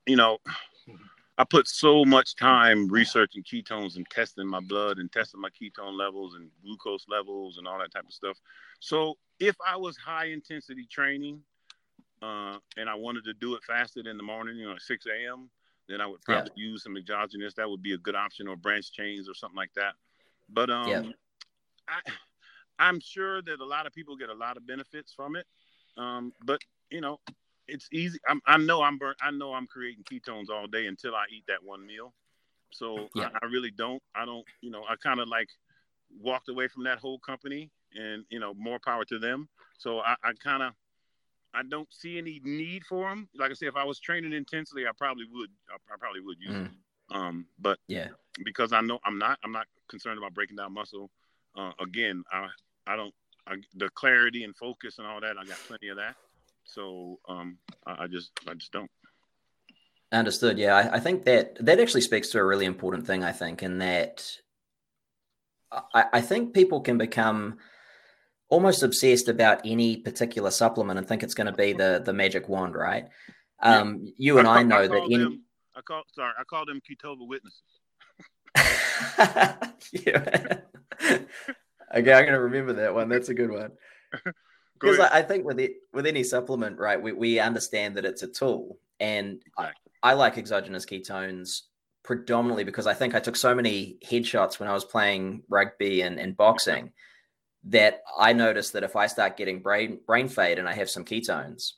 You 0.06 0.18
know, 0.18 0.38
I 1.38 1.44
put 1.44 1.68
so 1.68 2.06
much 2.06 2.36
time 2.36 2.88
researching 2.88 3.44
ketones 3.44 3.96
and 3.96 4.08
testing 4.10 4.48
my 4.48 4.60
blood 4.60 5.00
and 5.00 5.12
testing 5.12 5.42
my 5.42 5.50
ketone 5.50 5.98
levels 5.98 6.36
and 6.36 6.50
glucose 6.64 7.06
levels 7.08 7.58
and 7.58 7.68
all 7.68 7.80
that 7.80 7.92
type 7.92 8.06
of 8.06 8.14
stuff. 8.14 8.38
So 8.80 9.16
if 9.40 9.56
I 9.66 9.78
was 9.78 9.98
high 9.98 10.26
intensity 10.28 10.86
training 10.86 11.42
uh, 12.22 12.58
and 12.78 12.90
I 12.90 12.96
wanted 12.96 13.24
to 13.26 13.34
do 13.34 13.56
it 13.56 13.64
fasted 13.64 14.06
in 14.06 14.18
the 14.18 14.24
morning, 14.24 14.58
you 14.58 14.68
know, 14.68 14.76
at 14.76 14.82
6 14.82 15.06
a.m., 15.08 15.50
then 15.90 16.02
I 16.02 16.06
would 16.06 16.22
probably 16.22 16.52
yeah. 16.56 16.70
use 16.70 16.84
some 16.84 16.96
exogenous. 16.96 17.54
That 17.56 17.70
would 17.70 17.82
be 17.82 17.94
a 17.94 17.98
good 17.98 18.16
option, 18.16 18.48
or 18.48 18.56
branch 18.56 18.92
chains 18.94 19.28
or 19.28 19.34
something 19.34 19.58
like 19.58 19.74
that. 19.76 19.94
But 20.50 20.70
um, 20.70 20.88
yeah. 20.88 21.04
I, 21.88 22.12
I'm 22.80 23.00
sure 23.00 23.42
that 23.42 23.60
a 23.60 23.66
lot 23.66 23.86
of 23.86 23.94
people 23.94 24.16
get 24.16 24.30
a 24.30 24.34
lot 24.34 24.58
of 24.58 24.66
benefits 24.68 25.14
from 25.14 25.36
it. 25.36 25.46
Um, 25.98 26.34
but 26.44 26.60
you 26.90 27.02
know, 27.02 27.20
it's 27.68 27.88
easy. 27.92 28.20
I'm, 28.28 28.42
i 28.46 28.58
know 28.58 28.82
I'm 28.82 28.98
burnt. 28.98 29.18
I 29.22 29.32
know 29.32 29.54
I'm 29.54 29.68
creating 29.68 30.04
ketones 30.04 30.50
all 30.50 30.68
day 30.68 30.88
until 30.88 31.16
I 31.16 31.26
eat 31.32 31.44
that 31.48 31.64
one 31.64 31.86
meal. 31.86 32.14
So 32.72 33.10
yeah. 33.16 33.30
I, 33.34 33.46
I 33.46 33.46
really 33.48 33.72
don't. 33.72 34.02
I 34.16 34.26
don't. 34.26 34.46
You 34.62 34.72
know, 34.72 34.84
I 34.90 34.96
kind 34.96 35.20
of 35.20 35.28
like 35.28 35.50
walked 36.20 36.50
away 36.50 36.68
from 36.68 36.84
that 36.84 37.00
whole 37.00 37.20
company, 37.20 37.72
and 37.96 38.26
you 38.30 38.40
know, 38.40 38.54
more 38.56 38.80
power 38.84 39.06
to 39.06 39.20
them. 39.20 39.48
So 39.78 40.00
I, 40.00 40.16
I 40.24 40.34
kind 40.44 40.64
of. 40.64 40.74
I 41.56 41.62
don't 41.62 41.88
see 41.94 42.18
any 42.18 42.42
need 42.44 42.84
for 42.84 43.08
them. 43.08 43.30
Like 43.36 43.52
I 43.52 43.54
said, 43.54 43.68
if 43.68 43.76
I 43.76 43.84
was 43.84 44.00
training 44.00 44.34
intensely, 44.34 44.88
I 44.88 44.92
probably 44.98 45.26
would. 45.32 45.52
I, 45.70 45.76
I 45.94 45.98
probably 46.00 46.22
would 46.22 46.40
use 46.40 46.50
mm. 46.50 46.64
them. 46.64 46.78
Um, 47.12 47.46
but 47.60 47.78
yeah, 47.88 48.08
because 48.44 48.74
I 48.74 48.82
know 48.82 49.00
I'm 49.06 49.20
not. 49.20 49.38
I'm 49.44 49.52
not 49.52 49.68
concerned 49.94 50.18
about 50.18 50.34
breaking 50.34 50.58
down 50.58 50.74
muscle. 50.74 51.12
Uh, 51.56 51.72
again, 51.80 52.24
I 52.32 52.48
I 52.88 52.96
don't 52.96 53.14
I, 53.48 53.56
the 53.76 53.90
clarity 53.90 54.44
and 54.44 54.56
focus 54.56 54.98
and 54.98 55.08
all 55.08 55.22
that. 55.22 55.38
I 55.38 55.46
got 55.46 55.58
plenty 55.68 55.90
of 55.90 55.98
that. 55.98 56.16
So 56.66 57.20
um, 57.30 57.58
I, 57.86 58.04
I 58.04 58.08
just 58.08 58.32
I 58.48 58.56
just 58.56 58.72
don't. 58.72 58.90
Understood. 60.12 60.58
Yeah, 60.58 60.76
I, 60.76 60.96
I, 60.96 61.00
think 61.00 61.26
that 61.26 61.58
that 61.66 61.80
actually 61.80 62.02
speaks 62.02 62.30
to 62.30 62.40
a 62.40 62.46
really 62.46 62.66
important 62.66 63.08
thing. 63.08 63.24
I 63.24 63.32
think, 63.32 63.64
in 63.64 63.80
that 63.80 64.26
I, 65.72 66.06
I 66.14 66.22
think 66.22 66.54
people 66.54 66.82
can 66.82 66.98
become 66.98 67.58
almost 68.50 68.84
obsessed 68.84 69.28
about 69.28 69.62
any 69.66 69.98
particular 69.98 70.52
supplement 70.52 71.00
and 71.00 71.08
think 71.08 71.24
it's 71.24 71.34
going 71.34 71.48
to 71.48 71.54
be 71.54 71.74
the 71.74 72.02
the 72.06 72.14
magic 72.14 72.48
wand, 72.48 72.76
right? 72.76 73.08
Um, 73.62 74.02
yeah. 74.04 74.12
You 74.18 74.38
and 74.40 74.48
I, 74.48 74.60
I 74.60 74.64
know 74.64 74.88
that 74.88 75.08
in. 75.10 75.42
I 75.76 75.82
call 75.82 76.04
sorry, 76.14 76.34
I 76.40 76.44
call 76.44 76.66
them 76.66 76.80
Ketova 76.80 77.28
witnesses. 77.28 77.62
yeah. 79.92 80.58
okay, 81.02 82.14
I'm 82.14 82.26
gonna 82.26 82.40
remember 82.40 82.74
that 82.74 82.94
one. 82.94 83.10
That's 83.10 83.30
a 83.30 83.34
good 83.34 83.52
one. 83.52 83.72
Because 84.80 85.00
I, 85.00 85.20
I, 85.20 85.22
think 85.22 85.46
with 85.46 85.62
it, 85.62 85.76
with 85.94 86.06
any 86.06 86.26
supplement, 86.26 86.78
right, 86.78 87.02
we, 87.02 87.14
we 87.14 87.40
understand 87.40 87.96
that 87.96 88.04
it's 88.04 88.22
a 88.22 88.28
tool, 88.28 88.80
and 89.00 89.42
exactly. 89.48 89.92
I, 90.04 90.10
I 90.10 90.14
like 90.14 90.38
exogenous 90.38 90.86
ketones 90.86 91.62
predominantly 92.04 92.66
because 92.66 92.86
I 92.86 92.94
think 92.94 93.16
I 93.16 93.20
took 93.20 93.38
so 93.38 93.56
many 93.56 93.98
headshots 94.06 94.60
when 94.60 94.68
I 94.68 94.74
was 94.74 94.84
playing 94.84 95.44
rugby 95.48 96.02
and, 96.02 96.20
and 96.20 96.36
boxing 96.36 96.92
that 97.66 98.02
I 98.20 98.34
noticed 98.34 98.74
that 98.74 98.84
if 98.84 98.96
I 98.96 99.08
start 99.08 99.38
getting 99.38 99.62
brain 99.62 100.00
brain 100.06 100.28
fade 100.28 100.60
and 100.60 100.68
I 100.68 100.74
have 100.74 100.90
some 100.90 101.06
ketones, 101.06 101.74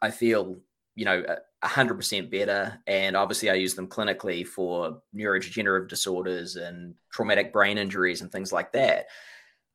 I 0.00 0.10
feel 0.10 0.58
you 0.94 1.04
know 1.04 1.24
100% 1.64 2.30
better. 2.30 2.78
And 2.86 3.16
obviously, 3.16 3.50
I 3.50 3.54
use 3.54 3.74
them 3.74 3.88
clinically 3.88 4.46
for 4.46 5.02
neurodegenerative 5.14 5.88
disorders 5.88 6.56
and 6.56 6.94
traumatic 7.12 7.52
brain 7.52 7.78
injuries 7.78 8.20
and 8.20 8.30
things 8.30 8.52
like 8.52 8.72
that. 8.72 9.06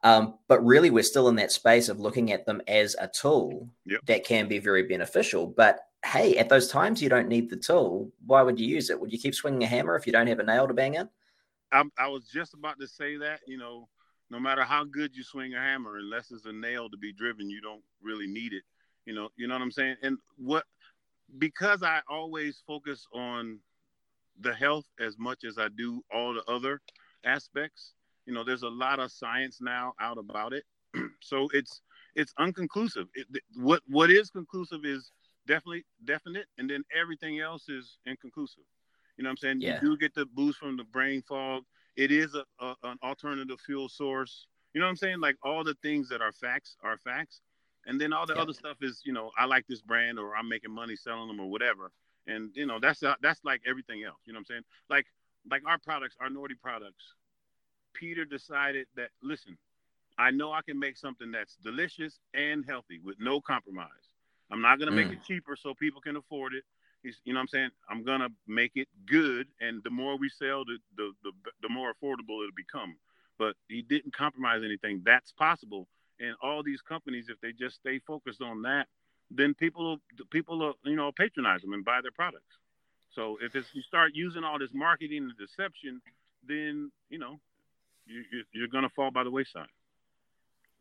Um, 0.04 0.36
but 0.48 0.64
really, 0.66 0.90
we're 0.90 1.04
still 1.04 1.30
in 1.30 1.36
that 1.38 1.52
space 1.52 1.90
of 1.90 2.00
looking 2.00 2.32
at 2.32 2.46
them 2.46 2.62
as 2.68 2.96
a 3.00 3.08
tool 3.08 3.70
yep. 3.86 4.02
that 4.06 4.26
can 4.26 4.48
be 4.48 4.60
very 4.60 4.84
beneficial. 4.84 5.48
But 5.48 5.80
hey, 6.06 6.38
at 6.38 6.50
those 6.50 6.68
times 6.68 7.02
you 7.02 7.08
don't 7.08 7.30
need 7.30 7.50
the 7.50 7.56
tool, 7.56 8.12
why 8.26 8.42
would 8.42 8.60
you 8.60 8.68
use 8.68 8.90
it? 8.90 9.00
Would 9.00 9.14
you 9.14 9.20
keep 9.20 9.34
swinging 9.34 9.64
a 9.64 9.68
hammer 9.68 9.96
if 9.96 10.06
you 10.06 10.12
don't 10.12 10.28
have 10.28 10.40
a 10.40 10.44
nail 10.44 10.68
to 10.68 10.74
bang 10.74 10.96
in? 10.96 11.10
I, 11.72 11.84
I 11.98 12.08
was 12.08 12.28
just 12.28 12.54
about 12.54 12.80
to 12.82 12.88
say 12.88 13.18
that. 13.18 13.40
You 13.48 13.58
know, 13.58 13.88
no 14.30 14.40
matter 14.40 14.64
how 14.64 14.84
good 14.84 15.16
you 15.16 15.24
swing 15.24 15.54
a 15.54 15.60
hammer, 15.60 15.98
unless 15.98 16.32
it's 16.32 16.46
a 16.46 16.54
nail 16.54 16.90
to 16.90 16.98
be 16.98 17.14
driven, 17.14 17.50
you 17.50 17.62
don't 17.62 17.84
really 18.02 18.28
need 18.28 18.54
it. 18.54 18.64
You 19.06 19.16
know, 19.16 19.30
you 19.38 19.48
know 19.48 19.56
what 19.56 19.62
I'm 19.62 19.72
saying? 19.72 19.96
And 20.02 20.18
what 20.38 20.66
because 21.38 21.84
I 21.84 22.02
always 22.10 22.62
focus 22.66 23.06
on 23.14 23.60
the 24.40 24.54
health 24.54 24.86
as 25.00 25.18
much 25.18 25.44
as 25.44 25.58
I 25.58 25.68
do 25.70 26.02
all 26.14 26.34
the 26.34 26.44
other 26.52 26.82
aspects. 27.24 27.94
You 28.26 28.34
know, 28.34 28.44
there's 28.44 28.64
a 28.64 28.70
lot 28.70 29.00
of 29.00 29.12
science 29.12 29.60
now 29.62 29.94
out 30.00 30.18
about 30.18 30.54
it, 30.54 30.64
so 31.22 31.48
it's 31.54 31.82
it's 32.16 32.34
unconclusive. 32.40 33.08
It, 33.16 33.28
what 33.56 33.82
what 33.88 34.10
is 34.10 34.30
conclusive 34.30 34.86
is 34.86 35.12
definitely 35.48 35.86
definite, 36.06 36.46
and 36.58 36.70
then 36.70 36.84
everything 36.96 37.40
else 37.40 37.68
is 37.70 37.98
inconclusive. 38.06 38.64
You 39.18 39.24
know 39.24 39.30
what 39.30 39.32
I'm 39.32 39.38
saying? 39.38 39.62
Yeah. 39.62 39.80
You 39.82 39.92
do 39.92 39.98
get 39.98 40.14
the 40.16 40.26
boost 40.26 40.60
from 40.60 40.78
the 40.78 40.84
brain 40.86 41.22
fog. 41.22 41.64
It 41.96 42.12
is 42.12 42.34
a, 42.36 42.44
a 42.64 42.76
an 42.84 42.98
alternative 43.04 43.60
fuel 43.66 43.90
source. 43.90 44.48
You 44.74 44.80
know 44.80 44.88
what 44.88 44.92
I'm 44.92 44.98
saying? 44.98 45.20
Like 45.20 45.36
all 45.44 45.64
the 45.64 45.76
things 45.84 46.10
that 46.10 46.22
are 46.22 46.32
facts 46.32 46.76
are 46.84 46.98
facts, 46.98 47.42
and 47.86 48.00
then 48.00 48.14
all 48.14 48.26
the 48.26 48.36
Yeah. 48.36 48.42
other 48.42 48.54
stuff 48.54 48.78
is 48.82 49.02
you 49.06 49.14
know 49.14 49.32
I 49.38 49.46
like 49.46 49.68
this 49.68 49.82
brand 49.82 50.20
or 50.20 50.36
I'm 50.36 50.50
making 50.50 50.72
money 50.72 50.96
selling 50.96 51.28
them 51.28 51.40
or 51.40 51.50
whatever. 51.50 51.92
And 52.28 52.52
you 52.56 52.66
know 52.66 52.80
that's 52.80 53.04
uh, 53.04 53.16
that's 53.22 53.44
like 53.44 53.62
everything 53.66 54.04
else. 54.04 54.20
You 54.26 54.34
know 54.34 54.38
what 54.38 54.42
I'm 54.50 54.56
saying? 54.56 54.64
Like 54.90 55.08
like 55.50 55.64
our 55.68 55.78
products, 55.80 56.16
our 56.20 56.30
NOTI 56.30 56.56
products. 56.56 57.16
Peter 57.94 58.26
decided 58.26 58.88
that 58.96 59.10
listen, 59.22 59.58
I 60.18 60.32
know 60.32 60.52
I 60.52 60.62
can 60.62 60.80
make 60.80 60.98
something 60.98 61.32
that's 61.32 61.56
delicious 61.58 62.20
and 62.34 62.66
healthy 62.66 63.00
with 63.00 63.20
no 63.20 63.42
compromise. 63.42 63.90
I'm 64.52 64.62
not 64.62 64.80
gonna 64.80 64.92
make 64.92 65.10
Mm. 65.10 65.14
it 65.14 65.24
cheaper 65.24 65.56
so 65.56 65.74
people 65.74 66.02
can 66.02 66.16
afford 66.16 66.54
it. 66.54 66.64
He's, 67.04 67.20
you 67.26 67.34
know 67.34 67.40
what 67.40 67.44
I'm 67.44 67.48
saying? 67.50 67.72
I'm 67.90 68.04
gonna 68.04 68.30
make 68.48 68.74
it 68.76 68.88
good, 69.06 69.48
and 69.62 69.84
the 69.84 69.90
more 69.90 70.18
we 70.18 70.30
sell, 70.30 70.66
the 70.66 70.78
the 70.98 71.14
the, 71.24 71.32
the 71.62 71.70
more 71.70 71.94
affordable 71.94 72.42
it'll 72.44 72.56
become. 72.56 72.98
But 73.38 73.56
he 73.68 73.82
didn't 73.82 74.14
compromise 74.14 74.64
anything. 74.64 75.02
That's 75.04 75.32
possible. 75.32 75.88
And 76.24 76.36
all 76.42 76.64
these 76.64 76.82
companies, 76.82 77.26
if 77.28 77.40
they 77.42 77.52
just 77.52 77.76
stay 77.76 78.00
focused 78.00 78.42
on 78.42 78.62
that, 78.62 78.88
then 79.30 79.54
people 79.54 79.98
people 80.32 80.58
will, 80.60 80.74
you 80.86 80.96
know 80.96 81.12
patronize 81.12 81.62
them 81.62 81.74
and 81.74 81.84
buy 81.84 82.00
their 82.02 82.12
products. 82.12 82.54
So 83.16 83.38
if 83.42 83.56
it's, 83.56 83.68
you 83.74 83.82
start 83.82 84.12
using 84.14 84.44
all 84.44 84.58
this 84.58 84.74
marketing 84.74 85.24
and 85.30 85.38
deception, 85.38 86.02
then 86.48 86.92
you 87.10 87.20
know 87.20 87.40
you, 88.06 88.24
you, 88.32 88.44
you're 88.54 88.74
gonna 88.76 88.94
fall 88.96 89.12
by 89.12 89.24
the 89.24 89.32
wayside. 89.32 89.68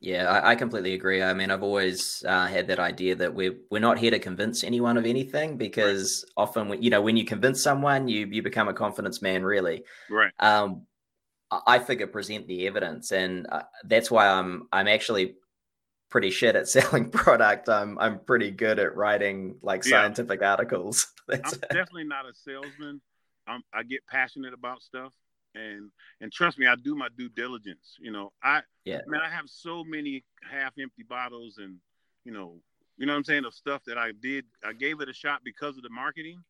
Yeah, 0.00 0.30
I, 0.30 0.50
I 0.50 0.54
completely 0.56 0.94
agree. 0.94 1.22
I 1.22 1.32
mean, 1.32 1.52
I've 1.52 1.62
always 1.62 2.24
uh, 2.26 2.48
had 2.48 2.66
that 2.66 2.80
idea 2.80 3.14
that 3.16 3.32
we're 3.32 3.56
we're 3.70 3.78
not 3.78 3.98
here 3.98 4.10
to 4.10 4.18
convince 4.18 4.64
anyone 4.64 4.96
of 4.96 5.06
anything 5.06 5.56
because 5.56 6.24
often, 6.36 6.68
when, 6.68 6.82
you 6.82 6.90
know, 6.90 7.00
when 7.00 7.16
you 7.16 7.24
convince 7.24 7.62
someone, 7.62 8.08
you 8.08 8.26
you 8.26 8.42
become 8.42 8.68
a 8.68 8.74
confidence 8.74 9.22
man, 9.22 9.44
really. 9.44 9.84
Right. 10.10 10.32
Um, 10.40 10.86
I 11.66 11.78
figure 11.78 12.06
present 12.06 12.46
the 12.46 12.66
evidence, 12.66 13.12
and 13.12 13.46
uh, 13.50 13.62
that's 13.84 14.10
why 14.10 14.28
I'm 14.28 14.68
I'm 14.72 14.88
actually 14.88 15.36
pretty 16.10 16.30
shit 16.30 16.56
at 16.56 16.68
selling 16.76 17.10
product. 17.10 17.68
I'm 17.68 17.98
I'm 17.98 18.20
pretty 18.20 18.50
good 18.50 18.78
at 18.78 18.96
writing 18.96 19.56
like 19.62 19.84
Yeah. 19.84 20.00
scientific 20.00 20.42
articles. 20.42 21.06
That's 21.28 21.54
I'm 21.54 21.60
definitely 21.72 22.04
not 22.04 22.26
a 22.26 22.34
salesman. 22.34 23.00
I'm, 23.46 23.62
I 23.72 23.82
get 23.82 24.06
passionate 24.06 24.54
about 24.54 24.82
stuff, 24.82 25.12
and 25.54 25.90
and 26.20 26.32
trust 26.32 26.58
me, 26.58 26.66
I 26.66 26.76
do 26.76 26.94
my 26.94 27.08
due 27.16 27.28
diligence. 27.28 27.96
You 28.00 28.12
know, 28.12 28.32
I 28.42 28.62
Yeah. 28.84 29.00
man, 29.06 29.20
I 29.20 29.28
have 29.28 29.48
so 29.48 29.84
many 29.84 30.24
half-empty 30.50 31.04
bottles, 31.08 31.58
and 31.58 31.76
you 32.24 32.32
know, 32.32 32.60
you 32.96 33.06
know 33.06 33.12
what 33.12 33.18
I'm 33.18 33.24
saying 33.24 33.44
of 33.44 33.54
stuff 33.54 33.82
that 33.86 33.98
I 33.98 34.12
did. 34.20 34.44
I 34.64 34.72
gave 34.72 35.00
it 35.00 35.08
a 35.08 35.12
shot 35.12 35.40
because 35.44 35.76
of 35.76 35.82
the 35.82 35.90
marketing, 35.90 36.42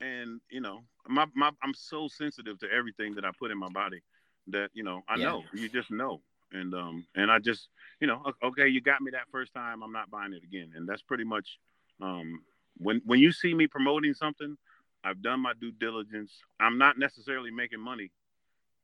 and 0.00 0.40
you 0.50 0.60
know, 0.60 0.80
my, 1.06 1.26
my 1.34 1.50
I'm 1.62 1.74
so 1.74 2.08
sensitive 2.08 2.58
to 2.60 2.72
everything 2.72 3.14
that 3.16 3.24
I 3.24 3.30
put 3.38 3.50
in 3.50 3.58
my 3.58 3.68
body 3.68 4.00
that 4.48 4.70
you 4.74 4.82
know 4.84 5.02
I 5.08 5.16
Yeah. 5.16 5.26
know 5.26 5.44
you 5.54 5.68
just 5.68 5.90
know, 5.90 6.20
and 6.52 6.74
um 6.74 7.06
and 7.14 7.30
I 7.30 7.38
just 7.38 7.68
you 8.00 8.06
know 8.06 8.22
okay, 8.42 8.68
you 8.68 8.80
got 8.80 9.00
me 9.00 9.10
that 9.12 9.28
first 9.30 9.54
time, 9.54 9.82
I'm 9.82 9.92
not 9.92 10.10
buying 10.10 10.32
it 10.32 10.42
again, 10.44 10.72
and 10.76 10.88
that's 10.88 11.02
pretty 11.02 11.24
much 11.24 11.58
um 12.00 12.42
when 12.78 13.00
when 13.04 13.20
you 13.20 13.32
see 13.32 13.54
me 13.54 13.66
promoting 13.66 14.14
something, 14.14 14.56
I've 15.04 15.22
done 15.22 15.40
my 15.40 15.52
due 15.60 15.72
diligence. 15.72 16.32
I'm 16.60 16.78
not 16.78 16.98
necessarily 16.98 17.50
making 17.50 17.80
money 17.80 18.10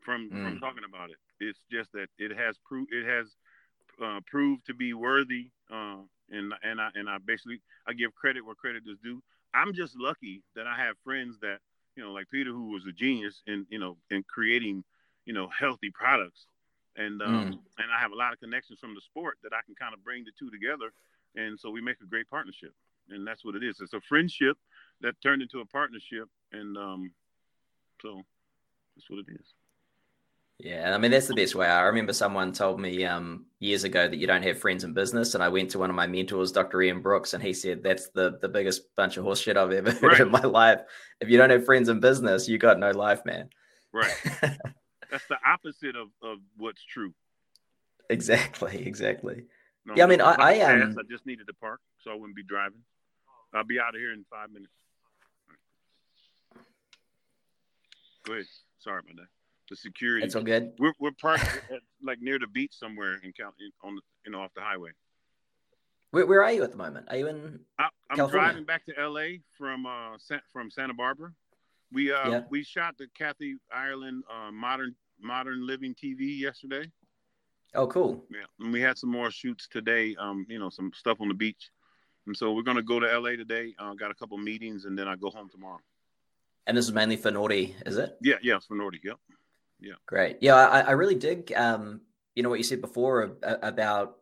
from 0.01 0.33
from 0.41 0.57
Mm. 0.57 0.61
talking 0.61 0.85
about 0.89 1.11
it. 1.11 1.17
It's 1.41 1.61
just 1.71 1.93
that 1.93 2.09
it 2.19 2.37
has 2.37 2.59
proved 2.65 2.93
it 2.93 3.07
has 3.07 3.35
uh, 4.03 4.21
proved 4.27 4.67
to 4.67 4.75
be 4.75 4.93
worthy, 4.95 5.51
uh, 5.71 5.99
and 6.31 6.53
and 6.63 6.81
I 6.81 6.91
and 6.95 7.09
I 7.09 7.19
basically 7.25 7.61
I 7.87 7.93
give 7.93 8.15
credit 8.15 8.45
where 8.45 8.55
credit 8.55 8.83
is 8.87 8.99
due. 9.03 9.23
I'm 9.55 9.73
just 9.75 9.97
lucky 9.99 10.43
that 10.55 10.67
I 10.67 10.77
have 10.77 10.97
friends 11.05 11.39
that 11.41 11.59
you 11.97 12.03
know 12.05 12.13
like 12.13 12.29
Peter, 12.31 12.51
who 12.51 12.71
was 12.71 12.87
a 12.87 12.93
genius 12.93 13.43
in 13.47 13.67
you 13.71 13.79
know 13.79 13.97
in 14.11 14.23
creating 14.25 14.85
you 15.29 15.35
know 15.37 15.49
healthy 15.53 15.93
products, 15.93 16.49
and 16.97 17.21
um, 17.21 17.61
and 17.77 17.89
I 17.93 18.01
have 18.01 18.13
a 18.17 18.17
lot 18.17 18.33
of 18.33 18.41
connections 18.41 18.81
from 18.81 18.97
the 18.97 19.05
sport 19.05 19.37
that 19.45 19.53
I 19.53 19.61
can 19.67 19.77
kind 19.77 19.93
of 19.93 20.03
bring 20.03 20.25
the 20.25 20.33
two 20.41 20.49
together, 20.51 20.89
and 21.37 21.61
so 21.61 21.69
we 21.69 21.81
make 21.85 22.01
a 22.01 22.09
great 22.09 22.29
partnership 22.33 22.73
and 23.11 23.27
that's 23.27 23.45
what 23.45 23.55
it 23.55 23.63
is. 23.63 23.81
It's 23.81 23.95
a 23.95 24.01
friendship 24.01 24.57
that 25.01 25.21
turned 25.23 25.43
into 25.43 25.61
a 25.61 25.67
partnership, 25.67 26.29
and 26.53 26.77
um, 26.77 27.11
so 28.03 28.23
that's 28.97 29.09
what 29.09 29.21
it 29.21 29.33
is. 29.33 29.47
Yeah, 30.59 30.93
I 30.93 30.99
mean 30.99 31.13
that's 31.13 31.29
the 31.29 31.35
best 31.35 31.55
way. 31.55 31.69
I 31.69 31.83
remember 31.83 32.13
someone 32.13 32.53
told 32.53 32.81
me 32.81 33.05
um, 33.05 33.47
years 33.61 33.85
ago 33.85 34.09
that 34.09 34.17
you 34.17 34.27
don't 34.27 34.43
have 34.43 34.59
friends 34.59 34.83
in 34.83 34.93
business, 34.93 35.35
and 35.35 35.43
I 35.43 35.49
went 35.49 35.71
to 35.71 35.79
one 35.79 35.91
of 35.91 35.97
my 35.97 36.09
mentors, 36.09 36.51
Dr. 36.51 36.83
Ian 36.83 37.01
Brooks, 37.01 37.33
and 37.33 37.43
he 37.43 37.53
said 37.53 37.83
that's 37.83 38.09
the 38.11 38.39
the 38.41 38.49
biggest 38.49 38.95
bunch 38.97 39.17
of 39.17 39.25
horse 39.25 39.41
shit 39.41 39.57
I've 39.57 39.73
ever 39.73 39.91
heard 40.03 40.21
in 40.21 40.31
my 40.31 40.41
life. 40.41 40.81
If 41.21 41.29
you 41.29 41.39
don't 41.39 41.51
have 41.51 41.65
friends 41.65 41.89
in 41.89 42.01
business, 42.01 42.49
you 42.49 42.59
got 42.59 42.79
no 42.79 42.91
life, 42.91 43.25
man. 43.25 43.51
Right. 43.93 44.13
that's 45.11 45.27
the 45.29 45.39
opposite 45.47 45.97
of, 45.97 46.09
of 46.23 46.39
what's 46.57 46.83
true. 46.85 47.13
exactly, 48.11 48.87
exactly. 48.87 49.45
No, 49.85 49.95
Yeah, 49.97 50.05
I 50.05 50.07
mean, 50.07 50.21
I- 50.21 50.35
I, 50.35 50.61
um, 50.61 50.97
I 50.99 51.03
just 51.11 51.25
needed 51.27 51.47
to 51.47 51.55
park, 51.55 51.81
so 52.03 52.11
I 52.11 52.15
wouldn't 52.15 52.37
be 52.37 52.43
driving. 52.43 52.81
I'll 53.55 53.65
be 53.65 53.81
out 53.81 53.95
of 53.95 54.01
here 54.01 54.13
in 54.13 54.25
five 54.31 54.51
minutes. 54.51 54.73
Go 58.25 58.35
ahead. 58.35 58.45
Sorry 58.79 59.01
about 59.01 59.17
that. 59.17 59.29
The 59.71 59.77
security. 59.77 60.25
It's 60.25 60.35
all 60.35 60.43
good. 60.43 60.73
We're 60.79 60.93
we're 60.99 61.13
parked 61.13 61.43
at, 61.71 61.81
like 62.03 62.21
near 62.21 62.39
the 62.39 62.47
beach 62.47 62.73
somewhere 62.79 63.15
in 63.23 63.33
Cal 63.33 63.53
on 63.83 63.95
the 63.97 64.01
you 64.25 64.33
know 64.33 64.41
off 64.41 64.53
the 64.55 64.63
highway. 64.63 64.91
Where, 66.11 66.25
where 66.27 66.43
are 66.43 66.53
you 66.53 66.63
at 66.63 66.71
the 66.71 66.77
moment? 66.79 67.07
Are 67.11 67.17
you 67.17 67.27
in? 67.29 67.61
I, 67.79 67.89
I'm 68.11 68.17
California. 68.17 68.47
driving 68.49 68.65
back 68.65 68.85
to 68.87 68.93
LA 68.99 69.39
from 69.59 69.85
uh 69.87 70.17
Sa- 70.19 70.41
from 70.53 70.71
Santa 70.71 70.95
Barbara. 70.95 71.33
We 71.93 72.13
uh 72.13 72.31
Yeah. 72.31 72.41
we 72.51 72.63
shot 72.65 72.97
the 72.99 73.07
Kathy 73.17 73.57
Ireland 73.73 74.25
uh, 74.31 74.51
modern 74.53 74.95
modern 75.21 75.67
living 75.67 75.95
TV 75.95 76.39
yesterday. 76.39 76.91
Oh, 77.75 77.87
cool. 77.87 78.25
Yeah, 78.31 78.47
and 78.61 78.73
we 78.73 78.81
had 78.81 78.97
some 78.97 79.11
more 79.11 79.31
shoots 79.31 79.69
today. 79.69 80.17
Um, 80.19 80.47
you 80.49 80.59
know, 80.59 80.71
some 80.71 80.91
stuff 80.95 81.21
on 81.21 81.29
the 81.29 81.35
beach, 81.35 81.71
and 82.27 82.37
so 82.37 82.53
we're 82.53 82.63
gonna 82.63 82.83
go 82.83 82.99
to 83.01 83.07
LA 83.19 83.31
today. 83.31 83.75
Uh, 83.79 83.95
got 83.95 84.11
a 84.11 84.15
couple 84.15 84.39
meetings, 84.39 84.85
and 84.85 84.99
then 84.99 85.09
I 85.09 85.17
go 85.17 85.31
home 85.31 85.49
tomorrow. 85.51 85.81
And 86.67 86.77
this 86.77 86.87
is 86.87 86.93
mainly 86.93 87.17
for 87.17 87.31
NOTI, 87.31 87.77
is 87.87 87.97
it? 87.97 88.17
Yeah, 88.21 88.37
yeah, 88.43 88.57
it's 88.57 88.67
for 88.67 88.75
NOTI. 88.75 89.01
Yep. 89.03 89.17
Yeah. 89.81 89.95
Great. 90.07 90.39
Yeah, 90.41 90.55
I, 90.55 90.81
I 90.81 90.91
really 90.93 91.15
dig. 91.15 91.53
Um, 91.57 92.03
you 92.35 92.43
know 92.43 92.51
what 92.51 92.59
you 92.59 92.65
said 92.65 92.81
before 92.81 93.37
about 93.43 94.17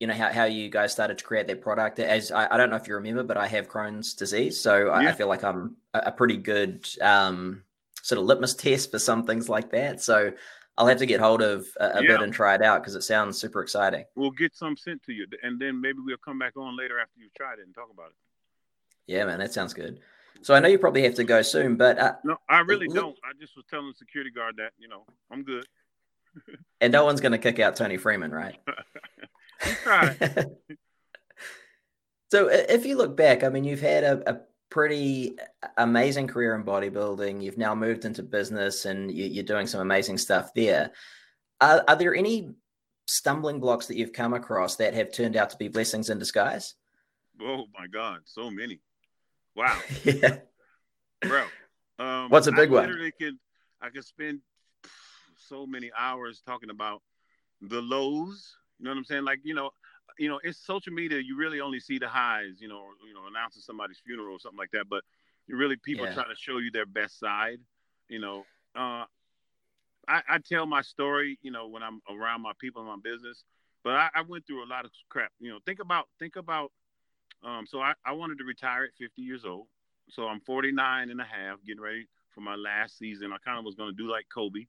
you 0.00 0.06
know 0.06 0.14
how, 0.14 0.32
how 0.32 0.44
you 0.44 0.68
guys 0.68 0.92
started 0.92 1.18
to 1.18 1.24
create 1.24 1.46
that 1.46 1.60
product. 1.60 1.98
As 2.00 2.32
I, 2.32 2.52
I 2.52 2.56
don't 2.56 2.70
know 2.70 2.76
if 2.76 2.88
you 2.88 2.94
remember, 2.94 3.22
but 3.22 3.36
I 3.36 3.46
have 3.46 3.68
Crohn's 3.68 4.14
disease, 4.14 4.58
so 4.60 4.88
I, 4.88 5.10
I 5.10 5.12
feel 5.12 5.28
like 5.28 5.44
I'm 5.44 5.76
a, 5.94 6.12
pretty 6.12 6.36
good 6.36 6.86
um, 7.00 7.62
sort 8.02 8.18
of 8.18 8.24
litmus 8.24 8.54
test 8.54 8.90
for 8.90 8.98
some 8.98 9.26
things 9.26 9.48
like 9.48 9.70
that. 9.70 10.02
So 10.02 10.32
I'll 10.76 10.86
have 10.86 10.98
to 10.98 11.06
get 11.06 11.20
hold 11.20 11.42
of 11.42 11.66
a, 11.78 11.98
a 11.98 12.00
bit 12.02 12.22
and 12.22 12.32
try 12.32 12.54
it 12.54 12.62
out 12.62 12.82
because 12.82 12.94
it 12.94 13.02
sounds 13.02 13.38
super 13.38 13.62
exciting. 13.62 14.04
We'll 14.14 14.30
get 14.30 14.56
some 14.56 14.76
sent 14.76 15.02
to 15.04 15.12
you, 15.12 15.26
and 15.42 15.60
then 15.60 15.80
maybe 15.80 15.98
we'll 16.04 16.16
come 16.18 16.38
back 16.38 16.56
on 16.56 16.76
later 16.76 16.98
after 16.98 17.20
you've 17.20 17.34
tried 17.34 17.58
it 17.58 17.66
and 17.66 17.74
talk 17.74 17.90
about 17.92 18.06
it. 18.08 18.16
Yeah, 19.06 19.24
man, 19.24 19.38
that 19.40 19.52
sounds 19.52 19.74
good. 19.74 20.00
So 20.42 20.54
I 20.54 20.60
know 20.60 20.68
you 20.68 20.78
probably 20.78 21.02
have 21.02 21.14
to 21.16 21.24
go 21.24 21.42
soon, 21.42 21.76
but 21.76 21.98
uh, 21.98 22.14
No, 22.24 22.36
I 22.48 22.60
really 22.60 22.86
Look- 22.86 22.96
don't. 22.96 23.18
I 23.24 23.32
just 23.38 23.54
was 23.56 23.64
telling 23.70 23.88
the 23.88 23.94
security 23.94 24.30
guard 24.30 24.56
that 24.56 24.72
you 24.78 24.88
know 24.88 25.04
I'm 25.30 25.44
good. 25.44 25.66
and 26.80 26.92
no 26.92 27.04
one's 27.04 27.20
going 27.20 27.32
to 27.32 27.38
kick 27.38 27.58
out 27.58 27.76
Toney 27.76 27.98
Freeman, 27.98 28.32
right? 28.32 28.58
So 32.32 32.48
if 32.48 32.86
you 32.86 32.96
look 32.96 33.14
back, 33.14 33.44
I 33.44 33.50
mean, 33.50 33.62
you've 33.62 33.82
had 33.82 34.04
a, 34.04 34.30
a 34.30 34.40
pretty 34.72 35.36
amazing 35.76 36.26
career 36.26 36.54
in 36.54 36.64
bodybuilding. 36.64 37.42
You've 37.42 37.58
now 37.58 37.74
moved 37.74 38.06
into 38.06 38.22
business 38.22 38.86
and 38.86 39.12
you, 39.12 39.26
you're 39.26 39.44
doing 39.44 39.66
some 39.66 39.82
amazing 39.82 40.16
stuff 40.16 40.54
there. 40.54 40.92
Are, 41.60 41.84
are 41.86 41.96
there 41.96 42.14
any 42.14 42.54
stumbling 43.06 43.60
blocks 43.60 43.86
that 43.88 43.98
you've 43.98 44.14
come 44.14 44.32
across 44.32 44.76
that 44.76 44.94
have 44.94 45.12
turned 45.12 45.36
out 45.36 45.50
to 45.50 45.58
be 45.58 45.68
blessings 45.68 46.08
in 46.08 46.18
disguise? 46.18 46.74
oh 47.40 47.66
my 47.78 47.86
God, 47.86 48.20
so 48.24 48.50
many. 48.50 48.80
Wow. 49.54 49.78
yeah. 50.04 50.38
bro. 51.20 51.44
Um, 51.98 52.30
What's 52.30 52.46
a 52.46 52.52
big 52.52 52.70
I 52.70 52.72
one? 52.72 53.12
Could 53.18 53.36
I 53.82 53.90
could 53.90 54.04
spend 54.04 54.40
so 55.36 55.66
many 55.66 55.90
hours 55.98 56.42
talking 56.46 56.70
about 56.70 57.02
the 57.60 57.82
lows. 57.82 58.56
You 58.78 58.84
know 58.86 58.92
what 58.92 58.98
I'm 58.98 59.04
saying? 59.04 59.24
Like 59.24 59.40
you 59.44 59.54
know, 59.54 59.70
you 60.18 60.28
know, 60.28 60.40
it's 60.42 60.58
social 60.58 60.92
media. 60.92 61.18
You 61.18 61.36
really 61.36 61.60
only 61.60 61.80
see 61.80 61.98
the 61.98 62.08
highs. 62.08 62.60
You 62.60 62.68
know, 62.68 62.78
or, 62.78 62.90
you 63.06 63.14
know, 63.14 63.26
announcing 63.28 63.62
somebody's 63.62 64.00
funeral 64.04 64.34
or 64.34 64.38
something 64.40 64.58
like 64.58 64.70
that. 64.72 64.88
But 64.88 65.04
you 65.46 65.56
really 65.56 65.76
people 65.76 66.06
Yeah. 66.06 66.14
try 66.14 66.24
to 66.24 66.34
show 66.36 66.58
you 66.58 66.70
their 66.70 66.86
best 66.86 67.18
side. 67.18 67.58
You 68.08 68.20
know, 68.20 68.44
uh, 68.76 69.04
I, 70.08 70.22
I 70.28 70.38
tell 70.38 70.66
my 70.66 70.82
story. 70.82 71.38
You 71.42 71.50
know, 71.50 71.68
when 71.68 71.82
I'm 71.82 72.00
around 72.08 72.42
my 72.42 72.52
people 72.60 72.82
in 72.82 72.88
my 72.88 72.96
business. 73.02 73.44
But 73.84 73.94
I, 73.96 74.08
I 74.14 74.22
went 74.22 74.46
through 74.46 74.64
a 74.64 74.66
lot 74.66 74.84
of 74.84 74.92
crap. 75.08 75.32
You 75.40 75.50
know, 75.50 75.58
think 75.66 75.80
about 75.80 76.08
think 76.18 76.36
about. 76.36 76.72
Um, 77.42 77.66
so 77.66 77.80
I, 77.80 77.94
I 78.04 78.12
wanted 78.12 78.38
to 78.38 78.44
retire 78.44 78.84
at 78.84 78.94
50 78.98 79.22
years 79.22 79.44
old. 79.44 79.66
So 80.10 80.26
I'm 80.28 80.40
49 80.40 81.10
and 81.10 81.20
a 81.20 81.24
half, 81.24 81.58
getting 81.66 81.82
ready 81.82 82.06
for 82.34 82.40
my 82.40 82.54
last 82.54 82.98
season. 82.98 83.32
I 83.32 83.38
kind 83.38 83.58
of 83.58 83.64
was 83.64 83.74
going 83.74 83.90
to 83.90 83.96
do 83.96 84.10
like 84.10 84.26
Kobe. 84.32 84.66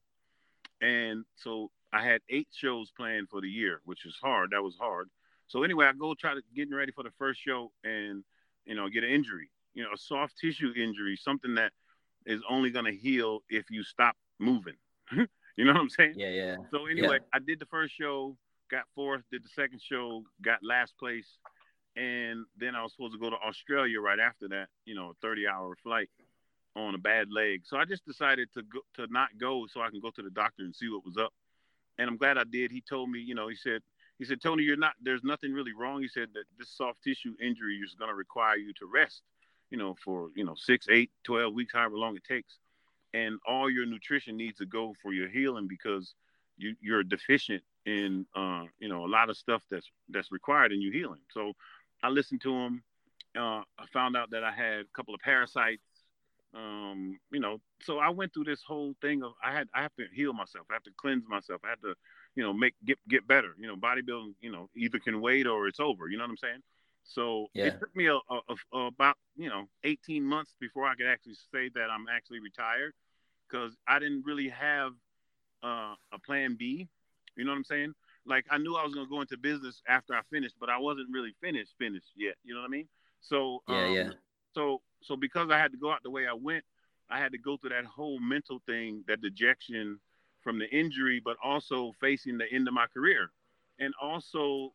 And 0.80 1.24
so 1.36 1.70
I 1.92 2.02
had 2.04 2.20
eight 2.28 2.48
shows 2.52 2.90
planned 2.90 3.28
for 3.28 3.40
the 3.40 3.48
year, 3.48 3.80
which 3.84 4.04
is 4.06 4.16
hard. 4.20 4.50
That 4.50 4.62
was 4.62 4.76
hard. 4.76 5.08
So 5.46 5.62
anyway, 5.62 5.86
I 5.86 5.92
go 5.92 6.14
try 6.14 6.34
to 6.34 6.42
getting 6.54 6.74
ready 6.74 6.92
for 6.92 7.04
the 7.04 7.12
first 7.18 7.40
show, 7.40 7.72
and 7.82 8.24
you 8.64 8.74
know, 8.74 8.88
get 8.88 9.04
an 9.04 9.10
injury, 9.10 9.50
you 9.74 9.82
know, 9.82 9.90
a 9.94 9.98
soft 9.98 10.38
tissue 10.38 10.72
injury, 10.76 11.16
something 11.16 11.54
that 11.56 11.72
is 12.26 12.40
only 12.48 12.70
going 12.70 12.86
to 12.86 12.94
heal 12.94 13.40
if 13.48 13.70
you 13.70 13.82
stop 13.82 14.16
moving. 14.38 14.74
you 15.12 15.64
know 15.64 15.72
what 15.72 15.80
I'm 15.80 15.90
saying? 15.90 16.14
Yeah, 16.16 16.30
yeah. 16.30 16.56
So 16.70 16.86
anyway, 16.86 17.18
yeah. 17.20 17.28
I 17.34 17.38
did 17.38 17.60
the 17.60 17.66
first 17.66 17.94
show, 17.94 18.36
got 18.70 18.84
fourth, 18.94 19.22
did 19.30 19.44
the 19.44 19.50
second 19.50 19.80
show, 19.82 20.22
got 20.42 20.60
last 20.62 20.94
place, 20.98 21.38
and 21.96 22.44
then 22.56 22.74
I 22.74 22.82
was 22.82 22.92
supposed 22.92 23.12
to 23.12 23.18
go 23.18 23.30
to 23.30 23.36
Australia 23.36 24.00
right 24.00 24.18
after 24.18 24.48
that, 24.48 24.68
you 24.84 24.94
know, 24.94 25.10
a 25.10 25.14
30 25.22 25.46
hour 25.46 25.76
flight 25.82 26.08
on 26.76 26.94
a 26.94 26.98
bad 26.98 27.28
leg. 27.30 27.62
So 27.64 27.76
I 27.76 27.84
just 27.84 28.04
decided 28.04 28.48
to 28.54 28.62
go 28.62 28.80
to 28.94 29.06
not 29.12 29.28
go 29.38 29.66
so 29.70 29.80
I 29.80 29.90
can 29.90 30.00
go 30.00 30.10
to 30.10 30.22
the 30.22 30.30
doctor 30.30 30.64
and 30.64 30.74
see 30.74 30.88
what 30.88 31.04
was 31.04 31.16
up. 31.16 31.32
And 31.98 32.10
I'm 32.10 32.16
glad 32.16 32.38
I 32.38 32.44
did. 32.44 32.72
He 32.72 32.80
told 32.80 33.10
me, 33.10 33.20
you 33.20 33.36
know, 33.36 33.46
he 33.48 33.54
said, 33.54 33.80
he 34.18 34.24
said, 34.24 34.40
Toney, 34.40 34.62
you're 34.62 34.76
not, 34.76 34.92
there's 35.02 35.24
nothing 35.24 35.52
really 35.52 35.72
wrong. 35.72 36.00
He 36.02 36.08
said 36.08 36.28
that 36.34 36.44
this 36.58 36.70
soft 36.70 37.02
tissue 37.02 37.34
injury 37.40 37.76
is 37.84 37.94
going 37.94 38.10
to 38.10 38.14
require 38.14 38.56
you 38.56 38.72
to 38.74 38.86
rest, 38.86 39.22
you 39.70 39.78
know, 39.78 39.96
for, 40.04 40.28
you 40.36 40.44
know, 40.44 40.54
six, 40.56 40.86
eight, 40.90 41.10
12 41.24 41.52
weeks, 41.52 41.72
however 41.74 41.96
long 41.96 42.16
it 42.16 42.24
takes. 42.24 42.58
And 43.12 43.38
all 43.46 43.70
your 43.70 43.86
nutrition 43.86 44.36
needs 44.36 44.58
to 44.58 44.66
go 44.66 44.94
for 45.02 45.12
your 45.12 45.28
healing 45.28 45.66
because 45.68 46.14
you, 46.56 46.74
you're 46.80 47.02
deficient 47.02 47.62
in, 47.86 48.26
uh, 48.36 48.64
you 48.78 48.88
know, 48.88 49.04
a 49.04 49.08
lot 49.08 49.30
of 49.30 49.36
stuff 49.36 49.62
that's, 49.70 49.88
that's 50.08 50.30
required 50.32 50.72
in 50.72 50.80
you 50.80 50.92
healing. 50.92 51.20
So 51.32 51.52
I 52.02 52.08
listened 52.08 52.40
to 52.42 52.54
him. 52.54 52.82
Uh, 53.36 53.62
I 53.78 53.86
found 53.92 54.16
out 54.16 54.30
that 54.30 54.44
I 54.44 54.52
had 54.52 54.80
a 54.80 54.94
couple 54.94 55.14
of 55.14 55.20
parasites 55.20 55.82
um, 56.54 57.18
you 57.32 57.40
know, 57.40 57.60
so 57.82 57.98
I 57.98 58.10
went 58.10 58.32
through 58.32 58.44
this 58.44 58.62
whole 58.62 58.94
thing 59.00 59.22
of 59.22 59.32
I 59.42 59.52
had 59.52 59.68
I 59.74 59.82
have 59.82 59.94
to 59.98 60.06
heal 60.12 60.32
myself, 60.32 60.66
I 60.70 60.74
have 60.74 60.82
to 60.84 60.92
cleanse 60.96 61.24
myself, 61.28 61.60
I 61.64 61.70
have 61.70 61.80
to, 61.80 61.94
you 62.36 62.42
know, 62.42 62.52
make 62.52 62.74
get 62.84 62.98
get 63.08 63.26
better. 63.26 63.54
You 63.58 63.66
know, 63.66 63.76
bodybuilding, 63.76 64.34
you 64.40 64.52
know, 64.52 64.68
either 64.76 64.98
can 64.98 65.20
wait 65.20 65.46
or 65.46 65.66
it's 65.66 65.80
over. 65.80 66.08
You 66.08 66.16
know 66.16 66.24
what 66.24 66.30
I'm 66.30 66.36
saying? 66.36 66.60
So 67.04 67.48
yeah. 67.54 67.66
it 67.66 67.80
took 67.80 67.94
me 67.94 68.06
a, 68.06 68.14
a, 68.14 68.40
a, 68.72 68.78
about 68.86 69.16
you 69.36 69.48
know 69.48 69.68
18 69.84 70.22
months 70.22 70.54
before 70.60 70.86
I 70.86 70.94
could 70.94 71.06
actually 71.06 71.36
say 71.52 71.70
that 71.74 71.90
I'm 71.90 72.06
actually 72.10 72.40
retired 72.40 72.92
because 73.48 73.72
I 73.86 73.98
didn't 73.98 74.24
really 74.24 74.48
have 74.48 74.92
uh, 75.62 75.94
a 76.12 76.18
plan 76.24 76.56
B. 76.58 76.88
You 77.36 77.44
know 77.44 77.50
what 77.50 77.58
I'm 77.58 77.64
saying? 77.64 77.94
Like 78.26 78.46
I 78.50 78.58
knew 78.58 78.76
I 78.76 78.84
was 78.84 78.94
gonna 78.94 79.08
go 79.08 79.20
into 79.20 79.36
business 79.36 79.82
after 79.88 80.14
I 80.14 80.20
finished, 80.30 80.54
but 80.58 80.70
I 80.70 80.78
wasn't 80.78 81.08
really 81.12 81.34
finished 81.42 81.74
finished 81.78 82.12
yet. 82.16 82.36
You 82.44 82.54
know 82.54 82.60
what 82.60 82.68
I 82.68 82.70
mean? 82.70 82.88
So 83.20 83.62
yeah, 83.68 83.84
um, 83.86 83.92
yeah. 83.92 84.10
So 84.54 84.80
so 85.04 85.16
because 85.16 85.50
I 85.50 85.58
had 85.58 85.72
to 85.72 85.78
go 85.78 85.92
out 85.92 86.02
the 86.02 86.10
way 86.10 86.26
I 86.26 86.32
went, 86.32 86.64
I 87.10 87.18
had 87.18 87.32
to 87.32 87.38
go 87.38 87.56
through 87.56 87.70
that 87.70 87.84
whole 87.84 88.18
mental 88.18 88.60
thing, 88.66 89.04
that 89.06 89.20
dejection 89.20 90.00
from 90.42 90.58
the 90.58 90.68
injury, 90.70 91.20
but 91.24 91.36
also 91.42 91.92
facing 92.00 92.38
the 92.38 92.50
end 92.50 92.66
of 92.66 92.74
my 92.74 92.86
career, 92.86 93.30
and 93.78 93.92
also, 94.00 94.72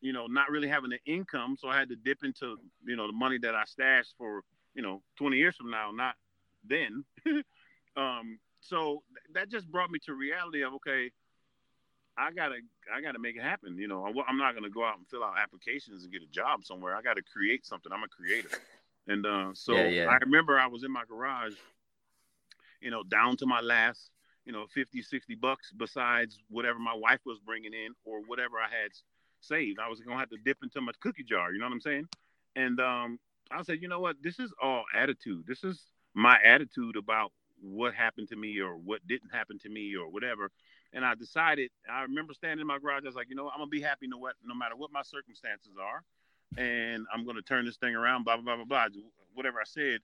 you 0.00 0.12
know, 0.12 0.26
not 0.26 0.50
really 0.50 0.68
having 0.68 0.90
the 0.90 1.12
income. 1.12 1.56
So 1.58 1.68
I 1.68 1.78
had 1.78 1.88
to 1.90 1.96
dip 1.96 2.24
into 2.24 2.58
you 2.84 2.96
know 2.96 3.06
the 3.06 3.12
money 3.12 3.38
that 3.38 3.54
I 3.54 3.64
stashed 3.64 4.14
for 4.16 4.42
you 4.74 4.82
know 4.82 5.02
20 5.16 5.36
years 5.36 5.56
from 5.56 5.70
now, 5.70 5.90
not 5.92 6.14
then. 6.68 7.04
um, 7.96 8.38
so 8.60 9.02
that 9.34 9.50
just 9.50 9.70
brought 9.70 9.90
me 9.90 9.98
to 10.06 10.14
reality 10.14 10.62
of 10.62 10.74
okay, 10.74 11.10
I 12.16 12.30
gotta 12.32 12.56
I 12.94 13.00
gotta 13.02 13.18
make 13.18 13.36
it 13.36 13.42
happen. 13.42 13.76
You 13.76 13.88
know, 13.88 14.06
I'm 14.26 14.38
not 14.38 14.54
gonna 14.54 14.70
go 14.70 14.84
out 14.84 14.96
and 14.96 15.06
fill 15.08 15.24
out 15.24 15.34
applications 15.42 16.04
and 16.04 16.12
get 16.12 16.22
a 16.22 16.26
job 16.26 16.64
somewhere. 16.64 16.94
I 16.94 17.02
gotta 17.02 17.22
create 17.22 17.66
something. 17.66 17.92
I'm 17.92 18.02
a 18.02 18.08
creator. 18.08 18.48
And 19.08 19.26
uh, 19.26 19.50
so 19.54 19.74
yeah, 19.74 19.88
yeah. 19.88 20.06
I 20.06 20.16
remember 20.16 20.58
I 20.58 20.66
was 20.66 20.84
in 20.84 20.92
my 20.92 21.04
garage, 21.08 21.54
you 22.80 22.90
know, 22.90 23.02
down 23.02 23.36
to 23.38 23.46
my 23.46 23.60
last, 23.60 24.10
you 24.44 24.52
know, 24.52 24.66
50, 24.72 25.02
60 25.02 25.34
bucks 25.36 25.72
besides 25.76 26.38
whatever 26.48 26.78
my 26.78 26.94
wife 26.94 27.20
was 27.24 27.38
bringing 27.38 27.72
in 27.72 27.94
or 28.04 28.20
whatever 28.26 28.58
I 28.58 28.68
had 28.68 28.92
saved. 29.40 29.78
I 29.80 29.88
was 29.88 30.00
going 30.00 30.16
to 30.16 30.20
have 30.20 30.30
to 30.30 30.38
dip 30.44 30.58
into 30.62 30.80
my 30.80 30.92
cookie 31.00 31.24
jar. 31.24 31.52
You 31.52 31.58
know 31.58 31.66
what 31.66 31.72
I'm 31.72 31.80
saying? 31.80 32.08
And 32.54 32.80
um, 32.80 33.18
I 33.50 33.62
said, 33.62 33.78
you 33.80 33.88
know 33.88 34.00
what? 34.00 34.16
This 34.22 34.38
is 34.38 34.52
all 34.62 34.84
attitude. 34.94 35.44
This 35.46 35.64
is 35.64 35.82
my 36.14 36.38
attitude 36.44 36.96
about 36.96 37.32
what 37.60 37.94
happened 37.94 38.28
to 38.28 38.36
me 38.36 38.60
or 38.60 38.76
what 38.76 39.06
didn't 39.06 39.30
happen 39.32 39.58
to 39.60 39.68
me 39.68 39.94
or 39.96 40.08
whatever. 40.10 40.50
And 40.92 41.04
I 41.04 41.14
decided, 41.14 41.70
I 41.90 42.02
remember 42.02 42.34
standing 42.34 42.60
in 42.60 42.66
my 42.66 42.78
garage, 42.78 43.02
I 43.04 43.08
was 43.08 43.14
like, 43.14 43.30
you 43.30 43.36
know, 43.36 43.48
I'm 43.48 43.58
gonna 43.58 43.68
be 43.68 43.80
happy 43.80 44.06
no 44.06 44.18
what 44.18 44.34
no 44.44 44.54
matter 44.54 44.76
what 44.76 44.92
my 44.92 45.02
circumstances 45.02 45.72
are 45.80 46.02
and 46.56 47.06
I'm 47.12 47.24
going 47.24 47.36
to 47.36 47.42
turn 47.42 47.64
this 47.64 47.76
thing 47.76 47.94
around, 47.94 48.24
blah, 48.24 48.36
blah, 48.36 48.56
blah, 48.56 48.64
blah, 48.64 48.88
blah, 48.88 49.02
whatever 49.34 49.58
I 49.60 49.64
said. 49.64 50.00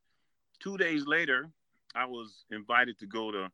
Two 0.60 0.76
days 0.76 1.06
later, 1.06 1.50
I 1.94 2.04
was 2.04 2.44
invited 2.50 2.98
to 2.98 3.06
go 3.06 3.30
to 3.30 3.50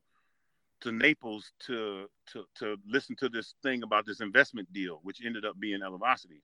to 0.80 0.92
Naples 0.92 1.52
to 1.66 2.06
to 2.32 2.44
to 2.56 2.76
listen 2.86 3.16
to 3.16 3.28
this 3.28 3.54
thing 3.62 3.82
about 3.82 4.04
this 4.06 4.20
investment 4.20 4.70
deal, 4.72 5.00
which 5.02 5.24
ended 5.24 5.44
up 5.44 5.58
being 5.58 5.80
Elevacity. 5.80 6.42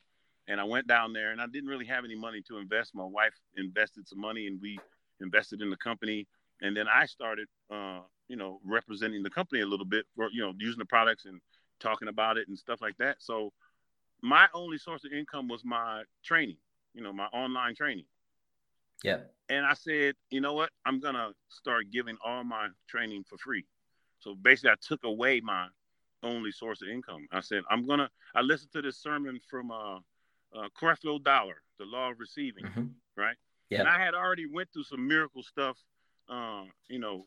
And 0.48 0.60
I 0.60 0.64
went 0.64 0.86
down 0.86 1.12
there, 1.12 1.32
and 1.32 1.40
I 1.40 1.46
didn't 1.46 1.68
really 1.68 1.86
have 1.86 2.04
any 2.04 2.16
money 2.16 2.42
to 2.48 2.58
invest. 2.58 2.94
My 2.94 3.04
wife 3.04 3.34
invested 3.56 4.08
some 4.08 4.20
money, 4.20 4.46
and 4.46 4.60
we 4.60 4.78
invested 5.20 5.60
in 5.60 5.70
the 5.70 5.76
company. 5.76 6.26
And 6.62 6.76
then 6.76 6.86
I 6.88 7.06
started, 7.06 7.48
uh, 7.70 8.00
you 8.28 8.36
know, 8.36 8.60
representing 8.64 9.22
the 9.22 9.30
company 9.30 9.62
a 9.62 9.66
little 9.66 9.86
bit, 9.86 10.06
for, 10.16 10.28
you 10.32 10.42
know, 10.42 10.52
using 10.58 10.78
the 10.78 10.84
products 10.86 11.24
and 11.24 11.40
talking 11.78 12.08
about 12.08 12.36
it 12.36 12.48
and 12.48 12.58
stuff 12.58 12.80
like 12.80 12.96
that. 12.98 13.16
So 13.20 13.52
my 14.22 14.48
only 14.54 14.78
source 14.78 15.04
of 15.04 15.12
income 15.12 15.48
was 15.48 15.64
my 15.64 16.02
training, 16.24 16.56
you 16.94 17.02
know, 17.02 17.12
my 17.12 17.26
online 17.26 17.74
training. 17.74 18.04
Yeah. 19.02 19.18
And 19.48 19.64
I 19.64 19.74
said, 19.74 20.14
you 20.30 20.40
know 20.40 20.52
what? 20.52 20.70
I'm 20.84 21.00
gonna 21.00 21.30
start 21.48 21.90
giving 21.90 22.16
all 22.24 22.44
my 22.44 22.68
training 22.88 23.24
for 23.28 23.38
free. 23.38 23.64
So 24.20 24.34
basically, 24.34 24.70
I 24.70 24.74
took 24.80 25.04
away 25.04 25.40
my 25.40 25.68
only 26.22 26.52
source 26.52 26.82
of 26.82 26.88
income. 26.88 27.26
I 27.32 27.40
said, 27.40 27.62
I'm 27.70 27.86
gonna. 27.86 28.10
I 28.34 28.42
listened 28.42 28.72
to 28.72 28.82
this 28.82 28.98
sermon 28.98 29.40
from 29.48 29.70
uh, 29.70 29.96
uh 30.54 30.68
Creflo 30.80 31.22
Dollar, 31.22 31.62
the 31.78 31.86
law 31.86 32.10
of 32.10 32.20
receiving, 32.20 32.64
mm-hmm. 32.64 32.86
right? 33.16 33.36
Yeah. 33.70 33.80
And 33.80 33.88
I 33.88 33.98
had 33.98 34.14
already 34.14 34.46
went 34.46 34.68
through 34.72 34.84
some 34.84 35.06
miracle 35.06 35.42
stuff, 35.42 35.78
uh, 36.28 36.64
you 36.88 36.98
know, 36.98 37.26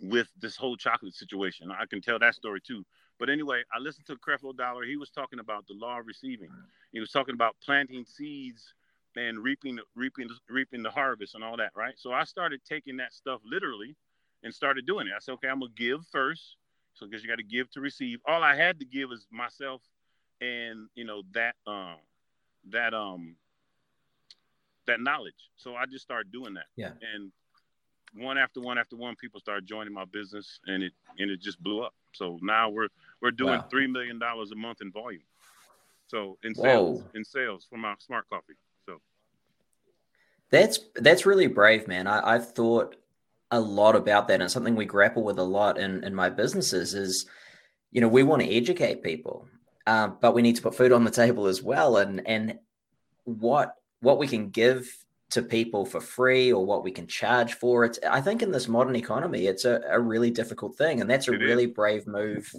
with 0.00 0.28
this 0.38 0.56
whole 0.56 0.76
chocolate 0.76 1.14
situation. 1.14 1.70
I 1.70 1.86
can 1.86 2.00
tell 2.00 2.18
that 2.18 2.34
story 2.34 2.60
too. 2.66 2.84
But 3.22 3.30
anyway, 3.30 3.62
I 3.72 3.78
listened 3.78 4.06
to 4.06 4.16
Creflo 4.16 4.56
Dollar. 4.56 4.82
He 4.82 4.96
was 4.96 5.08
talking 5.08 5.38
about 5.38 5.68
the 5.68 5.74
law 5.74 6.00
of 6.00 6.08
receiving. 6.08 6.48
He 6.92 6.98
was 6.98 7.12
talking 7.12 7.34
about 7.34 7.54
planting 7.64 8.04
seeds 8.04 8.74
and 9.14 9.38
reaping, 9.38 9.78
reaping, 9.94 10.28
reaping 10.48 10.82
the 10.82 10.90
harvest 10.90 11.36
and 11.36 11.44
all 11.44 11.56
that, 11.58 11.70
right? 11.76 11.94
So 11.96 12.10
I 12.10 12.24
started 12.24 12.62
taking 12.68 12.96
that 12.96 13.12
stuff 13.12 13.40
literally 13.44 13.94
and 14.42 14.52
started 14.52 14.86
doing 14.86 15.06
it. 15.06 15.12
I 15.14 15.20
said, 15.20 15.34
okay, 15.34 15.46
I'm 15.46 15.60
gonna 15.60 15.70
give 15.76 16.04
first. 16.10 16.56
So 16.94 17.06
because 17.06 17.22
you 17.22 17.28
got 17.28 17.36
to 17.36 17.44
give 17.44 17.70
to 17.70 17.80
receive. 17.80 18.18
All 18.26 18.42
I 18.42 18.56
had 18.56 18.80
to 18.80 18.84
give 18.84 19.12
is 19.12 19.24
myself 19.30 19.82
and 20.40 20.88
you 20.96 21.04
know 21.04 21.22
that 21.32 21.54
um 21.64 21.98
that 22.70 22.92
um 22.92 23.36
that 24.88 25.00
knowledge. 25.00 25.48
So 25.54 25.76
I 25.76 25.86
just 25.86 26.02
started 26.02 26.32
doing 26.32 26.54
that. 26.54 26.66
Yeah. 26.74 26.90
And 27.14 27.30
one 28.16 28.36
after 28.36 28.60
one 28.60 28.78
after 28.78 28.96
one, 28.96 29.14
people 29.14 29.38
started 29.38 29.64
joining 29.64 29.94
my 29.94 30.06
business, 30.06 30.58
and 30.66 30.82
it 30.82 30.92
and 31.20 31.30
it 31.30 31.40
just 31.40 31.62
blew 31.62 31.82
up. 31.82 31.94
So 32.12 32.40
now 32.42 32.68
we're 32.68 32.88
we're 33.22 33.30
doing 33.30 33.54
wow. 33.54 33.66
three 33.70 33.86
million 33.86 34.18
dollars 34.18 34.50
a 34.50 34.56
month 34.56 34.82
in 34.82 34.90
volume. 34.90 35.22
So 36.08 36.36
in 36.42 36.54
sales, 36.54 37.00
Whoa. 37.00 37.08
in 37.14 37.24
sales 37.24 37.66
for 37.70 37.78
my 37.78 37.94
smart 37.98 38.28
coffee. 38.28 38.54
So 38.84 39.00
that's 40.50 40.80
that's 40.96 41.24
really 41.24 41.46
brave, 41.46 41.88
man. 41.88 42.06
I, 42.06 42.34
I've 42.34 42.52
thought 42.52 42.96
a 43.50 43.60
lot 43.60 43.96
about 43.96 44.28
that, 44.28 44.40
and 44.40 44.50
something 44.50 44.74
we 44.74 44.84
grapple 44.84 45.22
with 45.22 45.38
a 45.38 45.44
lot 45.44 45.78
in 45.78 46.04
in 46.04 46.14
my 46.14 46.28
businesses 46.28 46.94
is, 46.94 47.26
you 47.92 48.00
know, 48.00 48.08
we 48.08 48.24
want 48.24 48.42
to 48.42 48.54
educate 48.54 49.02
people, 49.02 49.46
uh, 49.86 50.08
but 50.08 50.34
we 50.34 50.42
need 50.42 50.56
to 50.56 50.62
put 50.62 50.74
food 50.74 50.92
on 50.92 51.04
the 51.04 51.10
table 51.10 51.46
as 51.46 51.62
well, 51.62 51.96
and 51.96 52.26
and 52.26 52.58
what 53.24 53.76
what 54.00 54.18
we 54.18 54.26
can 54.26 54.50
give 54.50 54.86
to 55.30 55.40
people 55.40 55.86
for 55.86 56.00
free 56.00 56.52
or 56.52 56.66
what 56.66 56.84
we 56.84 56.90
can 56.90 57.06
charge 57.06 57.54
for 57.54 57.84
it. 57.86 57.98
I 58.06 58.20
think 58.20 58.42
in 58.42 58.50
this 58.50 58.68
modern 58.68 58.96
economy, 58.96 59.46
it's 59.46 59.64
a, 59.64 59.80
a 59.88 59.98
really 59.98 60.30
difficult 60.30 60.76
thing. 60.76 61.00
And 61.00 61.08
that's 61.08 61.26
a 61.26 61.32
it 61.32 61.38
really 61.38 61.64
is. 61.64 61.70
brave 61.70 62.06
move 62.06 62.54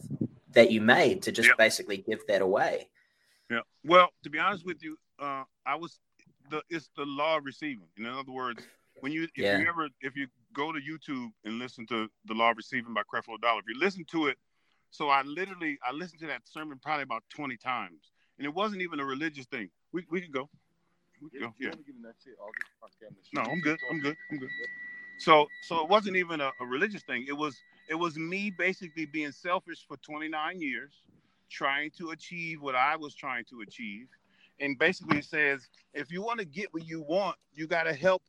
that 0.53 0.71
you 0.71 0.81
made 0.81 1.21
to 1.23 1.31
just 1.31 1.49
yep. 1.49 1.57
basically 1.57 1.97
give 1.97 2.25
that 2.27 2.41
away. 2.41 2.87
Yeah. 3.49 3.59
Well, 3.83 4.09
to 4.23 4.29
be 4.29 4.39
honest 4.39 4.65
with 4.65 4.83
you, 4.83 4.97
uh, 5.19 5.43
I 5.65 5.75
was 5.75 5.99
the 6.49 6.61
it's 6.69 6.89
the 6.95 7.05
law 7.05 7.37
of 7.37 7.45
receiving. 7.45 7.87
In 7.97 8.05
other 8.05 8.31
words, 8.31 8.63
when 8.99 9.11
you 9.11 9.23
if 9.23 9.29
yeah. 9.35 9.57
you 9.57 9.67
ever 9.67 9.89
if 10.01 10.15
you 10.15 10.27
go 10.53 10.71
to 10.71 10.79
YouTube 10.79 11.29
and 11.45 11.59
listen 11.59 11.85
to 11.87 12.07
the 12.25 12.33
law 12.33 12.51
of 12.51 12.57
receiving 12.57 12.93
by 12.93 13.01
Creflo 13.01 13.39
Dollar, 13.41 13.59
if 13.59 13.65
you 13.67 13.79
listen 13.79 14.05
to 14.11 14.27
it, 14.27 14.37
so 14.91 15.09
I 15.09 15.21
literally 15.23 15.77
I 15.87 15.91
listened 15.91 16.21
to 16.21 16.27
that 16.27 16.41
sermon 16.45 16.79
probably 16.81 17.03
about 17.03 17.23
twenty 17.29 17.57
times, 17.57 18.11
and 18.37 18.45
it 18.45 18.53
wasn't 18.53 18.81
even 18.81 18.99
a 18.99 19.05
religious 19.05 19.45
thing. 19.45 19.69
We 19.91 20.05
we 20.09 20.21
could 20.21 20.31
go. 20.31 20.49
We 21.21 21.29
Yeah, 21.33 21.47
yeah. 21.59 21.71
No, 23.33 23.41
I'm 23.41 23.59
good. 23.61 23.79
I'm 23.89 23.99
good. 23.99 24.15
I'm 24.31 24.37
good. 24.37 24.49
So, 25.17 25.47
so 25.63 25.81
it 25.83 25.89
wasn't 25.89 26.17
even 26.17 26.41
a, 26.41 26.51
a 26.59 26.65
religious 26.65 27.03
thing. 27.03 27.25
It 27.27 27.33
was, 27.33 27.55
it 27.89 27.95
was 27.95 28.17
me 28.17 28.51
basically 28.51 29.05
being 29.05 29.31
selfish 29.31 29.85
for 29.87 29.97
29 29.97 30.61
years, 30.61 30.93
trying 31.49 31.91
to 31.99 32.11
achieve 32.11 32.61
what 32.61 32.75
I 32.75 32.95
was 32.97 33.15
trying 33.15 33.45
to 33.45 33.61
achieve, 33.61 34.07
and 34.59 34.77
basically 34.79 35.19
it 35.19 35.25
says, 35.25 35.69
if 35.93 36.11
you 36.11 36.21
want 36.21 36.39
to 36.39 36.45
get 36.45 36.73
what 36.73 36.87
you 36.87 37.01
want, 37.01 37.37
you 37.53 37.67
got 37.67 37.83
to 37.83 37.93
help 37.93 38.23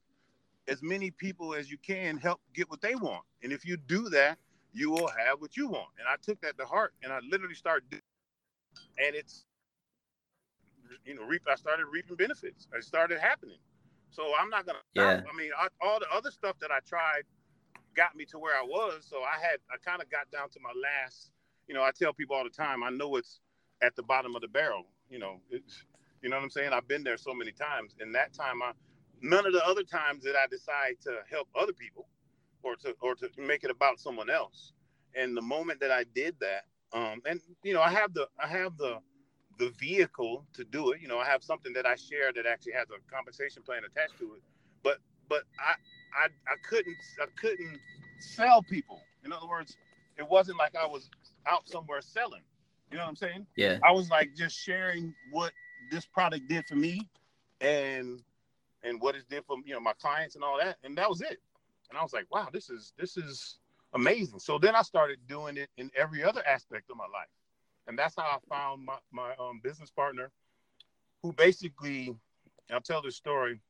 as 0.69 0.83
many 0.83 1.11
people 1.11 1.55
as 1.55 1.71
you 1.71 1.79
can 1.79 2.17
help 2.19 2.41
get 2.55 2.71
what 2.71 2.81
they 2.81 2.95
want. 2.95 3.25
And 3.43 3.53
if 3.53 3.67
you 3.67 3.77
do 3.77 4.09
that, 4.11 4.39
you 4.73 4.91
will 4.91 5.09
have 5.09 5.41
what 5.41 5.57
you 5.57 5.69
want. 5.69 5.89
And 5.99 6.09
I 6.09 6.17
took 6.23 6.41
that 6.43 6.59
to 6.59 6.67
heart, 6.67 6.95
and 7.03 7.13
I 7.13 7.21
literally 7.31 7.55
started, 7.55 8.03
and 8.99 9.17
it's 9.17 9.45
you 11.05 11.15
know, 11.15 11.25
reap. 11.25 11.43
I 11.51 11.57
started 11.57 11.87
reaping 11.93 12.17
benefits. 12.17 12.69
It 12.75 12.85
started 12.85 13.21
happening. 13.21 13.59
So 14.15 14.33
I'm 14.39 14.49
not 14.49 14.67
gonna. 14.67 14.79
Yeah. 14.95 15.21
I 15.31 15.37
mean, 15.37 15.51
I, 15.59 15.69
all 15.85 15.99
the 15.99 16.07
other 16.15 16.31
stuff 16.31 16.57
that 16.61 16.71
I 16.71 16.79
tried 16.87 17.23
got 17.97 18.15
me 18.17 18.25
to 18.27 18.39
where 18.39 18.55
I 18.57 18.63
was. 18.63 19.07
So 19.09 19.19
I 19.23 19.41
had, 19.41 19.59
I 19.73 19.77
kind 19.85 20.03
of 20.03 20.11
got 20.11 20.31
down 20.31 20.51
to 20.51 20.61
my 20.61 20.73
last. 20.81 21.31
You 21.69 21.75
know, 21.75 21.83
I 21.83 21.91
tell 21.91 22.13
people 22.13 22.37
all 22.37 22.45
the 22.45 22.51
time, 22.51 22.83
I 22.83 22.91
know 22.91 23.17
it's 23.17 23.41
at 23.83 23.97
the 23.97 24.03
bottom 24.03 24.35
of 24.35 24.43
the 24.43 24.49
barrel. 24.49 24.85
You 25.09 25.19
know, 25.19 25.41
it's, 25.51 25.85
you 26.23 26.29
know 26.29 26.37
what 26.37 26.43
I'm 26.43 26.51
saying. 26.51 26.73
I've 26.73 26.89
been 26.89 27.05
there 27.05 27.17
so 27.17 27.35
many 27.35 27.53
times, 27.53 27.95
and 28.01 28.15
that 28.15 28.33
time, 28.33 28.63
I 28.63 28.73
none 29.21 29.47
of 29.47 29.53
the 29.53 29.67
other 29.67 29.83
times 29.83 30.23
that 30.25 30.37
I 30.37 30.47
decide 30.47 30.97
to 31.03 31.19
help 31.31 31.49
other 31.59 31.73
people 31.73 32.07
or 32.63 32.77
to 32.77 32.95
or 33.01 33.15
to 33.17 33.29
make 33.39 33.65
it 33.65 33.71
about 33.71 33.99
someone 33.99 34.31
else. 34.31 34.73
And 35.17 35.37
the 35.37 35.43
moment 35.43 35.81
that 35.81 35.91
I 35.91 36.05
did 36.15 36.37
that, 36.41 36.65
um, 36.93 37.23
and 37.27 37.41
you 37.63 37.75
know, 37.75 37.83
I 37.83 37.91
have 37.91 38.15
the 38.15 38.29
I 38.43 38.47
have 38.47 38.77
the 38.77 38.99
the 39.59 39.71
vehicle 39.79 40.45
to 40.55 40.65
do 40.65 40.93
it. 40.93 41.01
You 41.01 41.09
know, 41.09 41.19
I 41.19 41.27
have 41.27 41.43
something 41.43 41.73
that 41.75 41.87
I 41.87 41.95
share 41.97 42.33
that 42.33 42.47
actually 42.47 42.73
has 42.73 42.89
a 42.91 43.15
compensation 43.15 43.63
plan 43.63 43.83
attached 43.85 44.19
to 44.19 44.35
it. 44.35 44.43
But 44.83 44.99
but 45.29 45.45
I 45.59 45.75
I, 46.17 46.27
I 46.27 46.57
couldn't 46.69 46.97
I 47.21 47.27
couldn't 47.41 47.79
sell 48.21 48.63
people. 48.63 49.01
In 49.25 49.33
other 49.33 49.47
words, 49.47 49.77
it 50.19 50.29
wasn't 50.29 50.59
like 50.59 50.75
I 50.77 50.87
was 50.87 51.11
out 51.47 51.69
somewhere 51.69 52.01
selling. 52.01 52.43
You 52.91 52.99
know 52.99 53.05
what 53.05 53.11
I'm 53.11 53.17
saying? 53.17 53.47
Yeah. 53.57 53.79
I 53.83 53.93
was 53.93 54.11
like 54.11 54.35
just 54.37 54.57
sharing 54.57 55.15
what 55.33 55.53
this 55.91 56.07
product 56.07 56.49
did 56.49 56.65
for 56.67 56.77
me 56.77 57.09
and 57.61 58.23
and 58.83 59.01
what 59.01 59.15
it 59.15 59.25
did 59.31 59.45
for 59.47 59.57
you 59.65 59.75
know 59.75 59.81
my 59.81 59.95
clients 59.95 60.35
and 60.35 60.45
all 60.45 60.59
that. 60.59 60.77
And 60.85 60.97
that 60.99 61.09
was 61.09 61.21
it. 61.21 61.39
And 61.91 61.99
I 61.99 62.03
was 62.03 62.13
like, 62.13 62.27
wow, 62.31 62.49
this 62.53 62.71
is 62.71 62.93
this 62.99 63.17
is 63.17 63.59
amazing. 63.95 64.39
So 64.39 64.59
then 64.59 64.75
I 64.75 64.83
started 64.83 65.19
doing 65.29 65.57
it 65.57 65.71
in 65.77 65.91
every 65.97 66.23
other 66.23 66.47
aspect 66.47 66.91
of 66.91 66.97
my 66.97 67.05
life 67.05 67.29
and 67.87 67.99
that's 67.99 68.15
how 68.17 68.23
I 68.23 68.39
found 68.49 68.85
my 68.85 68.97
my 69.13 69.33
um, 69.39 69.61
business 69.63 69.91
partner, 69.91 70.31
who 71.23 71.33
basically, 71.33 72.15
I'll 72.71 72.81
tell 72.81 73.03
this 73.03 73.17
story. 73.17 73.61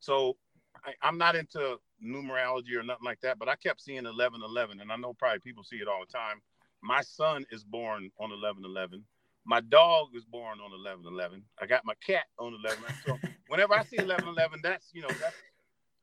So 0.00 0.36
I, 0.84 1.08
am 1.08 1.18
not 1.18 1.36
into 1.36 1.78
numerology 2.04 2.74
or 2.76 2.82
nothing 2.82 3.04
like 3.04 3.20
that, 3.22 3.38
but 3.38 3.48
I 3.48 3.56
kept 3.56 3.80
seeing 3.80 4.04
1111, 4.04 4.80
and 4.80 4.92
I 4.92 4.96
know 4.96 5.14
probably 5.14 5.40
people 5.40 5.64
see 5.64 5.76
it 5.76 5.88
all 5.88 6.04
the 6.06 6.12
time. 6.12 6.42
My 6.82 7.00
son 7.00 7.46
is 7.50 7.64
born 7.64 8.10
on 8.18 8.30
1111. 8.30 9.02
My 9.46 9.60
dog 9.60 10.08
is 10.14 10.24
born 10.24 10.58
on 10.60 10.70
1111. 10.72 11.42
I 11.60 11.66
got 11.66 11.84
my 11.84 11.94
cat 12.04 12.24
on 12.38 12.54
11. 12.64 12.84
So 13.06 13.18
whenever 13.48 13.74
I 13.74 13.84
see 13.84 13.96
1111, 13.96 14.60
that's 14.62 14.90
you 14.92 15.02
know 15.02 15.08
that's 15.08 15.36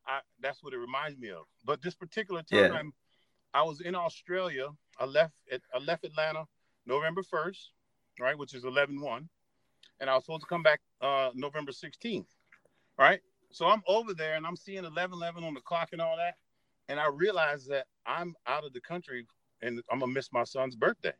I, 0.08 0.20
that's 0.42 0.64
what 0.64 0.74
it 0.74 0.78
reminds 0.78 1.20
me 1.20 1.30
of. 1.30 1.46
But 1.64 1.82
this 1.82 1.96
particular 1.96 2.42
time, 2.42 2.72
yeah. 3.54 3.60
I 3.60 3.64
was 3.64 3.82
in 3.82 3.96
Australia. 3.96 4.70
I 5.00 5.06
left 5.06 5.34
at, 5.52 5.62
I 5.74 5.80
left 5.80 6.04
Atlanta 6.06 6.46
November 6.86 7.22
1st, 7.22 7.68
right, 8.20 8.38
which 8.38 8.54
is 8.54 8.66
11 8.66 9.00
1. 9.00 9.30
And 10.00 10.10
I 10.10 10.16
was 10.16 10.26
supposed 10.26 10.42
to 10.42 10.48
come 10.48 10.64
back 10.64 10.82
uh, 11.02 11.30
November 11.36 11.72
16th, 11.72 12.26
right? 12.98 13.20
So 13.52 13.68
I'm 13.68 13.82
over 13.88 14.14
there 14.14 14.36
and 14.36 14.48
I'm 14.48 14.56
seeing 14.56 14.86
11 14.86 15.14
11 15.14 15.44
on 15.44 15.54
the 15.54 15.62
clock 15.62 15.90
and 15.92 16.02
all 16.02 16.18
that. 16.18 16.36
And 16.90 17.00
I 17.00 17.08
realized 17.08 17.70
that 17.70 17.86
I'm 18.06 18.36
out 18.48 18.66
of 18.66 18.74
the 18.74 18.82
country 18.82 19.26
and 19.62 19.82
I'm 19.92 20.00
going 20.00 20.12
to 20.12 20.14
miss 20.14 20.32
my 20.34 20.44
son's 20.44 20.76
birthday, 20.76 21.14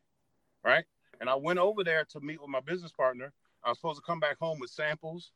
right? 0.64 0.84
And 1.20 1.30
I 1.30 1.34
went 1.36 1.58
over 1.58 1.84
there 1.84 2.04
to 2.10 2.20
meet 2.20 2.40
with 2.40 2.50
my 2.50 2.60
business 2.60 2.92
partner. 2.92 3.32
I 3.64 3.68
was 3.68 3.78
supposed 3.78 3.98
to 3.98 4.04
come 4.04 4.18
back 4.18 4.38
home 4.38 4.58
with 4.58 4.70
samples. 4.70 5.30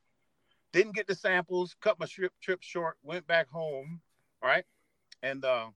Didn't 0.73 0.95
get 0.95 1.07
the 1.07 1.15
samples, 1.15 1.75
cut 1.81 1.99
my 1.99 2.05
trip, 2.05 2.33
trip 2.41 2.59
short, 2.61 2.97
went 3.01 3.25
back 3.25 3.49
home, 3.49 4.01
right? 4.43 4.65
And 5.23 5.45
uh, 5.45 5.67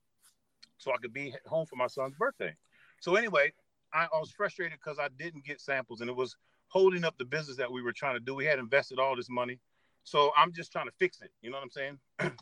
so 0.78 0.92
I 0.92 0.98
could 0.98 1.14
be 1.14 1.34
home 1.46 1.66
for 1.66 1.78
my 1.78 1.88
son's 1.88 2.16
birthday. 2.16 2.54
So 3.00 3.16
anyway, 3.16 3.54
I, 3.94 4.08
I 4.14 4.20
was 4.20 4.32
frustrated 4.32 4.78
because 4.84 5.00
I 5.00 5.10
didn't 5.18 5.46
get 5.46 5.62
samples 5.62 6.02
and 6.02 6.10
it 6.10 6.16
was 6.16 6.36
holding 6.68 7.04
up 7.04 7.18
the 7.18 7.26
business 7.26 7.58
that 7.58 7.72
we 7.72 7.82
were 7.82 7.92
trying 7.92 8.16
to 8.16 8.20
do. 8.20 8.34
We 8.34 8.46
had 8.46 8.60
invested 8.60 9.00
all 9.00 9.16
this 9.16 9.30
money. 9.30 9.60
So 10.04 10.32
I'm 10.38 10.52
just 10.54 10.72
trying 10.72 10.88
to 10.88 10.94
fix 10.98 11.22
it. 11.22 11.32
You 11.42 11.52
know 11.52 11.58
what 11.58 11.64
I'm 11.64 11.70
saying? 11.70 12.00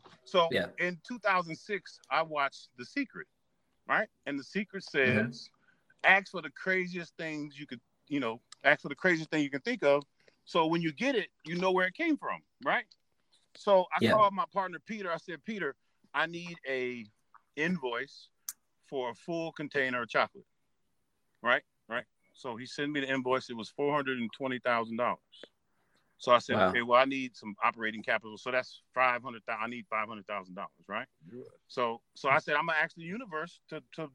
so 0.23 0.47
yeah. 0.51 0.67
in 0.77 0.97
2006, 1.07 1.99
I 2.09 2.21
watched 2.21 2.69
The 2.77 2.85
Secret, 2.85 3.27
right? 3.87 4.07
And 4.25 4.39
The 4.39 4.43
Secret 4.43 4.83
says, 4.83 5.17
mm-hmm. 5.17 6.15
ask 6.15 6.31
for 6.31 6.41
the 6.41 6.51
craziest 6.51 7.13
things 7.17 7.59
you 7.59 7.65
could, 7.65 7.81
you 8.07 8.19
know, 8.19 8.39
ask 8.63 8.81
for 8.81 8.89
the 8.89 8.95
craziest 8.95 9.29
thing 9.29 9.43
you 9.43 9.49
can 9.49 9.61
think 9.61 9.83
of. 9.83 10.03
So 10.45 10.67
when 10.67 10.81
you 10.81 10.93
get 10.93 11.15
it, 11.15 11.27
you 11.45 11.55
know 11.55 11.71
where 11.71 11.87
it 11.87 11.95
came 11.95 12.17
from, 12.17 12.39
right? 12.63 12.85
So 13.55 13.85
I 13.93 13.97
yeah. 14.01 14.11
called 14.11 14.33
my 14.33 14.45
partner 14.53 14.79
Peter. 14.85 15.11
I 15.11 15.17
said, 15.17 15.43
Peter, 15.43 15.75
I 16.13 16.27
need 16.27 16.55
a 16.67 17.05
invoice 17.55 18.29
for 18.87 19.11
a 19.11 19.15
full 19.15 19.51
container 19.51 20.03
of 20.03 20.09
chocolate 20.09 20.45
right? 21.41 21.63
Right. 21.87 22.05
So 22.33 22.55
he 22.55 22.65
sent 22.65 22.91
me 22.91 23.01
the 23.01 23.09
invoice. 23.09 23.49
It 23.49 23.57
was 23.57 23.69
four 23.69 23.93
hundred 23.93 24.19
and 24.19 24.31
twenty 24.31 24.59
thousand 24.59 24.97
dollars. 24.97 25.19
So 26.17 26.33
I 26.33 26.39
said, 26.39 26.57
wow. 26.57 26.69
okay, 26.69 26.81
well, 26.81 26.99
I 26.99 27.05
need 27.05 27.35
some 27.35 27.55
operating 27.63 28.03
capital. 28.03 28.37
So 28.37 28.51
that's 28.51 28.81
five 28.93 29.23
hundred 29.23 29.43
thousand. 29.45 29.63
I 29.63 29.67
need 29.67 29.85
five 29.89 30.07
hundred 30.07 30.27
thousand 30.27 30.55
dollars, 30.55 30.69
right? 30.87 31.07
So, 31.67 32.01
so 32.13 32.29
I 32.29 32.39
said, 32.39 32.55
I'm 32.55 32.67
gonna 32.67 32.77
ask 32.81 32.95
the 32.95 33.03
universe 33.03 33.61
to 33.69 33.81
to, 33.95 34.09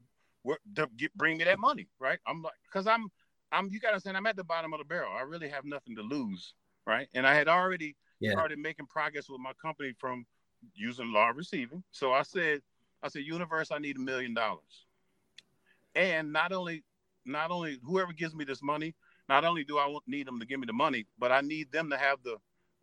to 0.75 0.87
get, 0.97 1.13
bring 1.15 1.37
me 1.37 1.43
that 1.45 1.59
money, 1.59 1.87
right? 1.99 2.19
I'm 2.27 2.41
like, 2.43 2.53
because 2.71 2.85
I'm 2.87 3.09
I'm 3.51 3.69
you 3.71 3.79
gotta 3.79 3.93
understand, 3.93 4.17
I'm 4.17 4.27
at 4.27 4.35
the 4.35 4.43
bottom 4.43 4.73
of 4.73 4.79
the 4.79 4.85
barrel. 4.85 5.11
I 5.17 5.21
really 5.21 5.49
have 5.49 5.65
nothing 5.65 5.95
to 5.95 6.03
lose, 6.03 6.53
right? 6.85 7.07
And 7.15 7.25
I 7.25 7.33
had 7.33 7.47
already 7.47 7.95
yeah. 8.19 8.31
started 8.31 8.59
making 8.59 8.85
progress 8.85 9.29
with 9.29 9.41
my 9.41 9.53
company 9.61 9.93
from 9.97 10.25
using 10.73 11.11
law 11.11 11.31
of 11.31 11.37
receiving. 11.37 11.83
So 11.91 12.13
I 12.13 12.21
said, 12.21 12.61
I 13.01 13.07
said, 13.07 13.23
universe, 13.23 13.71
I 13.71 13.79
need 13.79 13.97
a 13.97 14.01
million 14.01 14.33
dollars. 14.33 14.85
And 15.95 16.31
not 16.33 16.51
only 16.51 16.83
not 17.25 17.51
only 17.51 17.79
whoever 17.83 18.13
gives 18.13 18.35
me 18.35 18.45
this 18.45 18.61
money, 18.61 18.95
not 19.27 19.43
only 19.43 19.63
do 19.63 19.77
I 19.77 19.93
need 20.07 20.27
them 20.27 20.39
to 20.39 20.45
give 20.45 20.59
me 20.59 20.65
the 20.65 20.73
money, 20.73 21.05
but 21.17 21.31
I 21.31 21.41
need 21.41 21.71
them 21.71 21.89
to 21.89 21.97
have 21.97 22.19
the 22.23 22.37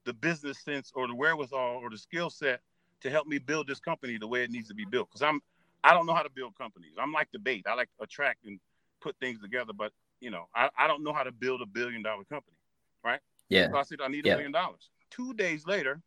the 0.05 0.13
business 0.13 0.59
sense 0.59 0.91
or 0.97 1.07
the 1.07 1.15
wherewithal 1.15 1.79
or 1.81 1.89
the 1.89 1.97
skill 1.97 2.29
set 2.29 2.61
to 3.01 3.11
help 3.11 3.27
me 3.29 3.39
build 3.39 3.69
this 3.69 3.79
company 3.79 4.19
the 4.19 4.27
way 4.27 4.43
it 4.43 4.51
needs 4.51 4.67
to 4.69 4.75
be 4.75 4.85
built. 4.85 5.09
Because 5.09 5.23
I'm 5.23 5.41
I 5.85 5.95
don't 5.95 6.07
know 6.07 6.15
how 6.15 6.23
to 6.23 6.31
build 6.31 6.57
companies. 6.57 6.93
I'm 6.99 7.13
like 7.13 7.29
the 7.33 7.39
bait. 7.39 7.65
I 7.69 7.75
like 7.75 7.89
attract 8.01 8.45
and 8.45 8.59
put 9.01 9.17
things 9.21 9.41
together, 9.41 9.73
but 9.73 9.93
you 10.21 10.31
know, 10.31 10.49
I, 10.55 10.71
I 10.79 10.87
don't 10.87 11.03
know 11.03 11.13
how 11.13 11.23
to 11.23 11.33
build 11.33 11.63
a 11.63 11.67
billion 11.67 12.03
dollar 12.03 12.25
company. 12.25 12.57
Right? 13.05 13.21
Yeah. 13.49 13.71
So 13.71 13.77
I 13.77 13.83
said 13.83 14.01
I 14.03 14.09
need 14.09 14.25
a 14.27 14.31
yeah. 14.31 14.35
million 14.35 14.53
dollars. 14.53 14.91
Two 15.11 15.35
days 15.35 15.67
later, 15.67 16.01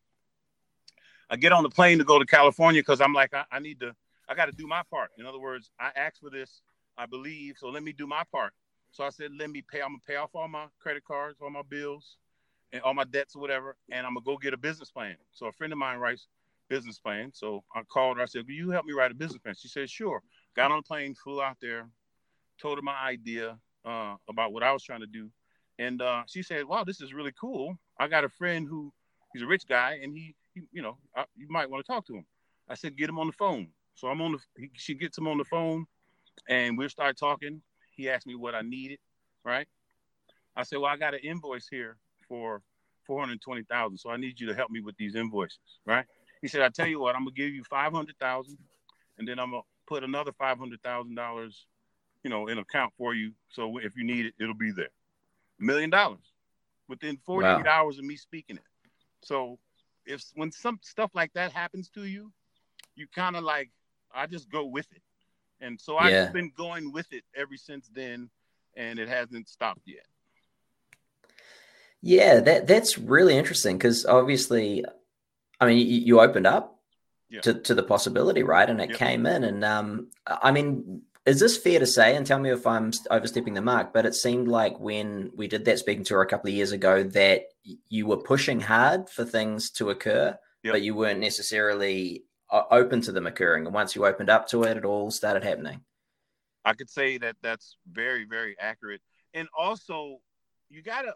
I 1.29 1.35
get 1.35 1.51
on 1.51 1.63
the 1.63 1.69
plane 1.69 1.97
to 1.99 2.03
go 2.03 2.19
to 2.19 2.25
California 2.25 2.81
because 2.81 3.01
I'm 3.01 3.13
like, 3.13 3.33
I, 3.33 3.43
I 3.51 3.59
need 3.59 3.79
to 3.81 3.95
I 4.27 4.35
got 4.35 4.45
to 4.45 4.51
do 4.51 4.67
my 4.67 4.81
part. 4.89 5.11
In 5.17 5.25
other 5.25 5.39
words, 5.39 5.69
I 5.79 5.91
asked 5.95 6.19
for 6.19 6.29
this 6.29 6.61
I 6.97 7.05
believe. 7.05 7.55
So 7.57 7.69
let 7.69 7.83
me 7.83 7.93
do 7.93 8.07
my 8.07 8.23
part. 8.31 8.53
So 8.91 9.03
I 9.03 9.09
said, 9.09 9.31
let 9.37 9.49
me 9.49 9.61
pay. 9.61 9.81
I'm 9.81 9.89
gonna 9.89 9.99
pay 10.07 10.15
off 10.15 10.31
all 10.33 10.47
my 10.47 10.67
credit 10.79 11.03
cards, 11.03 11.39
all 11.41 11.49
my 11.49 11.63
bills, 11.69 12.17
and 12.71 12.81
all 12.81 12.93
my 12.93 13.03
debts 13.03 13.35
or 13.35 13.41
whatever, 13.41 13.75
and 13.91 14.05
I'm 14.05 14.13
gonna 14.13 14.23
go 14.23 14.37
get 14.37 14.53
a 14.53 14.57
business 14.57 14.91
plan. 14.91 15.15
So 15.31 15.47
a 15.47 15.51
friend 15.51 15.73
of 15.73 15.79
mine 15.79 15.97
writes 15.97 16.27
business 16.69 16.99
plan. 16.99 17.31
So 17.33 17.63
I 17.75 17.83
called 17.83 18.17
her. 18.17 18.23
I 18.23 18.25
said, 18.25 18.43
will 18.47 18.53
you 18.53 18.69
help 18.71 18.85
me 18.85 18.93
write 18.93 19.11
a 19.11 19.15
business 19.15 19.39
plan? 19.39 19.55
She 19.57 19.67
said, 19.67 19.89
sure. 19.89 20.21
Got 20.55 20.71
on 20.71 20.79
a 20.79 20.81
plane, 20.81 21.13
flew 21.15 21.41
out 21.41 21.57
there, 21.61 21.87
told 22.59 22.77
her 22.77 22.81
my 22.81 22.97
idea 23.05 23.57
uh, 23.85 24.15
about 24.29 24.51
what 24.51 24.63
I 24.63 24.71
was 24.71 24.83
trying 24.83 25.01
to 25.01 25.07
do, 25.07 25.29
and 25.77 26.01
uh, 26.01 26.23
she 26.27 26.41
said, 26.41 26.65
wow, 26.65 26.83
this 26.83 27.01
is 27.01 27.13
really 27.13 27.33
cool. 27.39 27.77
I 27.99 28.07
got 28.07 28.23
a 28.23 28.29
friend 28.29 28.67
who 28.67 28.93
he's 29.33 29.43
a 29.43 29.47
rich 29.47 29.67
guy, 29.67 29.99
and 30.01 30.13
he, 30.13 30.35
he 30.53 30.61
you 30.71 30.81
know, 30.81 30.97
I, 31.15 31.25
you 31.35 31.47
might 31.49 31.69
want 31.69 31.85
to 31.85 31.91
talk 31.91 32.07
to 32.07 32.13
him. 32.13 32.25
I 32.69 32.75
said, 32.75 32.97
get 32.97 33.09
him 33.09 33.19
on 33.19 33.27
the 33.27 33.33
phone. 33.33 33.67
So 33.93 34.07
I'm 34.07 34.21
on 34.21 34.33
the. 34.33 34.39
He, 34.57 34.71
she 34.73 34.95
gets 34.95 35.17
him 35.17 35.27
on 35.27 35.37
the 35.37 35.43
phone 35.43 35.85
and 36.47 36.77
we 36.77 36.87
start 36.89 37.17
talking. 37.17 37.61
He 37.91 38.09
asked 38.09 38.27
me 38.27 38.35
what 38.35 38.55
I 38.55 38.61
needed, 38.61 38.99
right? 39.43 39.67
I 40.55 40.63
said, 40.63 40.79
well, 40.79 40.91
I 40.91 40.97
got 40.97 41.13
an 41.13 41.21
invoice 41.21 41.67
here 41.69 41.97
for 42.27 42.61
420,000. 43.05 43.97
So 43.97 44.09
I 44.09 44.17
need 44.17 44.39
you 44.39 44.47
to 44.47 44.55
help 44.55 44.71
me 44.71 44.79
with 44.79 44.95
these 44.97 45.15
invoices, 45.15 45.59
right? 45.85 46.05
He 46.41 46.47
said, 46.47 46.61
I 46.61 46.69
tell 46.69 46.87
you 46.87 46.99
what, 46.99 47.15
I'm 47.15 47.23
gonna 47.23 47.35
give 47.35 47.53
you 47.53 47.63
500,000 47.63 48.57
and 49.17 49.27
then 49.27 49.39
I'm 49.39 49.51
gonna 49.51 49.63
put 49.87 50.03
another 50.03 50.31
$500,000, 50.31 51.55
you 52.23 52.29
know, 52.29 52.47
in 52.47 52.57
account 52.57 52.93
for 52.97 53.13
you. 53.13 53.31
So 53.49 53.77
if 53.77 53.95
you 53.95 54.03
need 54.03 54.25
it, 54.25 54.33
it'll 54.39 54.53
be 54.53 54.71
there. 54.71 54.89
A 55.59 55.63
million 55.63 55.89
dollars 55.89 56.33
within 56.87 57.17
48 57.25 57.65
wow. 57.65 57.71
hours 57.71 57.97
of 57.97 58.05
me 58.05 58.15
speaking 58.15 58.57
it. 58.57 58.63
So 59.23 59.57
if 60.05 60.23
when 60.35 60.51
some 60.51 60.79
stuff 60.81 61.11
like 61.13 61.33
that 61.33 61.51
happens 61.51 61.89
to 61.89 62.05
you, 62.05 62.31
you 62.95 63.07
kind 63.13 63.35
of 63.35 63.43
like, 63.43 63.71
I 64.13 64.27
just 64.27 64.49
go 64.49 64.65
with 64.65 64.87
it. 64.91 65.01
And 65.61 65.79
so 65.79 65.97
I've 65.97 66.11
yeah. 66.11 66.31
been 66.31 66.51
going 66.55 66.91
with 66.91 67.11
it 67.11 67.23
ever 67.35 67.57
since 67.57 67.89
then, 67.93 68.29
and 68.75 68.99
it 68.99 69.07
hasn't 69.07 69.49
stopped 69.49 69.81
yet. 69.85 70.05
Yeah, 72.01 72.39
that 72.41 72.67
that's 72.67 72.97
really 72.97 73.37
interesting 73.37 73.77
because 73.77 74.05
obviously, 74.05 74.85
I 75.59 75.65
mean, 75.65 75.77
you, 75.77 75.99
you 75.99 76.19
opened 76.19 76.45
up 76.45 76.79
yeah. 77.29 77.41
to, 77.41 77.53
to 77.61 77.73
the 77.73 77.83
possibility, 77.83 78.43
right? 78.43 78.69
And 78.69 78.79
it 78.79 78.93
came 78.93 79.25
in, 79.25 79.43
and 79.43 79.63
um, 79.63 80.11
I 80.27 80.51
mean, 80.51 81.01
is 81.25 81.39
this 81.39 81.57
fair 81.57 81.79
to 81.79 81.87
say? 81.87 82.15
And 82.15 82.25
tell 82.25 82.37
me 82.37 82.51
if 82.51 82.67
I'm 82.67 82.91
overstepping 83.09 83.55
the 83.55 83.61
mark, 83.61 83.93
but 83.93 84.05
it 84.05 84.13
seemed 84.13 84.47
like 84.47 84.79
when 84.79 85.31
we 85.35 85.47
did 85.47 85.65
that 85.65 85.79
speaking 85.79 86.03
tour 86.03 86.21
a 86.21 86.27
couple 86.27 86.49
of 86.49 86.55
years 86.55 86.71
ago 86.71 87.03
that 87.03 87.45
you 87.89 88.05
were 88.05 88.17
pushing 88.17 88.59
hard 88.59 89.09
for 89.09 89.25
things 89.25 89.71
to 89.71 89.89
occur, 89.89 90.37
yep. 90.63 90.73
but 90.73 90.83
you 90.83 90.93
weren't 90.93 91.19
necessarily 91.19 92.23
open 92.51 93.01
to 93.01 93.11
them 93.11 93.27
occurring. 93.27 93.65
And 93.65 93.73
once 93.73 93.95
you 93.95 94.05
opened 94.05 94.29
up 94.29 94.47
to 94.49 94.63
it, 94.63 94.77
it 94.77 94.85
all 94.85 95.11
started 95.11 95.43
happening. 95.43 95.81
I 96.63 96.73
could 96.73 96.89
say 96.89 97.17
that 97.19 97.35
that's 97.41 97.77
very, 97.91 98.25
very 98.25 98.55
accurate. 98.59 99.01
And 99.33 99.47
also, 99.57 100.19
you 100.69 100.81
got 100.81 101.03
to, 101.03 101.13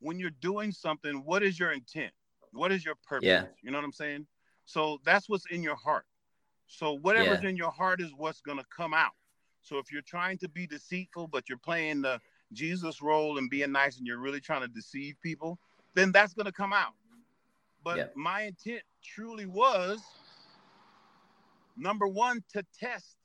when 0.00 0.18
you're 0.18 0.30
doing 0.30 0.72
something, 0.72 1.22
what 1.24 1.42
is 1.42 1.58
your 1.58 1.72
intent? 1.72 2.12
What 2.52 2.72
is 2.72 2.84
your 2.84 2.94
purpose? 3.06 3.26
Yeah. 3.26 3.46
You 3.62 3.70
know 3.70 3.78
what 3.78 3.84
I'm 3.84 3.92
saying? 3.92 4.26
So 4.64 4.98
that's 5.04 5.28
what's 5.28 5.46
in 5.46 5.62
your 5.62 5.76
heart. 5.76 6.06
So 6.66 6.94
whatever's 6.94 7.42
Yeah. 7.42 7.50
in 7.50 7.56
your 7.56 7.70
heart 7.70 8.00
is 8.00 8.12
what's 8.16 8.40
gonna 8.40 8.64
come 8.74 8.94
out. 8.94 9.12
So 9.60 9.78
if 9.78 9.92
you're 9.92 10.02
trying 10.02 10.38
to 10.38 10.48
be 10.48 10.66
deceitful, 10.66 11.28
but 11.28 11.48
you're 11.48 11.58
playing 11.58 12.02
the 12.02 12.20
Jesus 12.52 13.02
role 13.02 13.38
and 13.38 13.50
being 13.50 13.72
nice 13.72 13.98
and 13.98 14.06
you're 14.06 14.18
really 14.18 14.40
trying 14.40 14.62
to 14.62 14.68
deceive 14.68 15.16
people, 15.20 15.58
then 15.94 16.12
that's 16.12 16.32
gonna 16.34 16.52
come 16.52 16.72
out. 16.72 16.94
But 17.82 17.96
Yeah. 17.98 18.06
my 18.14 18.42
intent 18.42 18.82
truly 19.04 19.46
was 19.46 20.00
number 21.76 22.06
one 22.06 22.42
to 22.52 22.64
test 22.78 23.16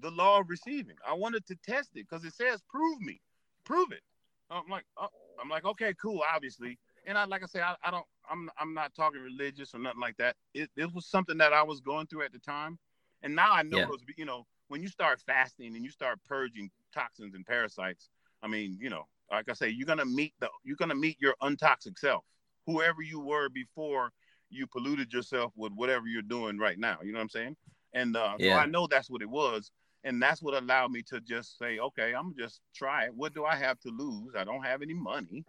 the 0.00 0.10
law 0.10 0.40
of 0.40 0.48
receiving. 0.48 0.96
I 1.06 1.14
wanted 1.14 1.46
to 1.46 1.56
test 1.64 1.90
it 1.94 2.06
because 2.08 2.24
it 2.24 2.34
says 2.34 2.62
prove 2.68 3.00
me, 3.00 3.20
prove 3.64 3.92
it. 3.92 4.02
I'm 4.50 4.68
like, 4.68 4.84
oh, 4.98 5.08
I'm 5.40 5.48
like, 5.48 5.64
okay, 5.64 5.94
cool, 6.00 6.22
obviously. 6.34 6.78
And 7.06 7.16
I 7.18 7.24
like 7.24 7.42
I 7.42 7.46
say, 7.46 7.60
I, 7.60 7.74
I 7.84 7.90
don't, 7.90 8.04
I'm, 8.30 8.50
I'm 8.58 8.74
not 8.74 8.94
talking 8.94 9.20
religious 9.20 9.74
or 9.74 9.78
nothing 9.78 10.00
like 10.00 10.16
that. 10.18 10.36
It, 10.54 10.70
it 10.76 10.92
was 10.94 11.06
something 11.06 11.38
that 11.38 11.52
I 11.52 11.62
was 11.62 11.80
going 11.80 12.06
through 12.06 12.22
at 12.22 12.32
the 12.32 12.38
time, 12.38 12.78
and 13.22 13.34
now 13.34 13.52
I 13.52 13.62
know 13.62 13.78
Yeah. 13.78 13.86
those. 13.86 14.00
You 14.16 14.24
know, 14.24 14.46
when 14.68 14.82
you 14.82 14.88
start 14.88 15.20
fasting 15.26 15.74
and 15.74 15.84
you 15.84 15.90
start 15.90 16.18
purging 16.28 16.70
toxins 16.94 17.34
and 17.34 17.44
parasites, 17.44 18.08
I 18.42 18.48
mean, 18.48 18.78
you 18.80 18.90
know, 18.90 19.06
like 19.30 19.48
I 19.48 19.54
say, 19.54 19.68
you're 19.70 19.86
gonna 19.86 20.04
meet 20.04 20.34
the, 20.40 20.48
you're 20.64 20.76
gonna 20.76 20.94
meet 20.94 21.16
your 21.20 21.34
untoxic 21.42 21.98
self, 21.98 22.24
whoever 22.66 23.02
you 23.02 23.20
were 23.20 23.48
before 23.48 24.12
you 24.52 24.66
polluted 24.66 25.12
yourself 25.12 25.52
with 25.56 25.72
whatever 25.72 26.06
you're 26.06 26.22
doing 26.22 26.58
right 26.58 26.78
now. 26.78 26.98
You 27.02 27.12
know 27.12 27.18
what 27.18 27.24
I'm 27.24 27.28
saying? 27.30 27.56
And 27.94 28.16
uh, 28.16 28.34
Yeah. 28.38 28.54
so 28.54 28.60
I 28.60 28.66
know 28.66 28.86
that's 28.86 29.10
what 29.10 29.22
it 29.22 29.30
was. 29.30 29.70
And 30.04 30.20
that's 30.20 30.42
what 30.42 30.54
allowed 30.60 30.90
me 30.90 31.02
to 31.02 31.20
just 31.20 31.58
say, 31.58 31.78
okay, 31.78 32.12
I'm 32.14 32.34
just 32.36 32.60
try 32.74 33.04
it. 33.04 33.14
What 33.14 33.34
do 33.34 33.44
I 33.44 33.54
have 33.54 33.78
to 33.80 33.88
lose? 33.90 34.34
I 34.36 34.44
don't 34.44 34.64
have 34.64 34.82
any 34.82 34.94
money. 34.94 35.44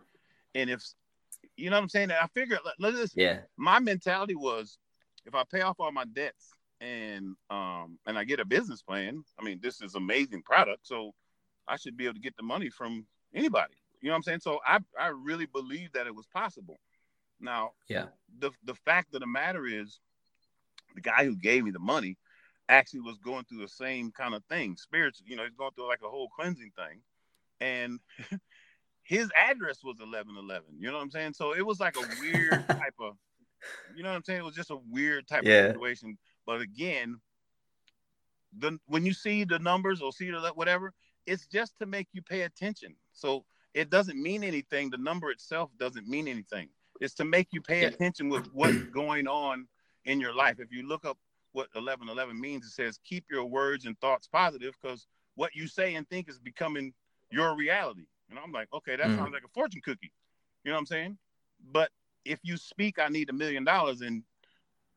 And 0.55 0.69
if 0.69 0.83
you 1.57 1.69
know 1.69 1.75
what 1.77 1.83
I'm 1.83 1.89
saying, 1.89 2.11
I 2.11 2.27
figured 2.33 2.59
let, 2.65 2.75
let 2.79 2.93
this 2.93 3.13
Yeah. 3.15 3.39
my 3.57 3.79
mentality 3.79 4.35
was 4.35 4.77
if 5.25 5.35
I 5.35 5.43
pay 5.43 5.61
off 5.61 5.79
all 5.79 5.91
my 5.91 6.05
debts 6.05 6.51
and 6.81 7.35
um 7.49 7.97
and 8.05 8.17
I 8.17 8.23
get 8.23 8.39
a 8.39 8.45
business 8.45 8.81
plan, 8.81 9.23
I 9.39 9.43
mean 9.43 9.59
this 9.61 9.81
is 9.81 9.95
amazing 9.95 10.43
product, 10.43 10.85
so 10.87 11.13
I 11.67 11.77
should 11.77 11.97
be 11.97 12.05
able 12.05 12.15
to 12.15 12.19
get 12.21 12.35
the 12.37 12.43
money 12.43 12.69
from 12.69 13.05
anybody. 13.33 13.73
You 14.01 14.09
know 14.09 14.13
what 14.13 14.17
I'm 14.17 14.23
saying? 14.23 14.39
So 14.41 14.59
I 14.67 14.79
I 14.99 15.07
really 15.07 15.47
believe 15.47 15.91
that 15.93 16.07
it 16.07 16.15
was 16.15 16.27
possible. 16.27 16.79
Now 17.43 17.71
Yeah. 17.87 18.07
the 18.39 18.51
the 18.63 18.75
fact 18.75 19.13
of 19.13 19.21
the 19.21 19.27
matter 19.27 19.65
is 19.65 19.99
the 20.95 21.01
guy 21.01 21.25
who 21.25 21.35
gave 21.35 21.63
me 21.63 21.71
the 21.71 21.79
money 21.79 22.17
actually 22.69 23.01
was 23.01 23.17
going 23.19 23.43
through 23.45 23.59
the 23.59 23.67
same 23.67 24.11
kind 24.11 24.33
of 24.33 24.43
thing 24.45 24.75
spiritual 24.77 25.25
you 25.27 25.35
know 25.35 25.43
he's 25.43 25.55
going 25.55 25.71
through 25.75 25.87
like 25.87 26.01
a 26.03 26.09
whole 26.09 26.29
cleansing 26.29 26.71
thing. 26.75 27.01
And 27.61 27.99
his 29.03 29.29
address 29.35 29.83
was 29.83 29.99
1111 29.99 30.75
you 30.79 30.87
know 30.87 30.95
what 30.97 31.03
i'm 31.03 31.11
saying? 31.11 31.33
So 31.33 31.53
it 31.53 31.65
was 31.65 31.79
like 31.79 31.95
a 31.97 32.03
weird 32.03 32.63
type 32.81 32.95
of 32.99 33.15
you 33.93 34.03
know 34.03 34.09
what 34.09 34.15
i'm 34.15 34.23
saying? 34.23 34.39
It 34.39 34.45
was 34.45 34.55
just 34.55 34.71
a 34.71 34.77
weird 34.89 35.27
type 35.27 35.45
Yeah. 35.45 35.53
of 35.59 35.67
situation. 35.67 36.17
But 36.45 36.61
again 36.61 37.19
the 38.57 38.77
when 38.87 39.05
you 39.05 39.13
see 39.13 39.43
the 39.43 39.59
numbers 39.59 40.01
or 40.01 40.11
see 40.11 40.29
the 40.31 40.51
whatever 40.55 40.93
it's 41.25 41.47
just 41.47 41.77
to 41.79 41.85
make 41.85 42.07
you 42.13 42.21
pay 42.21 42.41
attention. 42.41 42.95
So 43.13 43.45
it 43.73 43.89
doesn't 43.89 44.21
mean 44.21 44.43
anything. 44.43 44.89
The 44.89 44.97
number 44.97 45.31
itself 45.31 45.71
doesn't 45.77 46.07
mean 46.07 46.27
anything 46.27 46.69
it's 47.03 47.13
to 47.15 47.25
make 47.25 47.49
you 47.51 47.61
pay 47.61 47.83
attention 47.83 48.29
with 48.29 48.47
what's 48.53 48.81
going 48.93 49.27
on 49.27 49.67
in 50.05 50.19
your 50.19 50.33
life. 50.33 50.59
If 50.59 50.71
you 50.71 50.87
look 50.87 51.05
up 51.05 51.17
what 51.51 51.67
1111 51.73 52.39
means 52.39 52.65
it 52.65 52.71
says 52.71 52.99
keep 53.03 53.25
your 53.29 53.45
words 53.45 53.85
and 53.85 53.99
thoughts 53.99 54.27
positive 54.27 54.75
because 54.81 55.07
what 55.35 55.53
you 55.55 55.67
say 55.67 55.95
and 55.95 56.07
think 56.09 56.29
is 56.29 56.39
becoming 56.39 56.93
your 57.29 57.55
reality. 57.55 58.05
And 58.29 58.39
i'm 58.39 58.51
like 58.51 58.67
okay 58.73 58.95
that 58.95 59.11
Mm. 59.11 59.15
sounds 59.15 59.33
like 59.33 59.43
a 59.43 59.53
fortune 59.53 59.81
cookie. 59.83 60.11
You 60.63 60.71
know 60.71 60.75
what 60.75 60.79
i'm 60.79 60.85
saying? 60.87 61.17
But 61.71 61.91
if 62.25 62.39
you 62.43 62.57
speak 62.57 62.99
i 62.99 63.07
need 63.07 63.29
a 63.29 63.33
million 63.33 63.63
dollars 63.63 64.01
and 64.01 64.23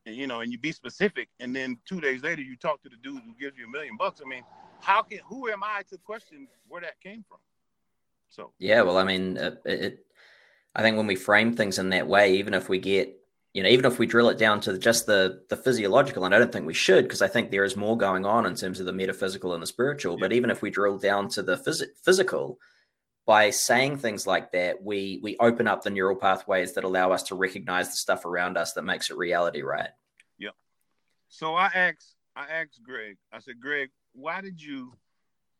and, 0.06 0.16
you 0.16 0.26
know 0.26 0.40
and 0.40 0.52
you 0.52 0.58
be 0.58 0.72
specific 0.72 1.28
and 1.40 1.54
then 1.54 1.76
two 1.84 2.00
days 2.00 2.22
later 2.22 2.40
you 2.40 2.56
talk 2.56 2.82
to 2.82 2.88
the 2.88 2.96
dude 3.02 3.22
who 3.22 3.34
gives 3.38 3.58
you 3.58 3.66
a 3.66 3.70
million 3.70 3.96
bucks 3.98 4.20
i 4.24 4.28
mean 4.28 4.44
how 4.80 5.02
can 5.02 5.18
who 5.26 5.48
am 5.48 5.62
i 5.62 5.82
to 5.90 5.98
question 5.98 6.46
where 6.68 6.80
that 6.80 7.00
came 7.00 7.24
from? 7.28 7.38
So 8.28 8.52
Yeah, 8.58 8.82
well, 8.82 8.98
I 8.98 9.04
mean, 9.04 9.36
it, 9.36 9.60
it, 9.64 10.06
I 10.76 10.82
think 10.82 10.98
when 10.98 11.06
we 11.06 11.16
frame 11.16 11.56
things 11.56 11.78
in 11.78 11.88
that 11.88 12.06
way, 12.06 12.34
even 12.34 12.52
if 12.52 12.68
we 12.68 12.78
get, 12.78 13.18
you 13.54 13.62
know, 13.62 13.68
even 13.70 13.86
if 13.86 13.98
we 13.98 14.06
drill 14.06 14.28
it 14.28 14.36
down 14.36 14.60
to 14.60 14.76
just 14.76 15.06
the 15.06 15.42
the 15.48 15.56
physiological, 15.56 16.26
and 16.26 16.34
I 16.34 16.38
don't 16.38 16.52
think 16.52 16.66
we 16.66 16.74
should, 16.74 17.04
because 17.04 17.22
I 17.22 17.28
think 17.28 17.50
there 17.50 17.64
is 17.64 17.76
more 17.76 17.96
going 17.96 18.26
on 18.26 18.44
in 18.44 18.54
terms 18.54 18.78
of 18.78 18.84
the 18.84 18.92
metaphysical 18.92 19.54
and 19.54 19.62
the 19.62 19.66
spiritual. 19.66 20.18
But 20.18 20.34
even 20.34 20.50
if 20.50 20.60
we 20.60 20.68
drill 20.68 20.98
down 20.98 21.30
to 21.30 21.42
the 21.42 21.56
phys- 21.56 21.88
physical, 22.04 22.58
by 23.24 23.48
saying 23.48 23.96
things 23.96 24.26
like 24.26 24.52
that, 24.52 24.82
we 24.82 25.18
we 25.22 25.38
open 25.38 25.66
up 25.66 25.82
the 25.82 25.88
neural 25.88 26.14
pathways 26.14 26.74
that 26.74 26.84
allow 26.84 27.10
us 27.10 27.22
to 27.24 27.34
recognize 27.34 27.88
the 27.88 27.96
stuff 27.96 28.26
around 28.26 28.58
us 28.58 28.74
that 28.74 28.82
makes 28.82 29.08
it 29.08 29.16
reality, 29.16 29.62
right? 29.62 29.90
Yeah. 30.38 30.50
So 31.28 31.54
i 31.54 31.70
asked 31.74 32.14
i 32.36 32.44
asked 32.50 32.82
greg 32.82 33.16
i 33.32 33.38
said 33.38 33.58
greg 33.58 33.88
why 34.12 34.42
did 34.42 34.62
you 34.62 34.92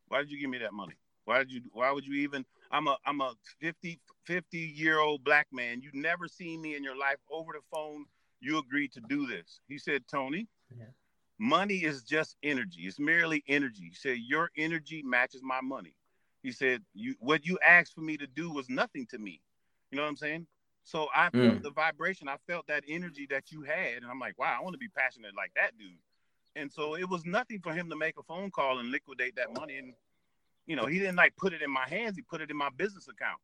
why 0.09 0.19
did 0.19 0.31
you 0.31 0.39
give 0.39 0.51
me 0.51 0.59
that 0.59 0.75
money 0.75 0.95
why 1.25 1.39
did 1.39 1.51
you 1.51 1.63
why 1.73 1.91
would 1.91 2.07
you 2.07 2.15
even 2.17 2.45
i'm 2.71 2.87
a 2.89 2.97
i'm 3.07 3.21
a 3.21 3.35
50 3.61 4.01
50 4.25 4.59
year 4.59 4.99
old 5.01 5.25
black 5.25 5.49
man. 5.53 5.81
You've 5.83 5.95
never 5.95 6.29
seen 6.29 6.61
me 6.61 6.75
in 6.77 6.83
your 6.85 6.97
life 6.97 7.19
over 7.31 7.53
the 7.53 7.61
phone. 7.73 8.07
You 8.41 8.59
agreed 8.59 8.93
to 8.93 9.01
do 9.01 9.27
this. 9.27 9.61
He 9.69 9.79
said 9.79 10.07
Toney 10.09 10.49
Yeah. 10.77 10.91
money 11.39 11.77
is 11.85 12.03
just 12.03 12.37
energy. 12.43 12.83
It's 12.83 12.99
merely 12.99 13.45
energy. 13.49 13.85
He 13.89 13.95
said 13.95 14.19
your 14.19 14.51
energy 14.57 15.03
matches 15.03 15.43
my 15.43 15.61
money. 15.61 15.97
He 16.43 16.53
said 16.53 16.83
you 16.95 17.15
what 17.21 17.45
you 17.47 17.59
asked 17.67 17.95
for 17.95 18.01
me 18.01 18.17
to 18.19 18.27
do 18.27 18.51
was 18.51 18.69
nothing 18.69 19.07
to 19.11 19.19
me. 19.19 19.41
You 19.91 19.97
know 19.97 20.03
what 20.03 20.09
i'm 20.11 20.17
saying? 20.17 20.47
So 20.85 21.09
i 21.15 21.31
felt 21.43 21.59
Mm. 21.59 21.63
the 21.63 21.71
vibration. 21.71 22.29
I 22.29 22.37
felt 22.47 22.67
that 22.69 22.85
energy 22.89 23.27
that 23.31 23.51
you 23.53 23.63
had 23.63 24.03
and 24.03 24.07
i'm 24.11 24.19
like 24.21 24.39
wow 24.39 24.57
i 24.59 24.63
want 24.63 24.75
to 24.75 24.79
be 24.79 24.89
passionate 24.89 25.35
like 25.37 25.53
that 25.57 25.77
dude. 25.79 25.99
And 26.57 26.73
so 26.73 26.97
it 26.97 27.09
was 27.09 27.25
nothing 27.25 27.61
for 27.61 27.73
him 27.73 27.89
to 27.91 27.97
make 27.97 28.17
a 28.19 28.23
phone 28.23 28.51
call 28.51 28.79
and 28.79 28.91
liquidate 28.91 29.37
that 29.37 29.53
money 29.53 29.77
and 29.77 29.95
you 30.67 30.77
know 30.77 30.87
he 30.87 30.99
didn't 30.99 31.17
like 31.17 31.35
put 31.37 31.53
it 31.53 31.63
in 31.63 31.71
my 31.71 31.89
hands 31.89 32.17
he 32.17 32.23
put 32.23 32.41
it 32.41 32.51
in 32.51 32.57
my 32.57 32.69
business 32.77 33.09
account 33.09 33.39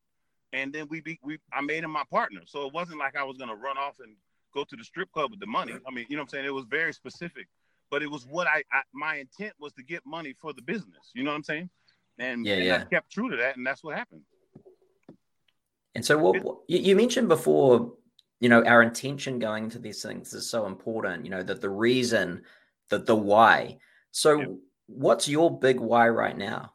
and 0.52 0.72
then 0.72 0.86
we 0.88 1.00
be 1.00 1.18
we 1.22 1.38
i 1.52 1.60
made 1.60 1.84
him 1.84 1.90
my 1.90 2.04
partner 2.10 2.40
so 2.46 2.66
it 2.66 2.72
wasn't 2.72 2.98
like 2.98 3.16
i 3.16 3.22
was 3.22 3.36
going 3.36 3.48
to 3.48 3.56
run 3.56 3.78
off 3.78 3.96
and 4.00 4.14
go 4.54 4.64
to 4.64 4.76
the 4.76 4.84
strip 4.84 5.10
club 5.12 5.30
with 5.30 5.40
the 5.40 5.46
money 5.46 5.74
i 5.86 5.90
mean 5.90 6.06
you 6.08 6.16
know 6.16 6.22
what 6.22 6.26
i'm 6.26 6.28
saying 6.30 6.44
it 6.44 6.54
was 6.54 6.66
very 6.66 6.92
specific 6.92 7.46
but 7.90 8.02
it 8.02 8.10
was 8.10 8.26
what 8.26 8.46
I, 8.46 8.62
I 8.72 8.82
my 8.92 9.16
intent 9.16 9.52
was 9.60 9.72
to 9.74 9.82
get 9.82 10.04
money 10.06 10.34
for 10.40 10.52
the 10.52 10.62
business 10.62 11.10
you 11.14 11.22
know 11.22 11.30
what 11.30 11.36
i'm 11.36 11.44
saying 11.44 11.70
and, 12.18 12.46
Yeah, 12.46 12.54
and 12.54 12.64
yeah. 12.64 12.74
i 12.76 12.84
kept 12.84 13.10
true 13.10 13.30
to 13.30 13.36
that 13.36 13.56
and 13.56 13.66
that's 13.66 13.82
what 13.82 13.96
happened 13.96 14.22
And 15.94 16.04
so, 16.04 16.16
what, 16.18 16.42
what 16.42 16.56
you, 16.68 16.78
you 16.78 16.96
mentioned 16.96 17.28
before, 17.28 17.92
you 18.40 18.48
know, 18.48 18.64
our 18.64 18.82
intention 18.82 19.38
going 19.38 19.64
into 19.64 19.78
these 19.78 20.02
things 20.02 20.32
is 20.32 20.48
so 20.48 20.66
important. 20.66 21.24
You 21.24 21.30
know, 21.30 21.42
that 21.42 21.60
the 21.60 21.68
reason, 21.68 22.42
that 22.88 23.04
the 23.06 23.14
why. 23.14 23.78
So, 24.10 24.40
Yeah. 24.40 24.46
what's 24.86 25.28
your 25.28 25.58
big 25.58 25.80
why 25.80 26.08
right 26.08 26.36
now? 26.36 26.71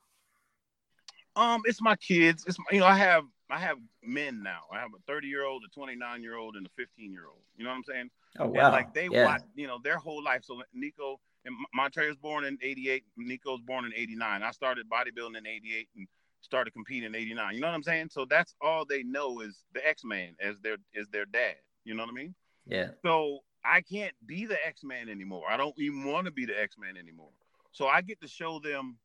Um 1.37 1.61
it's 1.65 1.81
my 1.81 1.95
kids 1.97 2.45
it's 2.47 2.59
my, 2.59 2.65
you 2.71 2.79
know 2.81 2.87
i 2.87 2.97
have 2.97 3.23
i 3.49 3.59
have 3.59 3.77
men 4.03 4.43
now 4.43 4.61
i 4.73 4.79
have 4.79 4.91
a 4.97 5.01
30 5.07 5.27
year 5.27 5.45
old 5.45 5.63
a 5.65 5.69
29 5.73 6.23
year 6.23 6.35
old 6.37 6.55
and 6.57 6.65
a 6.67 6.69
15 6.77 7.11
year 7.13 7.27
old 7.27 7.41
you 7.57 7.63
know 7.63 7.71
what 7.71 7.77
i'm 7.77 7.83
saying 7.85 8.09
Oh 8.39 8.45
And 8.45 8.53
wow! 8.53 8.71
like 8.71 8.93
they 8.93 9.09
yeah, 9.09 9.25
watch, 9.25 9.41
you 9.55 9.67
know, 9.67 9.79
their 9.83 9.97
whole 9.97 10.23
life. 10.23 10.43
So 10.45 10.61
Nico 10.73 11.19
and 11.45 11.55
Montre 11.73 12.07
was 12.07 12.17
born 12.17 12.45
in 12.45 12.59
'88. 12.61 13.03
Nico's 13.17 13.61
born 13.61 13.85
in 13.85 13.93
'89. 13.95 14.43
I 14.43 14.51
started 14.51 14.87
bodybuilding 14.89 15.37
in 15.37 15.47
'88 15.47 15.89
and 15.95 16.07
started 16.41 16.71
competing 16.73 17.07
in 17.07 17.15
'89. 17.15 17.55
You 17.55 17.61
know 17.61 17.67
what 17.67 17.73
I'm 17.73 17.83
saying? 17.83 18.09
So 18.11 18.25
that's 18.25 18.53
all 18.61 18.85
they 18.85 19.03
know 19.03 19.39
is 19.41 19.65
the 19.73 19.85
X 19.87 20.03
Man 20.05 20.35
as 20.39 20.59
their 20.59 20.77
is 20.93 21.07
their 21.09 21.25
dad. 21.25 21.55
You 21.83 21.95
know 21.95 22.03
what 22.03 22.11
I 22.11 22.13
mean? 22.13 22.35
yeah, 22.67 22.89
So 23.03 23.39
I 23.65 23.81
can't 23.81 24.13
be 24.25 24.45
the 24.45 24.57
X 24.65 24.83
Man 24.83 25.09
anymore. 25.09 25.45
I 25.49 25.57
don't 25.57 25.77
even 25.79 26.05
want 26.05 26.25
to 26.25 26.31
be 26.31 26.45
the 26.45 26.59
X 26.61 26.77
Man 26.77 26.97
anymore. 26.97 27.33
So 27.71 27.87
I 27.87 28.01
get 28.01 28.21
to 28.21 28.27
show 28.27 28.59
them 28.59 28.97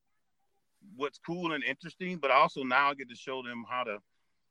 what's 0.96 1.18
cool 1.18 1.52
and 1.52 1.64
interesting, 1.64 2.18
but 2.18 2.30
also 2.30 2.62
now 2.62 2.90
I 2.90 2.94
get 2.94 3.08
to 3.08 3.14
show 3.16 3.42
them 3.42 3.64
how 3.68 3.84
to, 3.84 3.98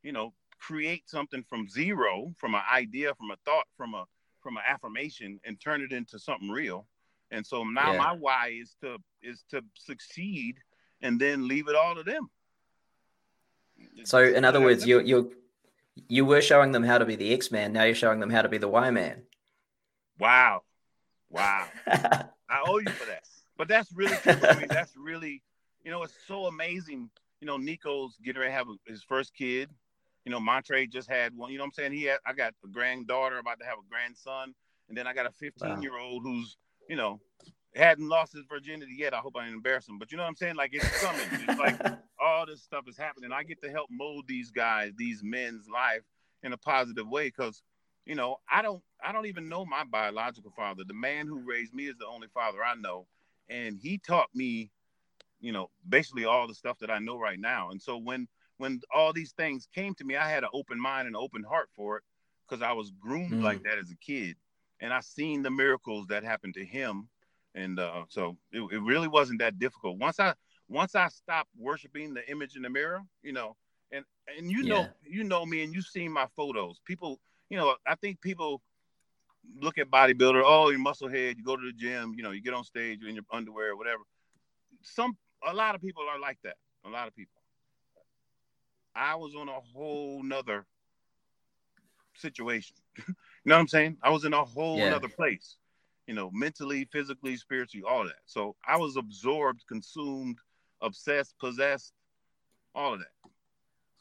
you 0.03 0.11
know, 0.11 0.33
create 0.59 1.09
something 1.09 1.43
from 1.43 1.67
zero, 1.67 2.33
from 2.37 2.55
an 2.55 2.61
idea, 2.71 3.13
from 3.15 3.31
a 3.31 3.35
thought, 3.45 3.65
from 3.75 3.93
a 3.93 4.05
from 4.41 4.57
an 4.57 4.63
affirmation, 4.67 5.39
and 5.45 5.59
turn 5.59 5.81
it 5.81 5.91
into 5.91 6.17
something 6.17 6.49
real. 6.49 6.87
And 7.29 7.45
so 7.45 7.63
now 7.63 7.91
Yeah. 7.91 7.97
my 7.97 8.11
why 8.13 8.49
is 8.59 8.75
to 8.81 8.97
is 9.21 9.43
to 9.51 9.63
succeed, 9.75 10.57
and 11.01 11.19
then 11.19 11.47
leave 11.47 11.67
it 11.67 11.75
all 11.75 11.95
to 11.95 12.03
them. 12.03 12.29
So, 14.03 14.23
in 14.23 14.45
other 14.45 14.61
words, 14.61 14.85
you 14.85 14.99
you 15.01 15.35
you 16.07 16.25
were 16.25 16.41
showing 16.41 16.71
them 16.71 16.83
how 16.83 16.97
to 16.97 17.05
be 17.05 17.15
the 17.15 17.33
X 17.33 17.51
Man. 17.51 17.73
Now 17.73 17.83
you're 17.83 17.95
showing 17.95 18.19
them 18.19 18.29
how 18.29 18.41
to 18.41 18.49
be 18.49 18.57
the 18.57 18.67
Y 18.67 18.91
Man. 18.91 19.23
wow, 20.19 20.63
wow. 21.29 21.67
I 21.87 22.63
owe 22.65 22.79
you 22.79 22.89
for 22.89 23.05
that. 23.05 23.23
But 23.57 23.67
that's 23.67 23.91
really 23.91 24.15
true. 24.17 24.33
I 24.43 24.57
mean, 24.59 24.67
that's 24.69 24.95
really, 24.97 25.41
you 25.83 25.91
know, 25.91 26.03
it's 26.03 26.13
so 26.27 26.45
amazing. 26.45 27.09
You 27.39 27.47
know, 27.47 27.57
Nico's 27.57 28.17
getting 28.23 28.39
ready 28.41 28.51
to 28.51 28.57
have 28.57 28.67
his 28.85 29.03
first 29.03 29.33
kid. 29.33 29.69
You 30.25 30.31
know, 30.31 30.39
Montre 30.39 30.85
just 30.87 31.09
had 31.09 31.35
one. 31.35 31.51
You 31.51 31.57
know 31.57 31.63
what 31.63 31.69
I'm 31.69 31.73
saying? 31.73 31.93
He 31.93 32.03
had, 32.03 32.19
I 32.25 32.33
got 32.33 32.53
a 32.63 32.67
granddaughter 32.67 33.39
about 33.39 33.59
to 33.59 33.65
have 33.65 33.79
a 33.79 33.89
grandson. 33.89 34.53
And 34.87 34.97
then 34.97 35.07
I 35.07 35.13
got 35.13 35.25
a 35.25 35.31
15 35.31 35.81
year 35.81 35.97
old 35.97 36.23
who's, 36.23 36.57
you 36.87 36.95
know, 36.95 37.19
hadn't 37.75 38.07
lost 38.07 38.33
his 38.33 38.45
virginity 38.45 38.95
yet. 38.97 39.13
I 39.13 39.17
hope 39.17 39.35
I 39.37 39.43
didn't 39.43 39.55
embarrass 39.55 39.87
him. 39.87 39.97
But 39.97 40.11
you 40.11 40.17
know 40.17 40.23
what 40.23 40.29
I'm 40.29 40.35
saying? 40.35 40.55
Like 40.55 40.71
it's 40.73 41.01
coming. 41.01 41.25
It's 41.31 41.59
like 41.59 41.79
all 42.19 42.45
this 42.45 42.61
stuff 42.61 42.83
is 42.87 42.97
happening. 42.97 43.31
I 43.31 43.43
get 43.43 43.61
to 43.63 43.71
help 43.71 43.89
mold 43.89 44.25
these 44.27 44.51
guys, 44.51 44.91
these 44.97 45.21
men's 45.23 45.67
life 45.69 46.03
in 46.43 46.53
a 46.53 46.57
positive 46.57 47.07
way 47.07 47.27
because 47.27 47.63
you 48.05 48.15
know, 48.15 48.37
I 48.51 48.61
don't 48.61 48.81
I 49.03 49.11
don't 49.11 49.27
even 49.27 49.49
know 49.49 49.65
my 49.65 49.83
biological 49.83 50.51
father. 50.51 50.83
The 50.85 50.93
man 50.93 51.27
who 51.27 51.39
raised 51.39 51.73
me 51.73 51.85
is 51.85 51.95
the 51.97 52.07
only 52.07 52.27
father 52.33 52.63
I 52.63 52.75
know, 52.75 53.07
and 53.49 53.77
he 53.81 53.97
taught 53.97 54.29
me, 54.33 54.71
you 55.41 55.51
know, 55.51 55.69
basically 55.89 56.25
all 56.25 56.47
the 56.47 56.53
stuff 56.53 56.77
that 56.79 56.91
I 56.91 56.99
know 56.99 57.17
right 57.17 57.39
now. 57.39 57.71
And 57.71 57.81
so 57.81 57.97
when 57.97 58.27
when 58.57 58.79
all 58.93 59.11
these 59.11 59.31
things 59.31 59.67
came 59.73 59.95
to 59.95 60.03
me, 60.03 60.15
I 60.15 60.29
had 60.29 60.43
an 60.43 60.49
open 60.53 60.79
mind 60.79 61.07
and 61.07 61.15
open 61.15 61.43
heart 61.43 61.69
for 61.75 61.97
it 61.97 62.03
because 62.47 62.61
I 62.61 62.73
was 62.73 62.91
groomed 62.91 63.33
mm. 63.33 63.43
like 63.43 63.63
that 63.63 63.79
as 63.79 63.89
a 63.89 63.95
kid, 63.95 64.35
and 64.79 64.93
I 64.93 64.99
seen 65.01 65.41
the 65.41 65.49
miracles 65.49 66.07
that 66.07 66.23
happened 66.23 66.53
to 66.55 66.65
him, 66.65 67.09
and 67.55 67.79
uh, 67.79 68.03
so 68.09 68.37
it, 68.51 68.61
it 68.71 68.81
really 68.81 69.07
wasn't 69.07 69.39
that 69.39 69.57
difficult. 69.57 69.97
Once 69.97 70.19
I 70.19 70.35
once 70.69 70.95
I 70.95 71.07
stopped 71.07 71.49
worshiping 71.57 72.13
the 72.13 72.29
image 72.29 72.55
in 72.55 72.61
the 72.61 72.69
mirror, 72.69 73.01
you 73.23 73.33
know, 73.33 73.55
and 73.91 74.05
and 74.37 74.51
you 74.51 74.63
know 74.63 74.87
you 75.03 75.23
know 75.23 75.45
me 75.45 75.63
and 75.63 75.73
you've 75.73 75.85
seen 75.85 76.11
my 76.11 76.27
photos. 76.35 76.79
People, 76.85 77.19
you 77.49 77.57
know, 77.57 77.75
I 77.87 77.95
think 77.95 78.21
people 78.21 78.61
look 79.59 79.77
at 79.77 79.89
bodybuilder, 79.89 80.43
oh, 80.45 80.69
you're 80.69 80.79
muscle 80.79 81.09
head, 81.09 81.35
you 81.37 81.43
go 81.43 81.55
to 81.55 81.65
the 81.65 81.73
gym, 81.73 82.13
you 82.15 82.23
know, 82.23 82.31
you 82.31 82.41
get 82.41 82.53
on 82.53 82.63
stage 82.63 82.99
in 83.03 83.15
your 83.15 83.23
underwear, 83.31 83.71
or 83.71 83.75
whatever. 83.75 84.03
Some 84.83 85.17
a 85.47 85.53
lot 85.53 85.75
of 85.75 85.81
people 85.81 86.03
are 86.09 86.19
like 86.19 86.37
that. 86.43 86.55
A 86.85 86.89
lot 86.89 87.07
of 87.07 87.15
people. 87.15 87.41
I 88.95 89.15
was 89.15 89.35
on 89.35 89.47
a 89.47 89.59
whole 89.73 90.21
nother 90.23 90.65
situation. 92.15 92.75
you 92.97 93.13
know 93.45 93.55
what 93.55 93.61
I'm 93.61 93.67
saying? 93.67 93.97
I 94.03 94.09
was 94.09 94.25
in 94.25 94.33
a 94.33 94.43
whole 94.43 94.77
yeah. 94.77 94.95
other 94.95 95.07
place, 95.07 95.57
you 96.07 96.13
know, 96.13 96.29
mentally, 96.33 96.87
physically, 96.91 97.37
spiritually, 97.37 97.85
all 97.87 98.03
that. 98.03 98.19
So 98.25 98.55
I 98.67 98.77
was 98.77 98.97
absorbed, 98.97 99.63
consumed, 99.67 100.37
obsessed, 100.81 101.35
possessed, 101.39 101.93
all 102.75 102.93
of 102.93 102.99
that. 102.99 103.29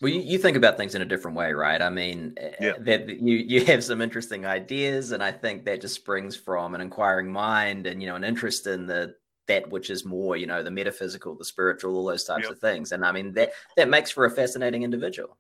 Well, 0.01 0.11
you, 0.11 0.20
you 0.20 0.38
think 0.38 0.57
about 0.57 0.78
things 0.78 0.95
in 0.95 1.03
a 1.03 1.07
different 1.07 1.36
way, 1.36 1.53
right? 1.53 1.80
I 1.80 1.91
mean, 1.91 2.34
eh, 2.38 2.53
yeah. 2.59 2.72
that 2.80 3.09
you 3.20 3.36
you 3.36 3.64
have 3.66 3.84
some 3.84 4.01
interesting 4.01 4.47
ideas, 4.47 5.12
and 5.12 5.22
I 5.22 5.30
think 5.30 5.66
that 5.66 5.82
just 5.82 5.95
springs 5.95 6.34
from 6.34 6.74
an 6.74 6.80
inquiring 6.80 7.30
mind 7.30 7.86
and 7.86 8.01
you 8.01 8.09
know 8.09 8.16
an 8.16 8.24
interest 8.24 8.66
in 8.66 8.86
the 8.86 9.14
that 9.51 9.68
which 9.68 9.90
is 9.90 10.05
more, 10.05 10.36
you 10.36 10.46
know, 10.46 10.62
the 10.62 10.70
metaphysical, 10.70 11.34
the 11.34 11.44
spiritual, 11.44 11.96
all 11.96 12.07
those 12.07 12.22
types 12.24 12.44
yep. 12.44 12.53
of 12.53 12.59
things. 12.61 12.92
And 12.92 13.05
I 13.05 13.11
mean 13.11 13.32
that 13.34 13.51
that 13.76 13.88
makes 13.88 14.11
for 14.11 14.24
a 14.24 14.30
fascinating 14.30 14.84
individual. 14.84 15.36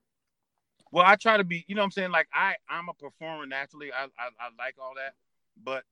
Well, 0.90 1.04
I 1.06 1.14
try 1.14 1.36
to 1.36 1.44
be, 1.44 1.64
you 1.68 1.76
know 1.76 1.82
what 1.82 1.86
I'm 1.86 1.90
saying? 1.92 2.10
Like 2.10 2.28
I 2.34 2.56
I'm 2.68 2.88
a 2.88 2.94
performer 2.94 3.46
naturally. 3.46 3.92
I 3.92 4.04
I, 4.04 4.28
I 4.40 4.48
like 4.58 4.74
all 4.82 4.94
that, 4.96 5.14
but 5.62 5.84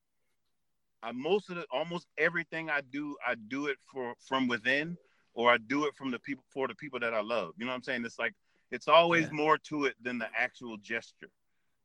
I, 1.00 1.12
most 1.12 1.48
of 1.48 1.56
the 1.56 1.64
almost 1.70 2.08
everything 2.18 2.68
I 2.68 2.80
do, 2.90 3.16
I 3.24 3.36
do 3.36 3.66
it 3.66 3.76
for 3.92 4.14
from 4.26 4.48
within 4.48 4.96
or 5.34 5.52
I 5.52 5.58
do 5.58 5.84
it 5.84 5.94
from 5.94 6.10
the 6.10 6.18
people 6.18 6.42
for 6.52 6.66
the 6.66 6.74
people 6.74 6.98
that 6.98 7.14
I 7.14 7.20
love. 7.20 7.52
You 7.56 7.66
know 7.66 7.70
what 7.70 7.76
I'm 7.76 7.82
saying? 7.84 8.04
It's 8.04 8.18
like 8.18 8.34
it's 8.72 8.88
always 8.88 9.26
yeah. 9.26 9.32
more 9.32 9.58
to 9.68 9.84
it 9.84 9.94
than 10.02 10.18
the 10.18 10.28
actual 10.36 10.76
gesture. 10.78 11.30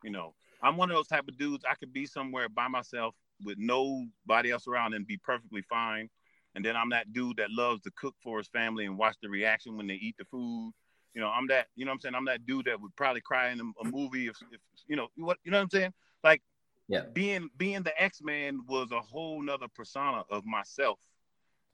You 0.04 0.10
know, 0.10 0.34
I'm 0.64 0.78
one 0.78 0.90
of 0.90 0.98
those 0.98 1.08
type 1.08 1.28
of 1.28 1.38
dudes. 1.38 1.64
I 1.70 1.76
could 1.76 1.94
be 1.94 2.08
somewhere 2.08 2.50
by 2.50 2.68
myself 2.68 3.14
with 3.44 3.58
nobody 3.60 4.52
else 4.52 4.68
around 4.68 4.94
and 4.94 5.06
be 5.06 5.18
perfectly 5.18 5.62
fine. 5.62 6.10
And 6.56 6.64
then 6.64 6.76
I'm 6.76 6.90
that 6.90 7.14
dude 7.14 7.38
that 7.38 7.50
loves 7.50 7.82
to 7.82 7.92
cook 7.92 8.16
for 8.22 8.38
his 8.38 8.48
family 8.48 8.86
and 8.86 8.98
watch 8.98 9.16
the 9.22 9.30
reaction 9.30 9.76
when 9.76 9.88
they 9.88 9.96
eat 9.96 10.16
the 10.18 10.26
food. 10.26 10.72
You 11.14 11.22
know, 11.22 11.30
I'm 11.30 11.48
that, 11.48 11.68
you 11.76 11.86
know 11.86 11.92
I'm 11.92 12.00
saying? 12.00 12.16
I'm 12.16 12.26
that 12.26 12.46
dude 12.46 12.66
that 12.66 12.80
would 12.80 12.96
probably 12.96 13.22
cry 13.22 13.50
in 13.50 13.60
a, 13.60 13.64
a 13.82 13.92
movie 13.92 14.28
if, 14.28 14.38
if, 14.52 14.60
you 14.88 14.96
know, 14.96 15.08
what, 15.16 15.38
you 15.44 15.52
know 15.52 15.58
what 15.58 15.64
I'm 15.64 15.70
saying? 15.70 15.94
Like, 16.24 16.42
yeah, 16.88 17.04
being, 17.14 17.50
being 17.58 17.84
the 17.84 18.02
X-Man 18.02 18.62
was 18.68 18.92
a 18.92 19.00
whole 19.00 19.42
nother 19.42 19.68
persona 19.74 20.24
of 20.30 20.46
myself. 20.46 21.00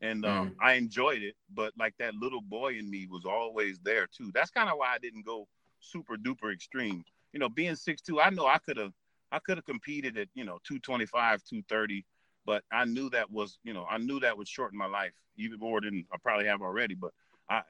And 0.01 0.25
um, 0.25 0.51
mm. 0.51 0.55
I 0.61 0.73
enjoyed 0.73 1.23
it, 1.23 1.35
but 1.53 1.73
like 1.77 1.93
that 1.99 2.15
little 2.15 2.41
boy 2.41 2.77
in 2.77 2.89
me 2.89 3.07
was 3.09 3.25
always 3.25 3.79
there 3.83 4.07
too. 4.07 4.31
That's 4.33 4.51
kind 4.51 4.69
of 4.69 4.77
why 4.77 4.93
I 4.93 4.97
didn't 4.97 5.25
go 5.25 5.47
super 5.81 6.15
duper 6.15 6.53
extreme. 6.53 7.03
You 7.33 7.39
know, 7.39 7.49
being 7.49 7.75
six 7.75 8.01
two, 8.01 8.21
I 8.21 8.29
know 8.29 8.45
I 8.45 8.59
could 8.59 8.77
have 8.77 8.93
I 9.31 9.39
could 9.39 9.57
have 9.57 9.65
competed 9.65 10.17
at, 10.17 10.27
you 10.33 10.43
know, 10.43 10.59
225, 10.63 11.43
230, 11.43 12.05
but 12.45 12.63
I 12.71 12.85
knew 12.85 13.09
that 13.11 13.31
was, 13.31 13.59
you 13.63 13.73
know, 13.73 13.85
I 13.89 13.97
knew 13.97 14.19
that 14.21 14.37
would 14.37 14.47
shorten 14.47 14.77
my 14.77 14.85
life 14.87 15.13
even 15.37 15.59
more 15.59 15.81
than 15.81 16.05
I 16.11 16.17
probably 16.21 16.45
have 16.45 16.61
already. 16.61 16.95
But 16.95 17.11
I, 17.49 17.61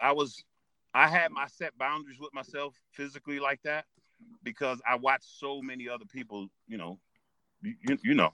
I 0.00 0.12
was, 0.12 0.42
I 0.94 1.08
had 1.08 1.30
my 1.30 1.46
set 1.46 1.76
boundaries 1.78 2.18
with 2.20 2.32
myself 2.34 2.74
physically 2.92 3.40
like 3.40 3.60
that 3.64 3.84
because 4.42 4.80
I 4.88 4.96
watched 4.96 5.38
so 5.38 5.60
many 5.60 5.88
other 5.88 6.04
people, 6.04 6.48
you 6.66 6.78
know, 6.78 6.98
you, 7.62 7.98
you 8.02 8.14
know, 8.14 8.32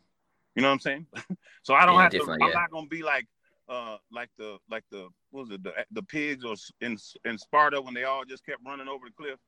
you 0.55 0.63
know 0.63 0.69
what 0.69 0.75
I'm 0.75 0.81
saying? 0.81 1.07
so 1.63 1.75
I 1.75 1.87
don't 1.87 1.97
yeah, 1.97 2.03
have 2.03 2.13
to, 2.13 2.33
I'm 2.33 2.53
not 2.53 2.71
going 2.71 2.85
to 2.85 2.91
be 2.91 3.03
like, 3.03 3.27
uh, 3.69 3.97
like 4.13 4.29
the, 4.37 4.59
like 4.71 4.85
the, 4.91 5.09
what 5.31 5.49
was 5.49 5.51
it, 5.51 5.63
the, 5.63 5.73
the 5.93 6.03
pigs 6.03 6.45
or 6.45 6.55
in, 6.81 6.99
in 7.25 7.39
Sparta 7.39 7.81
when 7.81 7.95
they 7.95 8.05
all 8.05 8.25
just 8.25 8.45
kept 8.45 8.61
running 8.65 8.89
over 8.89 9.07
the 9.07 9.13
cliff. 9.13 9.39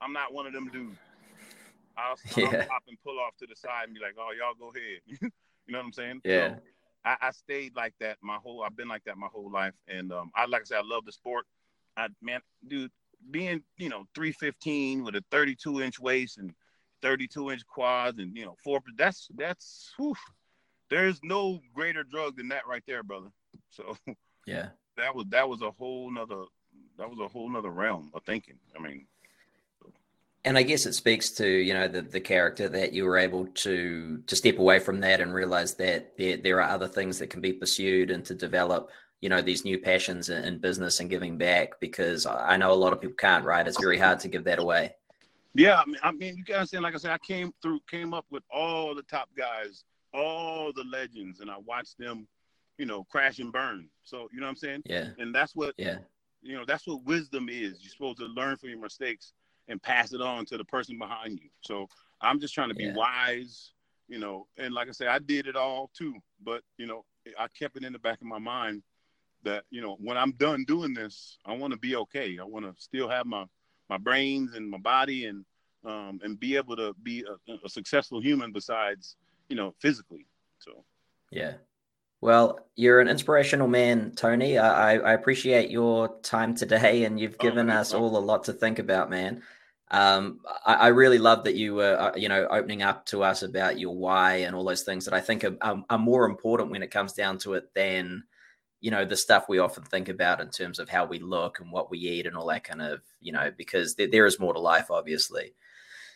I'm 0.00 0.12
not 0.12 0.32
one 0.32 0.46
of 0.46 0.52
them 0.52 0.68
dudes. 0.70 0.98
I'll, 1.96 2.16
yeah. 2.36 2.46
I'll 2.46 2.64
stop 2.64 2.82
and 2.88 2.98
pull 3.02 3.18
off 3.18 3.36
to 3.38 3.46
the 3.46 3.56
side 3.56 3.84
and 3.84 3.94
be 3.94 4.00
like, 4.00 4.14
"Oh, 4.18 4.30
y'all 4.36 4.54
go 4.58 4.72
ahead." 4.76 5.32
you 5.66 5.72
know 5.72 5.78
what 5.78 5.86
I'm 5.86 5.92
saying? 5.92 6.20
Yeah. 6.24 6.54
So 6.54 6.60
I, 7.04 7.16
I, 7.20 7.30
stayed 7.30 7.76
like 7.76 7.94
that 8.00 8.18
my 8.22 8.36
whole. 8.36 8.62
I've 8.62 8.76
been 8.76 8.88
like 8.88 9.04
that 9.04 9.16
my 9.16 9.28
whole 9.32 9.50
life, 9.50 9.74
and 9.88 10.12
um, 10.12 10.30
I 10.34 10.46
like 10.46 10.62
I 10.62 10.64
said, 10.64 10.78
I 10.78 10.82
love 10.84 11.04
the 11.04 11.12
sport. 11.12 11.46
I 11.96 12.08
man, 12.20 12.40
dude, 12.66 12.90
being 13.30 13.62
you 13.78 13.88
know 13.88 14.04
315 14.14 15.04
with 15.04 15.14
a 15.16 15.24
32 15.30 15.82
inch 15.82 16.00
waist 16.00 16.38
and 16.38 16.52
32 17.02 17.52
inch 17.52 17.66
quads 17.66 18.18
and 18.18 18.36
you 18.36 18.44
know 18.44 18.56
four. 18.62 18.80
That's 18.96 19.28
that's. 19.34 19.92
Whew, 19.96 20.14
there's 20.90 21.20
no 21.22 21.60
greater 21.74 22.04
drug 22.04 22.36
than 22.36 22.48
that 22.48 22.66
right 22.66 22.82
there, 22.86 23.02
brother. 23.02 23.30
So 23.70 23.96
yeah, 24.46 24.68
that 24.96 25.14
was 25.14 25.26
that 25.30 25.48
was 25.48 25.62
a 25.62 25.70
whole 25.70 26.10
nother 26.10 26.44
that 26.98 27.08
was 27.08 27.18
a 27.20 27.28
whole 27.28 27.48
nother 27.48 27.70
realm 27.70 28.10
of 28.14 28.22
thinking. 28.24 28.58
I 28.76 28.82
mean, 28.82 29.06
and 30.46 30.56
I 30.56 30.62
guess 30.62 30.86
it 30.86 30.94
speaks 30.94 31.30
to 31.32 31.46
you 31.46 31.74
know 31.74 31.88
the 31.88 32.02
the 32.02 32.20
character 32.20 32.68
that 32.68 32.92
you 32.92 33.04
were 33.04 33.18
able 33.18 33.46
to 33.46 34.22
to 34.26 34.36
step 34.36 34.58
away 34.58 34.78
from 34.78 35.00
that 35.00 35.20
and 35.20 35.34
realize 35.34 35.74
that 35.74 36.16
there 36.16 36.36
there 36.38 36.62
are 36.62 36.70
other 36.70 36.88
things 36.88 37.18
that 37.18 37.28
can 37.28 37.40
be 37.40 37.52
pursued 37.52 38.10
and 38.10 38.24
to 38.24 38.34
develop 38.34 38.90
you 39.20 39.28
know 39.28 39.42
these 39.42 39.64
new 39.64 39.78
passions 39.78 40.30
in, 40.30 40.44
in 40.44 40.58
business 40.58 41.00
and 41.00 41.10
giving 41.10 41.36
back 41.36 41.78
because 41.80 42.24
I 42.26 42.56
know 42.56 42.72
a 42.72 42.74
lot 42.74 42.92
of 42.92 43.00
people 43.00 43.16
can't 43.16 43.44
right 43.44 43.66
it's 43.66 43.80
very 43.80 43.98
hard 43.98 44.20
to 44.20 44.28
give 44.28 44.44
that 44.44 44.60
away. 44.60 44.94
Yeah, 45.54 45.80
I 45.80 45.86
mean, 45.86 45.96
I 46.02 46.12
mean 46.12 46.36
you 46.36 46.44
guys 46.44 46.58
understand 46.58 46.84
like 46.84 46.94
I 46.94 46.98
said 46.98 47.10
I 47.10 47.18
came 47.18 47.52
through 47.60 47.80
came 47.90 48.14
up 48.14 48.26
with 48.30 48.44
all 48.50 48.94
the 48.94 49.02
top 49.02 49.28
guys, 49.36 49.84
all 50.14 50.72
the 50.72 50.84
legends, 50.84 51.40
and 51.40 51.50
I 51.50 51.58
watched 51.58 51.98
them 51.98 52.28
you 52.78 52.86
know 52.86 53.04
crash 53.04 53.40
and 53.40 53.52
burn. 53.52 53.88
So 54.04 54.28
you 54.32 54.38
know 54.38 54.46
what 54.46 54.50
I'm 54.50 54.56
saying? 54.56 54.82
Yeah. 54.86 55.08
And 55.18 55.34
that's 55.34 55.56
what 55.56 55.74
yeah 55.76 55.98
you 56.40 56.56
know 56.56 56.64
that's 56.64 56.86
what 56.86 57.02
wisdom 57.04 57.48
is. 57.48 57.80
You're 57.80 57.90
supposed 57.90 58.18
to 58.18 58.26
learn 58.26 58.56
from 58.58 58.68
your 58.68 58.78
mistakes 58.78 59.32
and 59.68 59.82
pass 59.82 60.12
it 60.12 60.20
on 60.20 60.44
to 60.46 60.56
the 60.56 60.64
person 60.64 60.98
behind 60.98 61.38
you. 61.42 61.48
So 61.60 61.88
I'm 62.20 62.40
just 62.40 62.54
trying 62.54 62.68
to 62.68 62.74
be 62.74 62.84
yeah. 62.84 62.94
wise, 62.94 63.72
you 64.08 64.18
know. 64.18 64.46
And 64.56 64.72
like 64.72 64.88
I 64.88 64.92
said, 64.92 65.08
I 65.08 65.18
did 65.18 65.46
it 65.46 65.56
all 65.56 65.90
too, 65.96 66.14
but 66.42 66.62
you 66.78 66.86
know, 66.86 67.04
I 67.38 67.48
kept 67.48 67.76
it 67.76 67.84
in 67.84 67.92
the 67.92 67.98
back 67.98 68.20
of 68.20 68.26
my 68.26 68.38
mind 68.38 68.82
that 69.42 69.64
you 69.70 69.80
know 69.80 69.96
when 70.00 70.16
I'm 70.16 70.32
done 70.32 70.64
doing 70.66 70.94
this, 70.94 71.38
I 71.44 71.54
want 71.54 71.72
to 71.72 71.78
be 71.78 71.96
okay. 71.96 72.38
I 72.40 72.44
want 72.44 72.64
to 72.64 72.74
still 72.82 73.08
have 73.08 73.26
my 73.26 73.44
my 73.88 73.98
brains 73.98 74.54
and 74.54 74.68
my 74.68 74.78
body 74.78 75.26
and 75.26 75.44
um, 75.84 76.20
and 76.22 76.38
be 76.38 76.56
able 76.56 76.76
to 76.76 76.94
be 77.02 77.24
a, 77.24 77.52
a 77.64 77.68
successful 77.68 78.20
human 78.20 78.52
besides 78.52 79.16
you 79.48 79.56
know 79.56 79.74
physically. 79.80 80.26
So 80.58 80.84
yeah. 81.30 81.54
Well, 82.22 82.60
you're 82.76 83.00
an 83.00 83.08
inspirational 83.08 83.68
man, 83.68 84.12
Toney. 84.16 84.56
I, 84.56 84.94
I 84.94 85.12
appreciate 85.12 85.70
your 85.70 86.18
time 86.22 86.54
today, 86.54 87.04
and 87.04 87.20
you've 87.20 87.36
oh, 87.38 87.42
given 87.42 87.70
oh, 87.70 87.74
us 87.74 87.92
all 87.92 88.16
a 88.16 88.18
lot 88.18 88.44
to 88.44 88.54
think 88.54 88.78
about, 88.78 89.10
man 89.10 89.42
um, 89.90 90.40
I, 90.64 90.74
I, 90.74 90.86
really 90.88 91.18
love 91.18 91.44
that 91.44 91.54
you 91.54 91.76
were, 91.76 91.96
uh, 91.96 92.16
you 92.16 92.28
know, 92.28 92.48
opening 92.50 92.82
up 92.82 93.06
to 93.06 93.22
us 93.22 93.44
about 93.44 93.78
your 93.78 93.94
why 93.94 94.38
and 94.38 94.56
all 94.56 94.64
those 94.64 94.82
things 94.82 95.04
that 95.04 95.14
I 95.14 95.20
think 95.20 95.44
are, 95.44 95.56
are, 95.60 95.84
are, 95.88 95.98
more 95.98 96.26
important 96.26 96.72
when 96.72 96.82
it 96.82 96.90
comes 96.90 97.12
down 97.12 97.38
to 97.38 97.54
it 97.54 97.72
than, 97.72 98.24
you 98.80 98.90
know, 98.90 99.04
the 99.04 99.16
stuff 99.16 99.48
we 99.48 99.60
often 99.60 99.84
think 99.84 100.08
about 100.08 100.40
in 100.40 100.50
terms 100.50 100.80
of 100.80 100.88
how 100.88 101.04
we 101.04 101.20
look 101.20 101.60
and 101.60 101.70
what 101.70 101.88
we 101.88 101.98
eat 101.98 102.26
and 102.26 102.36
all 102.36 102.48
that 102.48 102.64
kind 102.64 102.82
of, 102.82 103.00
you 103.20 103.30
know, 103.30 103.52
because 103.56 103.94
there, 103.94 104.08
there 104.08 104.26
is 104.26 104.40
more 104.40 104.52
to 104.54 104.58
life, 104.58 104.90
obviously. 104.90 105.54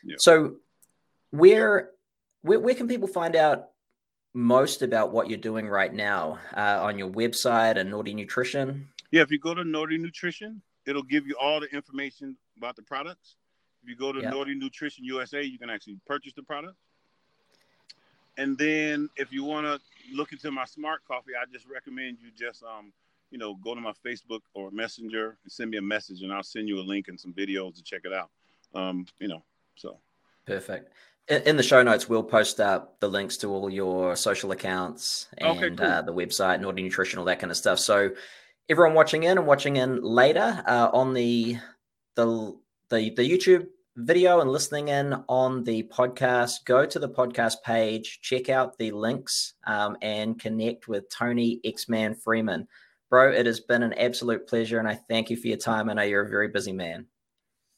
Yeah. 0.02 0.16
So, 0.18 0.56
where, 1.30 1.90
where 2.42 2.58
where 2.58 2.74
can 2.74 2.88
people 2.88 3.06
find 3.06 3.36
out 3.36 3.68
most 4.34 4.82
about 4.82 5.12
what 5.12 5.28
you're 5.28 5.38
doing 5.38 5.68
right 5.68 5.94
now 5.94 6.40
uh, 6.56 6.80
on 6.82 6.98
your 6.98 7.10
website 7.10 7.76
and 7.76 7.88
NOTI 7.88 8.14
Nutrition? 8.14 8.88
Yeah, 9.12 9.22
if 9.22 9.30
you 9.30 9.38
go 9.38 9.54
to 9.54 9.62
NOTI 9.62 9.98
Nutrition, 9.98 10.60
it'll 10.86 11.04
give 11.04 11.28
you 11.28 11.36
all 11.40 11.60
the 11.60 11.68
information 11.68 12.36
about 12.56 12.74
the 12.74 12.82
products 12.82 13.36
if 13.82 13.88
you 13.88 13.96
go 13.96 14.12
to 14.12 14.20
yep. 14.20 14.32
NOTI 14.32 14.54
Nutrition 14.54 15.04
USA, 15.04 15.42
you 15.42 15.58
can 15.58 15.70
actually 15.70 15.98
purchase 16.06 16.32
the 16.34 16.42
product. 16.42 16.76
And 18.36 18.56
then 18.56 19.08
if 19.16 19.32
you 19.32 19.44
want 19.44 19.66
to 19.66 19.80
look 20.14 20.32
into 20.32 20.50
my 20.50 20.64
smart 20.64 21.00
coffee, 21.06 21.32
I 21.40 21.44
just 21.52 21.66
recommend 21.66 22.18
you 22.22 22.30
just 22.36 22.62
um, 22.62 22.92
you 23.30 23.38
know, 23.38 23.54
go 23.54 23.74
to 23.74 23.80
my 23.80 23.92
Facebook 24.04 24.40
or 24.54 24.70
Messenger 24.70 25.36
and 25.42 25.52
send 25.52 25.70
me 25.70 25.78
a 25.78 25.82
message, 25.82 26.22
and 26.22 26.32
I'll 26.32 26.42
send 26.42 26.68
you 26.68 26.78
a 26.78 26.82
link 26.82 27.08
and 27.08 27.18
some 27.18 27.32
videos 27.32 27.76
to 27.76 27.82
check 27.82 28.02
it 28.04 28.12
out. 28.12 28.30
Um, 28.74 29.06
you 29.18 29.28
know, 29.28 29.42
so 29.76 29.98
perfect. 30.46 30.92
In 31.28 31.56
the 31.56 31.62
show 31.62 31.80
notes, 31.82 32.08
we'll 32.08 32.24
post 32.24 32.58
up 32.58 32.98
the 32.98 33.08
links 33.08 33.36
to 33.38 33.48
all 33.48 33.70
your 33.70 34.16
social 34.16 34.50
accounts 34.50 35.28
and 35.38 35.56
okay, 35.56 35.70
cool. 35.70 35.86
uh, 35.86 36.02
the 36.02 36.12
website, 36.12 36.60
NOTI 36.60 36.82
Nutrition, 36.82 37.20
all 37.20 37.24
that 37.26 37.38
kind 37.38 37.52
of 37.52 37.56
stuff. 37.56 37.78
So, 37.78 38.10
everyone 38.68 38.94
watching 38.94 39.22
in 39.22 39.38
and 39.38 39.46
watching 39.46 39.76
in 39.76 40.02
later 40.02 40.62
uh, 40.66 40.90
on 40.92 41.14
the 41.14 41.58
the 42.16 42.56
the 42.90 43.10
the 43.10 43.28
YouTube 43.28 43.66
video 43.96 44.40
and 44.40 44.50
listening 44.50 44.88
in 44.88 45.14
on 45.28 45.64
the 45.64 45.84
podcast, 45.84 46.64
go 46.64 46.84
to 46.84 46.98
the 46.98 47.08
podcast 47.08 47.56
page, 47.64 48.20
check 48.20 48.48
out 48.48 48.76
the 48.78 48.90
links, 48.90 49.54
um, 49.66 49.96
and 50.02 50.38
connect 50.38 50.88
with 50.88 51.08
Toney 51.08 51.60
X 51.64 51.88
Man 51.88 52.14
Freeman. 52.14 52.66
Bro, 53.08 53.32
it 53.32 53.46
has 53.46 53.60
been 53.60 53.82
an 53.82 53.92
absolute 53.94 54.46
pleasure, 54.46 54.78
and 54.78 54.88
I 54.88 54.94
thank 54.94 55.30
you 55.30 55.36
for 55.36 55.48
your 55.48 55.56
time. 55.56 55.88
I 55.88 55.94
know 55.94 56.02
you're 56.02 56.26
a 56.26 56.28
very 56.28 56.48
busy 56.48 56.72
man. 56.72 57.06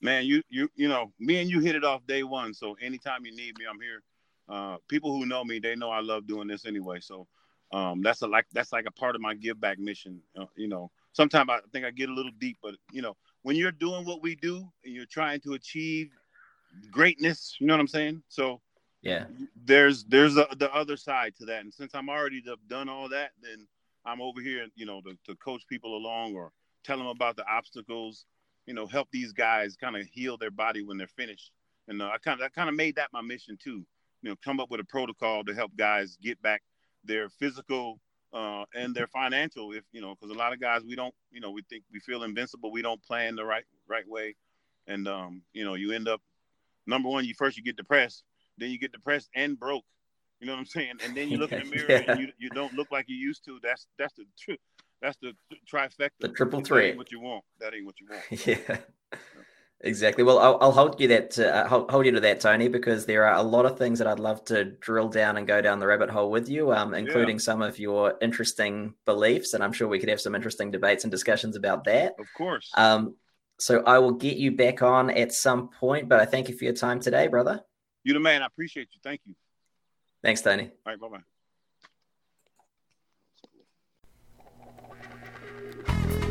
Man, 0.01 0.25
you 0.25 0.43
you 0.49 0.69
you 0.75 0.89
know, 0.89 1.13
me 1.19 1.41
and 1.41 1.51
you 1.51 1.61
hit 1.61 1.77
it 1.77 1.85
off 1.85 2.07
day 2.07 2.23
one. 2.23 2.55
So 2.55 2.77
anytime 2.81 3.25
you 3.25 3.35
need 3.35 3.59
me, 3.59 3.67
I'm 3.71 3.81
here. 3.81 4.03
Uh, 4.49 4.77
people 4.89 5.13
who 5.13 5.27
know 5.27 5.45
me, 5.45 5.59
they 5.59 5.77
know 5.77 5.91
I 5.91 6.01
love 6.01 6.27
doing 6.27 6.49
this 6.49 6.67
anyway. 6.67 6.99
So 7.01 7.29
um, 7.73 8.03
that's 8.03 8.23
a 8.23 8.27
like 8.27 8.47
that's 8.53 8.73
like 8.73 8.87
a 8.87 8.93
part 8.93 9.15
of 9.15 9.21
my 9.21 9.35
give 9.35 9.61
back 9.61 9.79
mission. 9.79 10.21
Uh, 10.39 10.47
you 10.57 10.69
know, 10.69 10.91
sometimes 11.13 11.49
I 11.51 11.61
think 11.73 11.85
I 11.85 11.91
get 11.91 12.09
a 12.09 12.15
little 12.15 12.33
deep, 12.39 12.59
but 12.63 12.75
you 12.91 13.03
know, 13.03 13.17
when 13.43 13.57
you're 13.57 13.73
doing 13.73 14.05
what 14.05 14.23
we 14.23 14.35
do 14.37 14.69
and 14.85 14.95
you're 14.95 15.07
trying 15.07 15.41
to 15.41 15.55
achieve 15.55 16.11
greatness, 16.91 17.57
you 17.59 17.67
know 17.67 17.75
what 17.75 17.81
I'm 17.81 17.89
saying? 17.89 18.23
So 18.29 18.61
yeah, 19.03 19.25
there's 19.65 20.05
there's 20.05 20.37
a, 20.37 20.47
the 20.57 20.73
other 20.73 20.97
side 20.97 21.35
to 21.39 21.47
that, 21.47 21.63
and 21.63 21.73
since 21.73 21.95
I'm 21.95 22.09
already 22.09 22.43
done 22.69 22.89
all 22.89 23.09
that, 23.09 23.33
then 23.43 23.67
I'm 24.05 24.21
over 24.21 24.41
here, 24.41 24.67
you 24.75 24.87
know, 24.87 25.01
to, 25.03 25.17
to 25.27 25.37
coach 25.37 25.63
people 25.69 25.97
along 25.97 26.35
or 26.35 26.53
tell 26.85 26.99
them 26.99 27.07
about 27.07 27.37
the 27.37 27.47
obstacles, 27.49 28.27
you 28.67 28.75
know, 28.75 28.87
help 28.87 29.09
these 29.13 29.33
guys 29.33 29.77
kind 29.77 29.97
of 29.97 30.07
heal 30.07 30.37
their 30.37 30.51
body 30.51 30.83
when 30.83 30.99
they're 30.99 31.07
finished. 31.07 31.51
And 31.89 32.01
uh, 32.01 32.11
I 32.15 32.19
kind 32.19 32.41
of 32.41 32.45
I 32.45 32.49
kind 32.49 32.69
of 32.69 32.77
made 32.77 32.97
that 32.97 33.13
my 33.13 33.21
mission 33.21 33.59
too. 33.63 33.85
You 34.23 34.31
know, 34.31 34.37
come 34.45 34.61
up 34.61 34.71
with 34.71 34.81
a 34.81 34.85
protocol 34.85 35.43
to 35.45 35.55
help 35.55 35.73
guys 35.77 36.17
get 36.23 36.41
back 36.43 36.63
their 37.05 37.29
physical 37.29 37.99
uh, 38.33 38.65
and 38.75 38.95
their 38.95 39.07
financial. 39.07 39.73
If 39.73 39.85
you 39.93 40.01
know, 40.01 40.15
because 40.15 40.35
a 40.35 40.39
lot 40.39 40.53
of 40.53 40.61
guys 40.61 40.83
we 40.87 40.97
don't, 40.97 41.15
you 41.31 41.41
know, 41.41 41.51
we 41.51 41.63
think 41.69 41.85
we 41.93 42.01
feel 42.01 42.23
invincible. 42.23 42.73
We 42.73 42.83
don't 42.83 43.03
plan 43.03 43.37
the 43.37 43.45
right 43.45 43.65
right 43.89 44.09
way, 44.09 44.37
and 44.87 45.07
um, 45.09 45.43
you 45.53 45.65
know, 45.65 45.75
you 45.75 45.93
end 45.93 46.09
up 46.09 46.21
number 46.87 47.09
one. 47.09 47.25
You 47.25 47.35
first 47.35 47.57
you 47.57 47.63
get 47.63 47.77
depressed, 47.77 48.25
then 48.59 48.71
you 48.71 48.79
get 48.79 48.93
depressed 48.93 49.29
and 49.35 49.59
broke. 49.59 49.85
You 50.41 50.47
know 50.47 50.55
what 50.55 50.61
I'm 50.61 50.67
saying? 50.67 50.95
And 51.05 51.17
then 51.17 51.29
you 51.29 51.39
look 51.39 51.53
in 51.53 51.61
the 51.61 51.71
mirror 51.77 51.87
yeah. 51.89 52.05
and 52.09 52.21
you, 52.21 52.33
you 52.39 52.51
don't 52.51 52.73
look 52.75 52.91
like 52.91 53.05
you 53.09 53.17
used 53.17 53.45
to. 53.45 53.61
That's 53.63 53.87
that's 53.99 54.15
the 54.15 54.25
truth. 54.39 54.59
That's 55.01 55.17
the 55.19 55.33
trifecta. 55.73 56.11
The 56.21 56.29
triple 56.29 56.61
threat. 56.61 56.97
what 56.97 57.11
you 57.11 57.21
want. 57.21 57.45
That 57.61 57.75
ain't 57.75 57.87
what 57.87 58.01
you 58.01 58.07
want. 58.11 58.47
yeah. 58.47 58.79
Exactly. 59.85 60.23
Well, 60.23 60.39
I'll, 60.39 60.59
I'll 60.61 60.73
hold 60.73 61.01
you 61.01 61.09
that 61.09 61.37
uh, 61.39 61.67
hold 61.67 61.91
hold, 61.91 62.07
you 62.07 62.13
to 62.13 62.21
that, 62.21 62.39
Toney, 62.41 62.69
because 62.69 63.05
there 63.05 63.27
are 63.27 63.35
a 63.35 63.43
lot 63.43 63.67
of 63.67 63.77
things 63.77 63.99
that 63.99 64.07
I'd 64.07 64.21
love 64.21 64.45
to 64.45 64.65
drill 64.65 65.09
down 65.09 65.37
and 65.37 65.47
go 65.47 65.61
down 65.61 65.81
the 65.81 65.89
rabbit 65.89 66.09
hole 66.09 66.31
with 66.31 66.49
you, 66.49 66.73
um, 66.73 66.95
including 66.95 67.37
yeah. 67.37 67.43
some 67.43 67.63
of 67.63 67.81
your 67.81 68.15
interesting 68.21 68.95
beliefs, 69.07 69.55
and 69.55 69.65
I'm 69.65 69.73
sure 69.73 69.89
we 69.89 69.99
could 69.99 70.09
have 70.09 70.21
some 70.21 70.37
interesting 70.37 70.71
debates 70.71 71.03
and 71.03 71.11
discussions 71.11 71.57
about 71.57 71.83
that. 71.85 72.15
Of 72.21 72.27
course. 72.37 72.71
Um, 72.77 73.17
so 73.59 73.83
I 73.85 73.99
will 73.99 74.13
get 74.13 74.37
you 74.37 74.53
back 74.53 74.83
on 74.83 75.11
at 75.11 75.33
some 75.33 75.69
point, 75.69 76.09
but 76.09 76.21
I 76.21 76.27
thank 76.27 76.49
you 76.49 76.57
for 76.57 76.65
your 76.65 76.75
time 76.75 77.01
today, 77.01 77.27
brother. 77.27 77.61
You're 78.05 78.15
the 78.15 78.21
man. 78.21 78.43
I 78.43 78.47
appreciate 78.47 78.89
you. 78.93 79.01
Thank 79.03 79.23
you. 79.27 79.35
Thanks, 80.23 80.43
Toney. 80.43 80.71
All 80.87 80.93
right. 80.93 81.01
Bye 81.01 81.09
bye. 81.09 81.19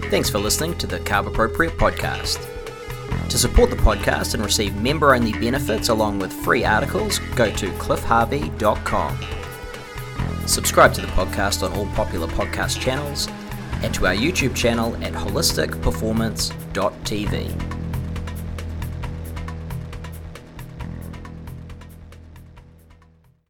Thanks 0.10 0.30
for 0.30 0.40
listening 0.40 0.78
to 0.78 0.88
the 0.88 1.00
Carb 1.00 1.28
Appropriate 1.28 1.78
podcast. 1.78 2.61
To 3.30 3.38
support 3.38 3.70
the 3.70 3.78
podcast 3.78 4.34
and 4.34 4.44
receive 4.44 4.76
member 4.76 5.16
only 5.16 5.32
benefits 5.34 5.88
along 5.90 6.20
with 6.20 6.34
free 6.34 6.66
articles, 6.66 7.20
go 7.36 7.52
to 7.52 7.68
cliffharvey.com. 7.72 9.18
Subscribe 10.48 10.94
to 10.96 11.02
the 11.02 11.08
podcast 11.08 11.62
on 11.64 11.72
all 11.78 11.86
popular 11.88 12.28
podcast 12.28 12.80
channels 12.80 13.28
and 13.84 13.94
to 13.94 14.08
our 14.08 14.14
YouTube 14.14 14.56
channel 14.56 14.96
at 15.04 15.12
holisticperformance.tv. 15.14 17.81